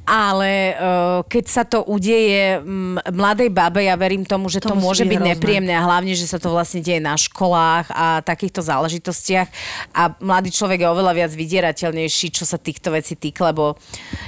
Ale 0.07 0.76
uh, 0.76 1.20
keď 1.26 1.44
sa 1.47 1.62
to 1.66 1.82
udeje 1.86 2.62
m, 2.62 2.99
mladej 3.11 3.51
babe, 3.51 3.82
ja 3.86 3.94
verím 3.99 4.26
tomu, 4.26 4.51
že 4.51 4.62
to, 4.62 4.74
to 4.74 4.76
môže 4.78 5.03
byť 5.07 5.18
hrozné. 5.18 5.30
nepríjemné 5.34 5.74
a 5.74 5.82
hlavne, 5.82 6.14
že 6.14 6.26
sa 6.26 6.38
to 6.38 6.53
vlastne 6.53 6.82
deje 6.82 7.01
na 7.03 7.14
školách 7.18 7.90
a 7.90 8.20
takýchto 8.22 8.62
záležitostiach 8.62 9.49
a 9.94 10.03
mladý 10.22 10.51
človek 10.53 10.86
je 10.86 10.88
oveľa 10.88 11.12
viac 11.14 11.32
vydierateľnejší, 11.34 12.26
čo 12.34 12.44
sa 12.47 12.59
týchto 12.61 12.94
vecí 12.94 13.18
týka, 13.18 13.51
lebo 13.51 13.78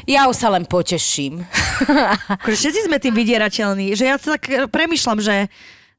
ja 0.07 0.27
už 0.27 0.37
sa 0.37 0.49
len 0.53 0.67
poteším. 0.67 1.43
Akože 2.43 2.57
všetci 2.59 2.81
sme 2.91 2.99
tým 2.99 3.15
vydierateľní, 3.15 3.95
že 3.95 4.05
ja 4.09 4.17
sa 4.19 4.37
tak 4.37 4.71
premyšľam, 4.71 5.19
že 5.23 5.49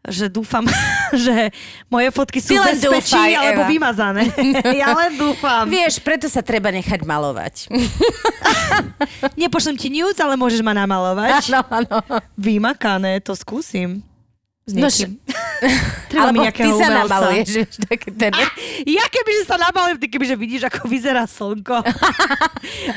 že 0.07 0.31
dúfam, 0.31 0.63
že 1.25 1.51
moje 1.91 2.07
fotky 2.15 2.39
sú 2.39 2.55
len 2.55 2.79
bezpečí 2.79 3.19
dúfaj, 3.19 3.31
alebo 3.35 3.61
Eva. 3.67 3.71
vymazané. 3.71 4.23
ja 4.81 4.95
len 4.95 5.11
dúfam. 5.19 5.67
Vieš, 5.67 5.99
preto 5.99 6.31
sa 6.31 6.39
treba 6.39 6.71
nechať 6.71 7.03
malovať. 7.03 7.67
Nepošlem 9.41 9.75
ti 9.75 9.91
news, 9.91 10.15
ale 10.23 10.39
môžeš 10.39 10.63
ma 10.63 10.71
namalovať. 10.71 11.51
Áno, 11.51 11.61
áno. 11.67 11.97
Vymakané, 12.39 13.19
to 13.19 13.35
skúsim. 13.35 13.99
S 14.69 14.73
no, 14.77 14.85
š... 14.85 15.09
Alebo 16.13 16.45
ty 16.53 16.69
sa 16.77 16.87
namaluješ. 17.03 17.73
ten... 18.13 18.31
Ja 18.85 19.05
kebyže 19.09 19.49
sa 19.49 19.57
namalujem, 19.57 19.97
ty 19.97 20.07
kebyže 20.13 20.37
vidíš, 20.37 20.69
ako 20.69 20.85
vyzerá 20.85 21.25
slnko. 21.25 21.81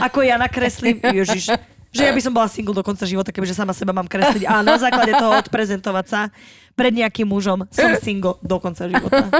ako 0.04 0.18
ja 0.20 0.36
nakreslím. 0.36 1.00
Ježiš, 1.00 1.56
že 1.92 2.02
ja 2.08 2.12
by 2.12 2.20
som 2.20 2.32
bola 2.36 2.48
single 2.48 2.76
do 2.76 2.84
konca 2.84 3.08
života, 3.08 3.32
kebyže 3.32 3.56
sama 3.56 3.72
seba 3.72 3.96
mám 3.96 4.08
kresliť 4.08 4.44
a 4.44 4.60
na 4.60 4.76
základe 4.76 5.16
toho 5.16 5.32
odprezentovať 5.40 6.06
sa 6.08 6.20
pred 6.72 6.92
nejakým 6.92 7.28
mužom. 7.28 7.68
Som 7.70 7.96
single 8.04 8.40
do 8.40 8.56
konca 8.58 8.88
života. 8.88 9.26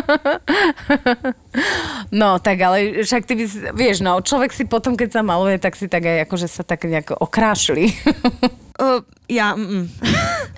No, 2.12 2.36
tak 2.40 2.60
ale 2.60 3.04
však 3.04 3.24
ty 3.24 3.32
by 3.36 3.44
vieš, 3.72 4.04
no, 4.04 4.20
človek 4.20 4.52
si 4.52 4.68
potom, 4.68 4.96
keď 4.96 5.20
sa 5.20 5.22
maluje, 5.24 5.56
tak 5.56 5.76
si 5.76 5.88
tak 5.88 6.04
aj 6.04 6.28
akože 6.28 6.48
sa 6.48 6.60
tak 6.64 6.84
nejako 6.84 7.16
okrášli. 7.16 7.88
Uh, 8.80 9.04
ja... 9.28 9.56
Mm. 9.56 9.88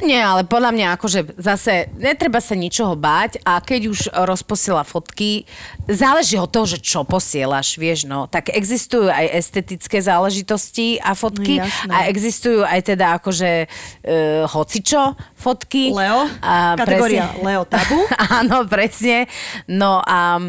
Nie, 0.02 0.26
ale 0.26 0.42
podľa 0.42 0.74
mňa 0.74 0.86
akože 0.98 1.38
zase 1.38 1.86
netreba 1.94 2.42
sa 2.42 2.58
ničoho 2.58 2.98
báť 2.98 3.38
a 3.46 3.62
keď 3.62 3.94
už 3.94 4.00
rozposiela 4.26 4.82
fotky, 4.82 5.46
záleží 5.86 6.34
od 6.34 6.50
toho, 6.50 6.66
že 6.66 6.82
čo 6.82 7.06
posielaš, 7.06 7.78
vieš, 7.78 8.10
no. 8.10 8.26
Tak 8.26 8.50
existujú 8.50 9.06
aj 9.06 9.30
estetické 9.38 10.02
záležitosti 10.02 10.98
a 10.98 11.14
fotky 11.14 11.62
no, 11.62 11.94
a 11.94 12.10
existujú 12.10 12.66
aj 12.66 12.80
teda 12.90 13.22
akože 13.22 13.50
uh, 13.64 14.50
hocičo 14.50 15.14
fotky. 15.38 15.94
Leo? 15.94 16.26
A 16.42 16.74
Kategória 16.74 17.30
presne, 17.30 17.44
Leo 17.46 17.62
tabu? 17.62 17.98
Áno, 18.42 18.66
presne. 18.66 19.30
No 19.70 20.02
a 20.02 20.42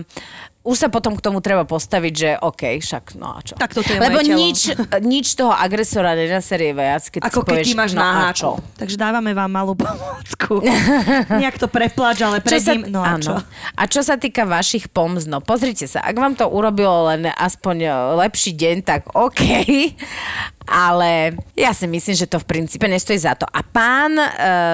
už 0.65 0.77
sa 0.81 0.89
potom 0.89 1.13
k 1.13 1.21
tomu 1.21 1.45
treba 1.45 1.61
postaviť, 1.61 2.13
že 2.17 2.29
OK, 2.41 2.81
však 2.81 3.13
no 3.21 3.37
a 3.37 3.39
čo. 3.45 3.53
Tak 3.53 3.77
toto 3.77 3.85
je 3.85 4.01
Lebo 4.01 4.25
nič, 4.25 4.73
nič 5.05 5.37
toho 5.37 5.53
agresora 5.53 6.17
nenaserie 6.17 6.73
viac, 6.73 7.05
keď 7.05 7.21
Ako 7.29 7.45
keď 7.45 7.61
povieš, 7.61 7.67
ty 7.69 7.77
máš 7.77 7.91
no 7.93 8.01
a 8.01 8.33
čo. 8.33 8.57
Takže 8.73 8.97
dávame 8.97 9.37
vám 9.37 9.53
malú 9.53 9.77
pomôcku. 9.77 10.65
Nejak 11.41 11.61
to 11.61 11.69
prepláč, 11.69 12.25
ale 12.25 12.41
pred 12.41 12.57
ním, 12.65 12.89
no 12.89 13.05
a 13.05 13.13
čo. 13.21 13.37
A 13.77 13.83
čo 13.85 14.01
sa 14.01 14.17
týka 14.17 14.49
vašich 14.49 14.89
pomz, 14.89 15.29
no 15.29 15.37
pozrite 15.37 15.85
sa, 15.85 16.01
ak 16.01 16.17
vám 16.17 16.33
to 16.33 16.49
urobilo 16.49 17.13
len 17.13 17.29
aspoň 17.29 17.77
e, 17.85 17.89
lepší 18.25 18.57
deň, 18.57 18.75
tak 18.81 19.13
OK. 19.13 19.41
Ale 20.65 21.37
ja 21.53 21.77
si 21.77 21.85
myslím, 21.85 22.15
že 22.17 22.25
to 22.25 22.41
v 22.41 22.49
princípe 22.49 22.89
nestojí 22.89 23.21
za 23.21 23.37
to. 23.37 23.45
A 23.45 23.61
pán, 23.61 24.17
e, 24.17 24.27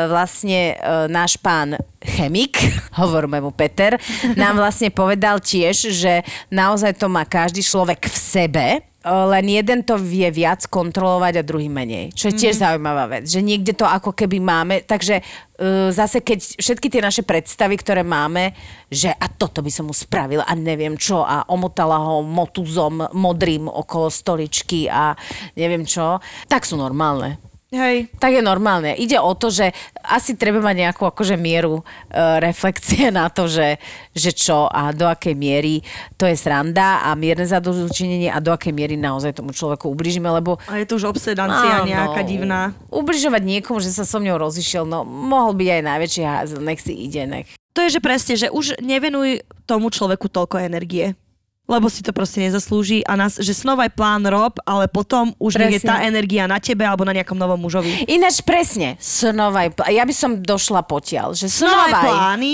vlastne 0.07 0.71
e, 0.71 0.75
náš 1.11 1.35
pán 1.35 1.75
chemik, 1.99 2.57
hovoríme 3.01 3.43
mu 3.43 3.51
Peter, 3.51 3.99
nám 4.39 4.55
vlastne 4.57 4.87
povedal 4.87 5.43
tiež, 5.43 5.80
že 5.89 6.21
naozaj 6.53 7.01
to 7.01 7.09
má 7.09 7.25
každý 7.25 7.65
človek 7.65 8.05
v 8.05 8.17
sebe, 8.17 8.65
len 9.01 9.45
jeden 9.49 9.81
to 9.81 9.97
vie 9.97 10.29
viac 10.29 10.69
kontrolovať 10.69 11.41
a 11.41 11.47
druhý 11.47 11.65
menej. 11.65 12.13
Čo 12.13 12.29
je 12.29 12.37
tiež 12.37 12.55
mm. 12.57 12.61
zaujímavá 12.61 13.05
vec. 13.09 13.25
Že 13.25 13.41
niekde 13.41 13.73
to 13.73 13.89
ako 13.89 14.13
keby 14.13 14.37
máme. 14.37 14.85
Takže 14.85 15.25
uh, 15.25 15.89
zase 15.89 16.21
keď 16.21 16.61
všetky 16.61 16.87
tie 16.93 17.01
naše 17.01 17.25
predstavy, 17.25 17.81
ktoré 17.81 18.05
máme, 18.05 18.53
že 18.93 19.09
a 19.09 19.25
toto 19.25 19.65
by 19.65 19.73
som 19.73 19.89
mu 19.89 19.95
spravila 19.97 20.45
a 20.45 20.53
neviem 20.53 20.93
čo 21.01 21.25
a 21.25 21.49
omotala 21.49 21.97
ho 21.97 22.21
motuzom 22.21 23.09
modrým 23.17 23.65
okolo 23.65 24.13
stoličky 24.13 24.85
a 24.85 25.17
neviem 25.57 25.81
čo, 25.81 26.21
tak 26.45 26.61
sú 26.61 26.77
normálne. 26.77 27.50
Hej. 27.71 28.11
Tak 28.19 28.35
je 28.35 28.43
normálne. 28.43 28.91
Ide 28.99 29.15
o 29.15 29.31
to, 29.31 29.47
že 29.47 29.71
asi 30.03 30.35
treba 30.35 30.59
mať 30.59 30.75
nejakú 30.75 31.07
akože 31.07 31.39
mieru 31.39 31.79
e, 31.79 31.83
reflexie 32.43 33.07
na 33.15 33.31
to, 33.31 33.47
že, 33.47 33.79
že 34.11 34.35
čo 34.35 34.67
a 34.67 34.91
do 34.91 35.07
akej 35.07 35.31
miery 35.39 35.79
to 36.19 36.27
je 36.27 36.35
sranda 36.35 36.99
a 37.07 37.15
mierne 37.15 37.47
zadozučinenie 37.47 38.27
a 38.27 38.43
do 38.43 38.51
akej 38.51 38.75
miery 38.75 38.99
naozaj 38.99 39.39
tomu 39.39 39.55
človeku 39.55 39.87
ubližíme, 39.87 40.27
lebo 40.27 40.59
A 40.67 40.83
je 40.83 40.85
to 40.91 40.99
už 40.99 41.15
obsedancia 41.15 41.79
Áno. 41.79 41.87
nejaká 41.87 42.27
divná. 42.27 42.75
Ubližovať 42.91 43.39
niekomu, 43.39 43.79
že 43.79 43.95
sa 43.95 44.03
so 44.03 44.19
mňou 44.19 44.51
rozišiel, 44.51 44.83
no 44.83 45.07
mohol 45.07 45.55
byť 45.55 45.69
aj 45.71 45.81
najväčší 45.87 46.21
házel, 46.27 46.59
nech 46.59 46.83
si 46.83 46.91
ide, 46.91 47.23
nech. 47.23 47.47
To 47.71 47.87
je, 47.87 47.95
že 47.95 48.03
presne, 48.03 48.35
že 48.35 48.51
už 48.51 48.83
nevenuj 48.83 49.47
tomu 49.63 49.87
človeku 49.87 50.27
toľko 50.27 50.59
energie. 50.59 51.15
Lebo 51.71 51.87
si 51.87 52.03
to 52.03 52.11
proste 52.11 52.43
nezaslúži 52.43 53.07
a 53.07 53.15
nás, 53.15 53.39
že 53.39 53.55
snovaj 53.55 53.95
plán 53.95 54.27
rob, 54.27 54.59
ale 54.67 54.91
potom 54.91 55.31
už 55.39 55.55
nech 55.55 55.79
je 55.79 55.87
tá 55.87 56.03
energia 56.03 56.43
na 56.51 56.59
tebe 56.59 56.83
alebo 56.83 57.07
na 57.07 57.15
nejakom 57.15 57.39
novom 57.39 57.63
mužovi. 57.63 58.11
Ináč 58.11 58.43
presne, 58.43 58.99
snovaj 58.99 59.79
plán. 59.79 59.95
Ja 59.95 60.03
by 60.03 60.11
som 60.11 60.43
došla 60.43 60.83
potiaľ, 60.83 61.31
že 61.31 61.47
Snovaj 61.47 61.95
snovaj, 61.95 62.03
plány, 62.11 62.53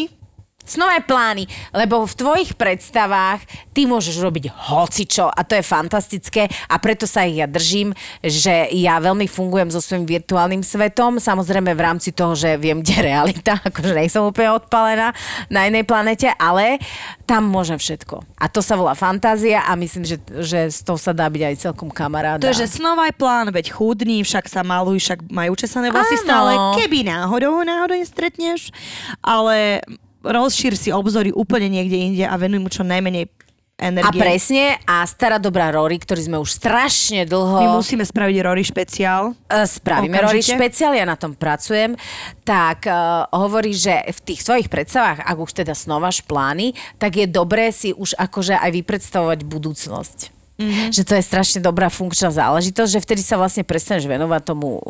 Snové 0.68 1.00
plány, 1.00 1.48
lebo 1.72 2.04
v 2.04 2.14
tvojich 2.14 2.52
predstavách 2.60 3.40
ty 3.72 3.88
môžeš 3.88 4.20
robiť 4.20 4.52
hocičo 4.52 5.32
a 5.32 5.42
to 5.48 5.56
je 5.56 5.64
fantastické 5.64 6.52
a 6.68 6.76
preto 6.76 7.08
sa 7.08 7.24
ich 7.24 7.40
ja 7.40 7.48
držím, 7.48 7.96
že 8.20 8.68
ja 8.76 9.00
veľmi 9.00 9.32
fungujem 9.32 9.72
so 9.72 9.80
svojím 9.80 10.04
virtuálnym 10.04 10.60
svetom, 10.60 11.24
samozrejme 11.24 11.72
v 11.72 11.82
rámci 11.82 12.12
toho, 12.12 12.36
že 12.36 12.60
viem, 12.60 12.84
kde 12.84 13.00
realita, 13.00 13.62
akože 13.70 13.96
nie 13.96 14.12
som 14.12 14.28
úplne 14.28 14.60
odpalená 14.60 15.16
na 15.48 15.72
inej 15.72 15.88
planete, 15.88 16.28
ale 16.36 16.84
tam 17.24 17.48
môžem 17.48 17.80
všetko. 17.80 18.24
A 18.36 18.52
to 18.52 18.60
sa 18.60 18.76
volá 18.76 18.92
fantázia 18.92 19.64
a 19.64 19.76
myslím, 19.80 20.04
že, 20.04 20.20
že 20.44 20.68
z 20.68 20.80
toho 20.84 21.00
sa 21.00 21.16
dá 21.16 21.32
byť 21.32 21.44
aj 21.48 21.56
celkom 21.64 21.88
kamaráda. 21.92 22.44
to 22.44 22.52
je, 22.52 22.68
že 22.68 22.80
snovaj 22.80 23.16
plán, 23.16 23.56
veď 23.56 23.72
chudný, 23.72 24.24
však 24.24 24.52
sa 24.52 24.68
maluj, 24.68 25.00
však 25.00 25.32
majú 25.32 25.56
česané 25.56 25.92
vlasy 25.96 26.20
Áno. 26.20 26.26
stále, 26.28 26.52
keby 26.84 27.08
náhodou 27.08 27.60
ho 27.60 27.64
náhodou 27.64 27.96
nestretneš, 28.00 28.72
ale 29.20 29.84
rozšír 30.28 30.76
si 30.76 30.92
obzory 30.92 31.32
úplne 31.32 31.72
niekde 31.72 31.98
inde 31.98 32.24
a 32.28 32.36
venuj 32.36 32.60
mu 32.60 32.70
čo 32.70 32.84
najmenej 32.84 33.32
a 33.78 33.94
energie. 33.94 34.18
presne, 34.18 34.82
a 34.90 35.06
stará 35.06 35.38
dobrá 35.38 35.70
Rory, 35.70 36.02
ktorý 36.02 36.22
sme 36.26 36.38
už 36.42 36.50
strašne 36.58 37.30
dlho... 37.30 37.62
My 37.62 37.70
musíme 37.78 38.02
spraviť 38.02 38.36
Rory 38.42 38.66
špeciál. 38.66 39.38
E, 39.46 39.70
Spravíme 39.70 40.18
Rory 40.18 40.42
Okamžite. 40.42 40.58
špeciál, 40.58 40.98
ja 40.98 41.06
na 41.06 41.14
tom 41.14 41.38
pracujem, 41.38 41.94
tak 42.42 42.90
uh, 42.90 43.30
hovorí, 43.38 43.78
že 43.78 44.02
v 44.02 44.20
tých 44.34 44.42
svojich 44.42 44.68
predstavách, 44.74 45.22
ak 45.22 45.38
už 45.38 45.62
teda 45.62 45.78
snováš 45.78 46.26
plány, 46.26 46.74
tak 46.98 47.22
je 47.22 47.30
dobré 47.30 47.70
si 47.70 47.94
už 47.94 48.18
akože 48.18 48.58
aj 48.58 48.72
vypredstavovať 48.82 49.46
budúcnosť. 49.46 50.37
Mm-hmm. 50.58 50.90
Že 50.90 51.04
to 51.06 51.14
je 51.14 51.24
strašne 51.24 51.60
dobrá 51.62 51.86
funkčná 51.94 52.34
záležitosť, 52.34 52.90
že 52.90 53.04
vtedy 53.06 53.22
sa 53.22 53.38
vlastne 53.38 53.62
prestaneš 53.62 54.10
venovať 54.10 54.42
tomu 54.42 54.82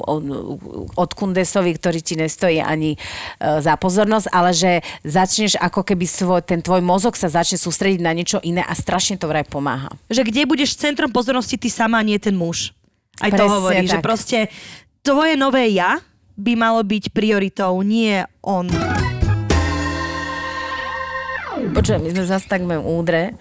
od 0.95 1.09
kundesovi, 1.11 1.75
ktorý 1.75 1.99
ti 1.99 2.15
nestojí 2.15 2.63
ani 2.63 2.95
uh, 2.95 3.59
za 3.59 3.75
pozornosť, 3.75 4.31
ale 4.31 4.55
že 4.55 4.79
začneš 5.03 5.59
ako 5.59 5.83
keby 5.83 6.07
svoj, 6.07 6.39
ten 6.47 6.63
tvoj 6.63 6.79
mozog 6.79 7.19
sa 7.19 7.27
začne 7.27 7.59
sústrediť 7.59 7.99
na 7.99 8.15
niečo 8.15 8.39
iné 8.47 8.63
a 8.63 8.71
strašne 8.71 9.19
to 9.19 9.27
vraj 9.27 9.43
pomáha. 9.43 9.91
Že 10.07 10.31
kde 10.31 10.47
budeš 10.47 10.79
centrom 10.79 11.11
pozornosti 11.11 11.59
ty 11.59 11.67
sama, 11.67 11.99
nie 11.99 12.15
ten 12.15 12.39
muž. 12.39 12.71
Aj 13.19 13.27
to 13.27 13.43
Presne 13.43 13.55
hovorí, 13.59 13.83
že 13.91 13.99
tak. 13.99 14.07
proste 14.07 14.39
tvoje 15.03 15.35
nové 15.35 15.67
ja 15.75 15.99
by 16.39 16.53
malo 16.55 16.79
byť 16.79 17.11
prioritou, 17.11 17.83
nie 17.83 18.23
on. 18.39 18.71
Počujem, 21.75 22.05
my 22.05 22.09
sme 22.13 22.23
zase 22.23 22.45
tak 22.47 22.63
múdre. 22.63 23.35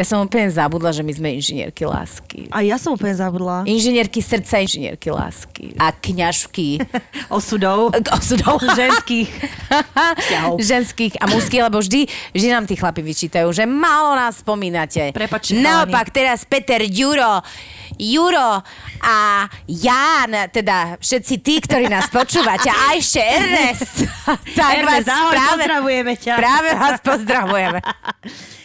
Ja 0.00 0.04
som 0.08 0.24
úplne 0.24 0.48
zabudla, 0.48 0.90
že 0.94 1.04
my 1.04 1.12
sme 1.12 1.28
inžinierky 1.36 1.84
lásky. 1.84 2.48
A 2.48 2.64
ja 2.64 2.80
som 2.80 2.96
úplne 2.96 3.12
zabudla. 3.12 3.68
Inžinierky 3.68 4.24
srdca, 4.24 4.64
inžinierky 4.64 5.12
lásky. 5.12 5.76
A 5.76 5.92
kňažky. 5.92 6.80
Osudov. 7.36 7.92
Osudov. 8.08 8.64
Ženských. 8.80 9.28
Ženských 10.72 11.20
a 11.20 11.28
mužských, 11.28 11.62
lebo 11.68 11.84
vždy, 11.84 12.08
vždy 12.32 12.48
nám 12.48 12.64
tí 12.64 12.74
chlapi 12.76 13.04
vyčítajú, 13.04 13.52
že 13.52 13.68
málo 13.68 14.16
nás 14.16 14.40
spomínate. 14.40 15.12
Prepačte, 15.12 15.60
Naopak, 15.60 16.08
teraz 16.08 16.48
Peter, 16.48 16.80
Juro, 16.82 17.44
Juro 18.00 18.64
a 19.02 19.16
Jan, 19.68 20.48
teda 20.48 20.96
všetci 20.98 21.34
tí, 21.44 21.60
ktorí 21.60 21.86
nás 21.92 22.08
počúvate, 22.08 22.72
a 22.72 22.96
ešte 22.96 23.20
Ernest. 23.20 24.08
tak 24.56 24.82
vás 24.82 25.04
Ernest, 25.04 25.08
ahoj, 25.12 25.32
práve, 25.32 25.62
pozdravujeme 25.62 26.14
ťa. 26.16 26.34
Práve 26.40 26.70
vás 26.74 26.96
pozdravujeme. 27.04 27.80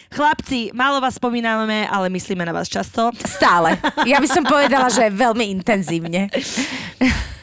Chlapci, 0.08 0.72
málo 0.72 1.00
vás 1.00 1.14
spomíname, 1.20 1.88
ale 1.88 2.08
myslíme 2.08 2.40
na 2.46 2.52
vás 2.52 2.68
často. 2.68 3.12
Stále. 3.26 3.76
Ja 4.08 4.18
by 4.18 4.28
som 4.28 4.44
povedala, 4.44 4.88
že 4.88 5.12
veľmi 5.12 5.52
intenzívne. 5.52 6.32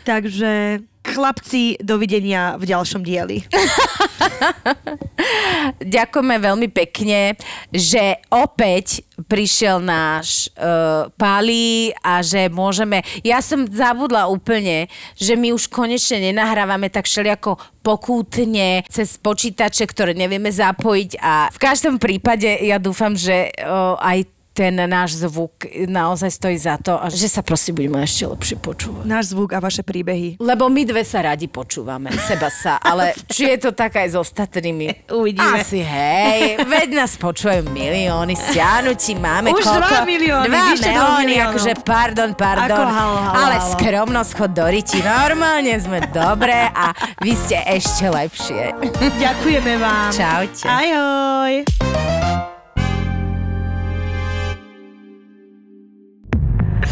Takže 0.05 0.85
chlapci, 1.05 1.77
dovidenia 1.85 2.57
v 2.57 2.73
ďalšom 2.73 3.05
dieli. 3.05 3.45
Ďakujeme 5.81 6.35
veľmi 6.41 6.67
pekne, 6.73 7.37
že 7.69 8.17
opäť 8.33 9.05
prišiel 9.29 9.79
náš 9.79 10.49
uh, 10.57 11.07
Pali 11.13 11.93
a 12.01 12.25
že 12.25 12.49
môžeme... 12.49 13.05
Ja 13.21 13.39
som 13.39 13.69
zabudla 13.69 14.27
úplne, 14.27 14.89
že 15.15 15.37
my 15.37 15.53
už 15.53 15.69
konečne 15.69 16.33
nenahrávame 16.33 16.89
tak 16.89 17.05
všelijako 17.05 17.61
pokútne 17.85 18.81
cez 18.89 19.15
počítače, 19.21 19.85
ktoré 19.85 20.17
nevieme 20.17 20.49
zapojiť 20.49 21.21
a 21.21 21.53
v 21.53 21.57
každom 21.61 22.01
prípade 22.01 22.49
ja 22.65 22.81
dúfam, 22.81 23.13
že 23.13 23.53
uh, 23.61 23.93
aj 24.01 24.34
ten 24.55 24.79
náš 24.87 25.19
zvuk 25.19 25.67
naozaj 25.83 26.31
stojí 26.31 26.55
za 26.55 26.79
to 26.79 26.95
a 26.95 27.11
že 27.11 27.27
sa 27.27 27.43
prosím 27.43 27.83
budeme 27.83 27.99
ešte 27.99 28.23
lepšie 28.23 28.55
počúvať. 28.63 29.03
Náš 29.03 29.35
zvuk 29.35 29.51
a 29.51 29.59
vaše 29.59 29.83
príbehy. 29.83 30.39
Lebo 30.39 30.71
my 30.71 30.87
dve 30.87 31.03
sa 31.03 31.27
radi 31.27 31.51
počúvame, 31.51 32.07
seba 32.23 32.47
sa, 32.47 32.79
ale 32.89 33.11
či 33.27 33.51
je 33.51 33.67
to 33.67 33.75
tak 33.75 33.99
aj 33.99 34.07
s 34.07 34.15
ostatnými? 34.15 35.11
Uvidíme. 35.11 35.59
Asi 35.59 35.83
hej, 35.83 36.63
veď 36.63 37.03
nás 37.03 37.19
počujú 37.19 37.67
milióny, 37.67 38.39
stiahnutí 38.39 39.19
máme 39.19 39.51
Už 39.51 39.59
koľko? 39.59 39.91
dva 39.91 40.01
milióny, 40.07 40.47
Dva 40.47 40.63
milióny, 40.71 41.33
akože 41.51 41.73
pardon, 41.83 42.31
pardon. 42.31 42.87
Ako 42.87 42.95
halo, 42.95 43.17
halo, 43.19 43.35
ale 43.35 43.55
halo. 43.59 43.69
skromnosť 43.75 44.31
chod 44.39 44.51
do 44.55 44.65
riti, 44.71 45.03
normálne 45.03 45.75
sme 45.75 45.99
dobré 46.15 46.71
a 46.71 46.95
vy 47.19 47.35
ste 47.35 47.59
ešte 47.67 48.07
lepšie. 48.07 48.71
Ďakujeme 49.19 49.73
vám. 49.83 50.15
Čaute. 50.15 50.63
Ahoj. 50.63 52.14